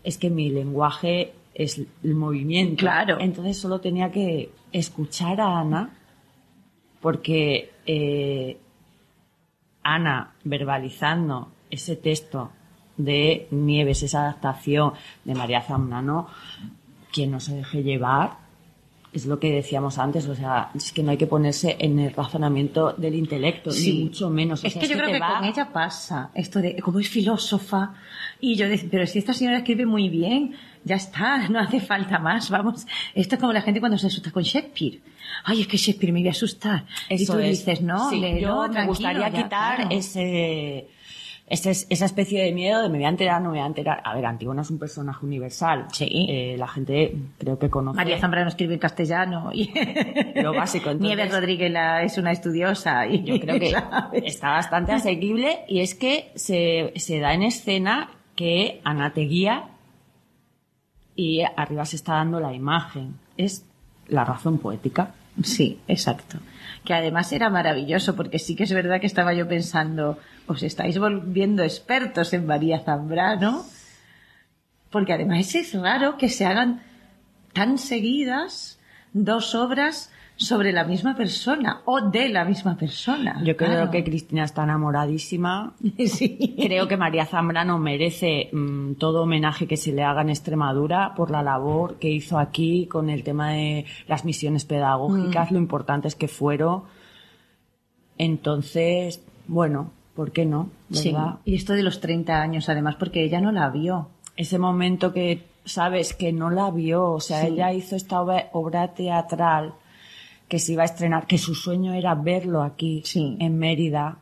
es 0.03 0.19
que 0.19 0.29
mi 0.29 0.51
lenguaje 0.51 1.33
es 1.55 1.81
el 2.03 2.13
movimiento. 2.13 2.77
Claro. 2.77 3.19
Entonces 3.19 3.57
solo 3.57 3.81
tenía 3.81 4.11
que 4.11 4.51
escuchar 4.71 5.41
a 5.41 5.59
Ana, 5.59 5.89
porque 7.01 7.71
eh, 7.87 8.57
Ana 9.81 10.35
verbalizando 10.43 11.51
ese 11.71 11.95
texto 11.95 12.51
de 13.05 13.47
Nieves, 13.51 14.03
esa 14.03 14.21
adaptación 14.23 14.93
de 15.25 15.35
María 15.35 15.61
Zambrano, 15.61 16.27
quien 17.11 17.31
no 17.31 17.39
se 17.39 17.55
deje 17.55 17.83
llevar, 17.83 18.39
es 19.13 19.25
lo 19.25 19.39
que 19.39 19.51
decíamos 19.51 19.97
antes, 19.97 20.25
o 20.27 20.35
sea, 20.35 20.69
es 20.73 20.93
que 20.93 21.03
no 21.03 21.11
hay 21.11 21.17
que 21.17 21.27
ponerse 21.27 21.75
en 21.79 21.99
el 21.99 22.13
razonamiento 22.13 22.93
del 22.93 23.15
intelecto, 23.15 23.69
Sí. 23.71 23.91
ni 23.97 24.03
mucho 24.05 24.29
menos. 24.29 24.63
O 24.63 24.67
Es 24.67 24.71
sea, 24.73 24.81
que 24.81 24.87
yo 24.87 24.95
creo 24.95 25.11
que 25.11 25.19
va- 25.19 25.35
con 25.39 25.43
ella 25.43 25.67
pasa 25.73 26.29
esto 26.33 26.59
de 26.61 26.77
como 26.81 26.99
es 26.99 27.09
filósofa 27.09 27.93
y 28.39 28.55
yo 28.55 28.69
decía, 28.69 28.87
pero 28.89 29.05
si 29.05 29.19
esta 29.19 29.33
señora 29.33 29.57
escribe 29.57 29.85
muy 29.85 30.07
bien, 30.07 30.55
ya 30.85 30.95
está, 30.95 31.45
no 31.49 31.59
hace 31.59 31.81
falta 31.81 32.19
más, 32.19 32.49
vamos. 32.49 32.87
Esto 33.13 33.35
es 33.35 33.41
como 33.41 33.51
la 33.51 33.61
gente 33.61 33.81
cuando 33.81 33.97
se 33.97 34.07
asusta 34.07 34.31
con 34.31 34.43
Shakespeare. 34.43 35.01
Ay, 35.43 35.59
es 35.59 35.67
que 35.67 35.75
Shakespeare 35.75 36.13
me 36.13 36.19
voy 36.21 36.29
a 36.29 36.31
asustar. 36.31 36.85
y 37.09 37.25
tú 37.25 37.37
es. 37.37 37.65
dices, 37.65 37.81
no, 37.81 38.09
Sí, 38.09 38.21
yo 38.39 38.65
me 38.69 38.85
gustaría 38.85 39.27
ya, 39.29 39.43
quitar 39.43 39.75
claro. 39.75 39.89
ese, 39.91 40.87
ese- 41.51 41.85
esa 41.89 42.05
especie 42.05 42.43
de 42.43 42.51
miedo 42.53 42.81
de 42.81 42.89
me 42.89 42.97
voy 42.97 43.05
a 43.05 43.09
enterar, 43.09 43.41
no 43.41 43.49
me 43.49 43.57
voy 43.57 43.63
a 43.63 43.67
enterar. 43.67 44.01
A 44.03 44.15
ver, 44.15 44.25
Antígona 44.25 44.61
es 44.63 44.69
un 44.71 44.79
personaje 44.79 45.25
universal. 45.25 45.85
Sí. 45.91 46.55
la 46.57 46.67
gente 46.67 47.15
creo 47.37 47.59
que 47.59 47.69
conoce. 47.69 47.97
María 47.97 48.19
Zambrano 48.19 48.47
escribe 48.49 48.73
en 48.75 48.79
castellano 48.79 49.51
y 49.53 49.71
Lo 50.41 50.53
básico, 50.53 50.89
entonces- 50.91 50.99
Nieves 51.15 51.31
Rodríguez 51.31 51.71
la- 51.71 52.03
es 52.03 52.17
una 52.17 52.31
estudiosa 52.31 53.05
y 53.07 53.23
Yo 53.23 53.39
creo 53.39 53.59
que 53.59 53.71
¿sabes? 53.71 54.23
está 54.25 54.49
bastante 54.51 54.91
asequible 54.93 55.59
y 55.67 55.81
es 55.81 55.93
que 55.95 56.31
se, 56.35 56.93
se 56.95 57.19
da 57.19 57.33
en 57.33 57.43
escena 57.43 58.09
que 58.35 58.81
Ana 58.83 59.13
te 59.13 59.21
guía 59.21 59.65
y 61.15 61.41
arriba 61.55 61.85
se 61.85 61.95
está 61.97 62.13
dando 62.15 62.39
la 62.39 62.53
imagen. 62.53 63.15
Es 63.37 63.65
la 64.07 64.23
razón 64.25 64.57
poética. 64.57 65.13
Sí, 65.43 65.79
exacto. 65.87 66.37
Que 66.83 66.93
además 66.93 67.31
era 67.31 67.49
maravilloso, 67.49 68.15
porque 68.15 68.39
sí 68.39 68.55
que 68.55 68.63
es 68.63 68.73
verdad 68.73 68.99
que 68.99 69.07
estaba 69.07 69.33
yo 69.33 69.47
pensando, 69.47 70.17
os 70.51 70.63
estáis 70.63 70.97
volviendo 70.99 71.63
expertos 71.63 72.33
en 72.33 72.45
María 72.45 72.79
Zambrano, 72.79 73.63
porque 74.89 75.13
además 75.13 75.53
es 75.55 75.73
raro 75.73 76.17
que 76.17 76.29
se 76.29 76.45
hagan 76.45 76.81
tan 77.53 77.77
seguidas 77.77 78.79
dos 79.13 79.55
obras 79.55 80.11
sobre 80.37 80.71
la 80.73 80.83
misma 80.85 81.15
persona 81.15 81.81
o 81.85 82.01
de 82.09 82.27
la 82.29 82.43
misma 82.45 82.75
persona. 82.75 83.41
Yo 83.43 83.55
creo 83.55 83.69
Claro. 83.71 83.91
que 83.91 84.03
Cristina 84.03 84.43
está 84.43 84.63
enamoradísima. 84.63 85.73
Creo 86.57 86.87
que 86.87 86.97
María 86.97 87.25
Zambrano 87.27 87.77
merece 87.77 88.49
mm, 88.51 88.93
todo 88.95 89.21
homenaje 89.23 89.67
que 89.67 89.77
se 89.77 89.91
le 89.91 90.01
haga 90.03 90.21
en 90.23 90.29
Extremadura 90.29 91.13
por 91.15 91.29
la 91.29 91.43
labor 91.43 91.99
que 91.99 92.09
hizo 92.09 92.39
aquí 92.39 92.87
con 92.87 93.09
el 93.11 93.23
tema 93.23 93.51
de 93.51 93.85
las 94.07 94.25
misiones 94.25 94.65
pedagógicas, 94.65 95.51
Mm. 95.51 95.53
lo 95.53 95.59
importantes 95.59 96.15
que 96.15 96.27
fueron. 96.27 96.83
Entonces, 98.17 99.23
bueno, 99.47 99.91
¿por 100.15 100.31
qué 100.31 100.45
no? 100.45 100.69
Sí, 100.91 101.13
y 101.45 101.55
esto 101.55 101.73
de 101.73 101.83
los 101.83 101.99
30 101.99 102.41
años 102.41 102.69
además, 102.69 102.95
porque 102.95 103.23
ella 103.23 103.41
no 103.41 103.51
la 103.51 103.69
vio. 103.69 104.09
Ese 104.35 104.59
momento 104.59 105.13
que 105.13 105.43
sabes 105.65 106.13
que 106.13 106.33
no 106.33 106.49
la 106.49 106.71
vio, 106.71 107.11
o 107.11 107.19
sea, 107.19 107.41
Sí. 107.41 107.47
ella 107.47 107.71
hizo 107.73 107.95
esta 107.95 108.21
obra, 108.21 108.49
obra 108.53 108.93
teatral 108.93 109.73
que 110.47 110.59
se 110.59 110.73
iba 110.73 110.81
a 110.83 110.85
estrenar, 110.85 111.27
que 111.27 111.37
su 111.37 111.55
sueño 111.55 111.93
era 111.93 112.13
verlo 112.15 112.61
aquí 112.61 113.03
en 113.15 113.57
Mérida 113.57 114.17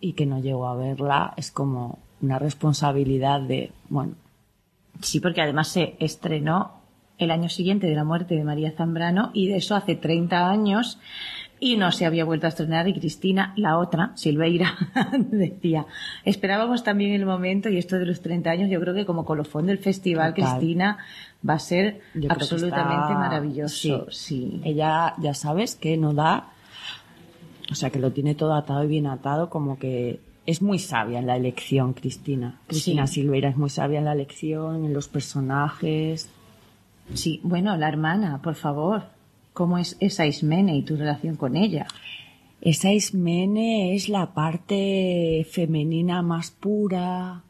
y 0.00 0.12
que 0.12 0.26
no 0.26 0.40
llegó 0.40 0.66
a 0.68 0.76
verla, 0.76 1.32
es 1.36 1.50
como 1.50 1.98
una 2.20 2.38
responsabilidad 2.38 3.40
de, 3.40 3.72
bueno, 3.88 4.14
Sí, 5.00 5.20
porque 5.20 5.40
además 5.40 5.68
se 5.68 5.96
estrenó 5.98 6.72
el 7.16 7.30
año 7.30 7.48
siguiente 7.48 7.86
de 7.86 7.94
la 7.94 8.04
muerte 8.04 8.34
de 8.34 8.44
María 8.44 8.72
Zambrano 8.72 9.30
y 9.32 9.48
de 9.48 9.56
eso 9.56 9.74
hace 9.74 9.94
30 9.94 10.50
años 10.50 10.98
y 11.62 11.76
no 11.76 11.92
se 11.92 12.06
había 12.06 12.24
vuelto 12.24 12.46
a 12.46 12.48
estrenar 12.48 12.88
y 12.88 12.94
Cristina, 12.94 13.52
la 13.56 13.76
otra, 13.78 14.12
Silveira, 14.16 14.72
decía, 15.30 15.84
esperábamos 16.24 16.82
también 16.82 17.12
el 17.12 17.26
momento 17.26 17.68
y 17.68 17.76
esto 17.76 17.98
de 17.98 18.06
los 18.06 18.22
30 18.22 18.50
años, 18.50 18.70
yo 18.70 18.80
creo 18.80 18.94
que 18.94 19.04
como 19.04 19.24
colofón 19.26 19.66
del 19.66 19.78
festival, 19.78 20.34
Total. 20.34 20.52
Cristina 20.58 20.98
va 21.46 21.54
a 21.54 21.58
ser 21.58 22.00
Yo 22.14 22.30
absolutamente 22.32 22.94
está- 23.12 23.14
maravilloso. 23.18 24.06
Sí. 24.10 24.60
Ella, 24.64 25.14
ya 25.18 25.34
sabes, 25.34 25.74
que 25.74 25.96
no 25.98 26.14
da, 26.14 26.48
o 27.70 27.74
sea, 27.74 27.90
que 27.90 27.98
lo 27.98 28.10
tiene 28.10 28.34
todo 28.34 28.54
atado 28.54 28.82
y 28.84 28.88
bien 28.88 29.06
atado, 29.06 29.50
como 29.50 29.78
que 29.78 30.18
es 30.46 30.62
muy 30.62 30.78
sabia 30.78 31.18
en 31.18 31.26
la 31.26 31.36
elección, 31.36 31.92
Cristina. 31.92 32.58
Cristina 32.66 33.06
Sí. 33.06 33.20
Silveira 33.20 33.50
es 33.50 33.56
muy 33.58 33.68
sabia 33.70 33.98
en 33.98 34.06
la 34.06 34.12
elección, 34.14 34.84
en 34.86 34.94
los 34.94 35.08
personajes. 35.08 36.30
Sí, 37.14 37.40
bueno, 37.42 37.76
la 37.76 37.88
hermana, 37.88 38.40
por 38.42 38.54
favor, 38.54 39.04
¿cómo 39.52 39.78
es 39.78 39.96
esa 40.00 40.26
Ismene 40.26 40.76
y 40.76 40.82
tu 40.82 40.96
relación 40.96 41.36
con 41.36 41.56
ella? 41.56 41.86
Esa 42.60 42.92
Ismene 42.92 43.94
es 43.94 44.08
la 44.08 44.34
parte 44.34 45.46
femenina 45.50 46.22
más 46.22 46.50
pura, 46.50 47.42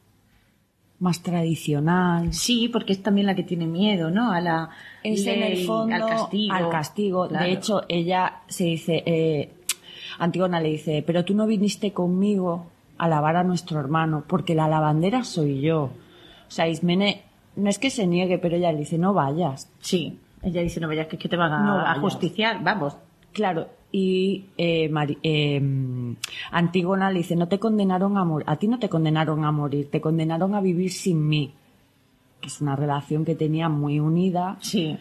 más 1.00 1.22
tradicional. 1.22 2.32
Sí, 2.32 2.68
porque 2.68 2.92
es 2.92 3.02
también 3.02 3.26
la 3.26 3.34
que 3.34 3.42
tiene 3.42 3.66
miedo, 3.66 4.10
¿no? 4.10 4.30
A 4.30 4.40
la 4.40 4.70
es 5.02 5.26
en 5.26 5.40
ley, 5.40 5.60
el 5.60 5.66
fondo 5.66 5.94
al 5.94 6.06
castigo. 6.06 6.54
al 6.54 6.68
castigo. 6.68 7.28
Claro. 7.28 7.44
De 7.46 7.52
hecho, 7.52 7.82
ella 7.88 8.42
se 8.46 8.64
dice, 8.64 9.02
eh, 9.06 9.50
Antígona 10.18 10.60
le 10.60 10.70
dice, 10.70 11.02
pero 11.04 11.24
tú 11.24 11.34
no 11.34 11.46
viniste 11.46 11.92
conmigo 11.92 12.66
a 12.98 13.08
lavar 13.08 13.36
a 13.36 13.44
nuestro 13.44 13.80
hermano, 13.80 14.24
porque 14.28 14.54
la 14.54 14.68
lavandera 14.68 15.24
soy 15.24 15.62
yo. 15.62 15.84
O 15.84 16.50
sea, 16.50 16.68
Ismene, 16.68 17.22
no 17.56 17.70
es 17.70 17.78
que 17.78 17.90
se 17.90 18.06
niegue, 18.06 18.38
pero 18.38 18.56
ella 18.56 18.70
le 18.70 18.80
dice, 18.80 18.98
no 18.98 19.14
vayas. 19.14 19.70
Sí, 19.80 20.18
ella 20.42 20.62
dice, 20.62 20.80
no 20.80 20.88
vayas, 20.88 21.06
que 21.06 21.16
es 21.16 21.22
que 21.22 21.28
te 21.28 21.36
van 21.36 21.52
a, 21.52 21.60
No 21.60 21.78
a 21.80 21.94
justiciar, 22.00 22.62
vamos. 22.62 22.96
Claro, 23.32 23.68
y 23.92 24.46
eh, 24.56 24.88
Mari- 24.88 25.18
eh, 25.22 25.60
Antígona 26.50 27.10
le 27.10 27.18
dice, 27.18 27.36
no 27.36 27.48
te 27.48 27.58
condenaron 27.58 28.16
a 28.18 28.24
morir, 28.24 28.44
a 28.48 28.56
ti 28.56 28.66
no 28.68 28.78
te 28.78 28.88
condenaron 28.88 29.44
a 29.44 29.52
morir, 29.52 29.90
te 29.90 30.00
condenaron 30.00 30.54
a 30.54 30.60
vivir 30.60 30.90
sin 30.90 31.26
mí. 31.28 31.52
Que 32.40 32.48
es 32.48 32.60
una 32.60 32.74
relación 32.74 33.24
que 33.24 33.34
tenía 33.34 33.68
muy 33.68 34.00
unida. 34.00 34.56
Sí. 34.60 34.96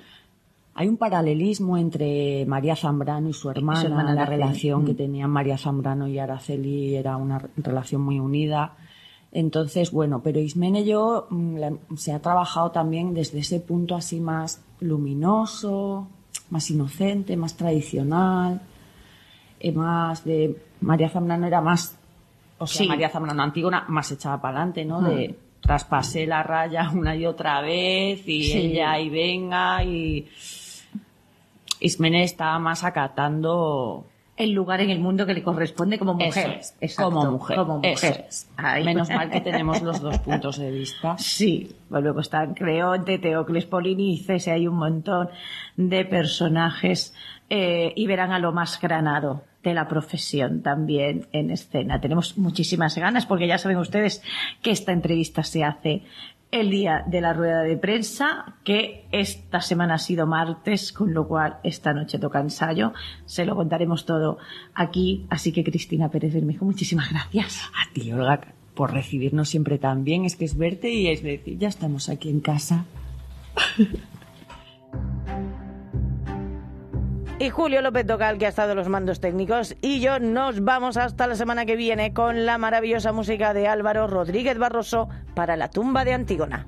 Hay 0.75 0.87
un 0.87 0.97
paralelismo 0.97 1.77
entre 1.77 2.45
María 2.45 2.75
Zambrano 2.75 3.29
y 3.29 3.33
su 3.33 3.49
hermana, 3.49 3.81
hermana 3.83 4.13
la 4.13 4.21
Araceli. 4.23 4.37
relación 4.43 4.85
que 4.85 4.93
Mm. 4.93 4.97
tenían 4.97 5.29
María 5.31 5.57
Zambrano 5.57 6.07
y 6.07 6.19
Araceli 6.19 6.95
era 6.95 7.17
una 7.17 7.39
re- 7.39 7.49
relación 7.57 8.01
muy 8.01 8.19
unida. 8.19 8.75
Entonces, 9.31 9.91
bueno, 9.91 10.21
pero 10.23 10.39
Ismene 10.39 10.83
yo 10.85 11.27
mm, 11.29 11.55
la- 11.57 11.73
se 11.95 12.11
ha 12.13 12.19
trabajado 12.19 12.71
también 12.71 13.13
desde 13.13 13.39
ese 13.39 13.59
punto 13.59 13.95
así 13.95 14.19
más 14.19 14.61
luminoso, 14.79 16.07
más 16.49 16.69
inocente, 16.71 17.37
más 17.37 17.55
tradicional, 17.55 18.61
eh, 19.59 19.71
más 19.71 20.23
de 20.25 20.55
María 20.81 21.09
Zambrano 21.09 21.45
era 21.45 21.61
más, 21.61 21.95
o 22.57 22.65
sea, 22.65 22.81
Sí. 22.83 22.87
María 22.87 23.09
Zambrano 23.09 23.43
Antígona 23.43 23.85
más 23.87 24.11
echada 24.11 24.41
para 24.41 24.57
adelante, 24.57 24.83
¿no? 24.85 25.01
De 25.01 25.37
traspasé 25.61 26.25
la 26.25 26.41
raya 26.41 26.89
una 26.95 27.15
y 27.15 27.25
otra 27.25 27.61
vez 27.61 28.27
y 28.27 28.43
Sí. 28.45 28.57
ella 28.57 28.99
y 28.99 29.09
venga 29.09 29.83
y 29.83 30.27
Ismene 31.81 32.23
estaba 32.23 32.57
más 32.59 32.83
acatando 32.83 34.05
El 34.39 34.53
lugar 34.53 34.79
en 34.79 34.89
el 34.89 34.99
mundo 34.99 35.25
que 35.25 35.33
le 35.33 35.43
corresponde 35.43 35.99
como 35.99 36.13
mujer. 36.13 36.59
Eso 36.61 36.73
es, 36.79 36.95
como 36.95 37.29
mujer. 37.29 37.57
Como 37.57 37.77
mujer. 37.77 37.91
eso 37.91 38.07
es. 38.07 38.49
Ahí. 38.55 38.85
Menos 38.85 39.09
mal 39.09 39.29
que 39.29 39.41
tenemos 39.41 39.81
los 39.81 39.99
dos 39.99 40.17
puntos 40.25 40.57
de 40.57 40.71
vista. 40.71 41.17
Sí, 41.17 41.75
pues 41.89 42.01
luego 42.01 42.21
están 42.21 42.53
Creonte, 42.53 43.19
Teocles 43.19 43.65
Polinices, 43.65 44.47
y 44.47 44.49
hay 44.49 44.65
un 44.65 44.77
montón 44.77 45.29
de 45.75 46.05
personajes 46.05 47.13
eh, 47.49 47.91
y 47.95 48.07
verán 48.07 48.31
a 48.31 48.39
lo 48.39 48.53
más 48.53 48.79
granado 48.79 49.43
de 49.61 49.73
la 49.73 49.87
profesión 49.87 50.61
también 50.61 51.27
en 51.33 51.51
escena. 51.51 51.99
Tenemos 51.99 52.37
muchísimas 52.37 52.97
ganas 52.97 53.25
porque 53.25 53.47
ya 53.47 53.57
saben 53.57 53.77
ustedes 53.77 54.23
que 54.61 54.71
esta 54.71 54.93
entrevista 54.93 55.43
se 55.43 55.65
hace 55.65 56.03
el 56.51 56.71
día 56.71 57.03
de 57.05 57.21
la 57.21 57.33
rueda 57.33 57.61
de 57.61 57.77
prensa, 57.77 58.55
que 58.63 59.05
esta 59.11 59.61
semana 59.61 59.95
ha 59.95 59.99
sido 59.99 60.25
martes, 60.25 60.91
con 60.91 61.13
lo 61.13 61.27
cual 61.27 61.57
esta 61.63 61.93
noche 61.93 62.17
toca 62.17 62.39
ensayo. 62.39 62.93
Se 63.25 63.45
lo 63.45 63.55
contaremos 63.55 64.05
todo 64.05 64.39
aquí. 64.73 65.25
Así 65.29 65.51
que 65.51 65.63
Cristina 65.63 66.09
Pérez 66.09 66.33
Bermejo, 66.33 66.65
muchísimas 66.65 67.09
gracias. 67.11 67.61
A 67.73 67.93
ti, 67.93 68.11
Olga, 68.11 68.41
por 68.73 68.93
recibirnos 68.93 69.49
siempre 69.49 69.77
tan 69.77 70.03
bien. 70.03 70.25
Es 70.25 70.35
que 70.35 70.45
es 70.45 70.57
verte 70.57 70.91
y 70.91 71.07
es 71.07 71.21
decir, 71.21 71.57
ya 71.57 71.67
estamos 71.67 72.09
aquí 72.09 72.29
en 72.29 72.39
casa. 72.39 72.85
Y 77.41 77.51
Julio 77.51 77.81
López 77.81 78.05
Docal, 78.05 78.37
que 78.37 78.47
ha 78.47 78.49
estado 78.49 78.71
en 78.71 78.77
los 78.77 78.89
mandos 78.89 79.21
técnicos, 79.21 79.73
y 79.81 80.01
yo 80.01 80.19
nos 80.19 80.61
vamos 80.61 80.97
hasta 80.97 81.25
la 81.25 81.35
semana 81.35 81.65
que 81.65 81.77
viene 81.77 82.13
con 82.13 82.45
la 82.45 82.57
maravillosa 82.57 83.13
música 83.13 83.53
de 83.53 83.65
Álvaro 83.65 84.07
Rodríguez 84.07 84.57
Barroso 84.57 85.07
para 85.35 85.55
la 85.55 85.69
tumba 85.69 86.03
de 86.03 86.11
Antígona. 86.11 86.67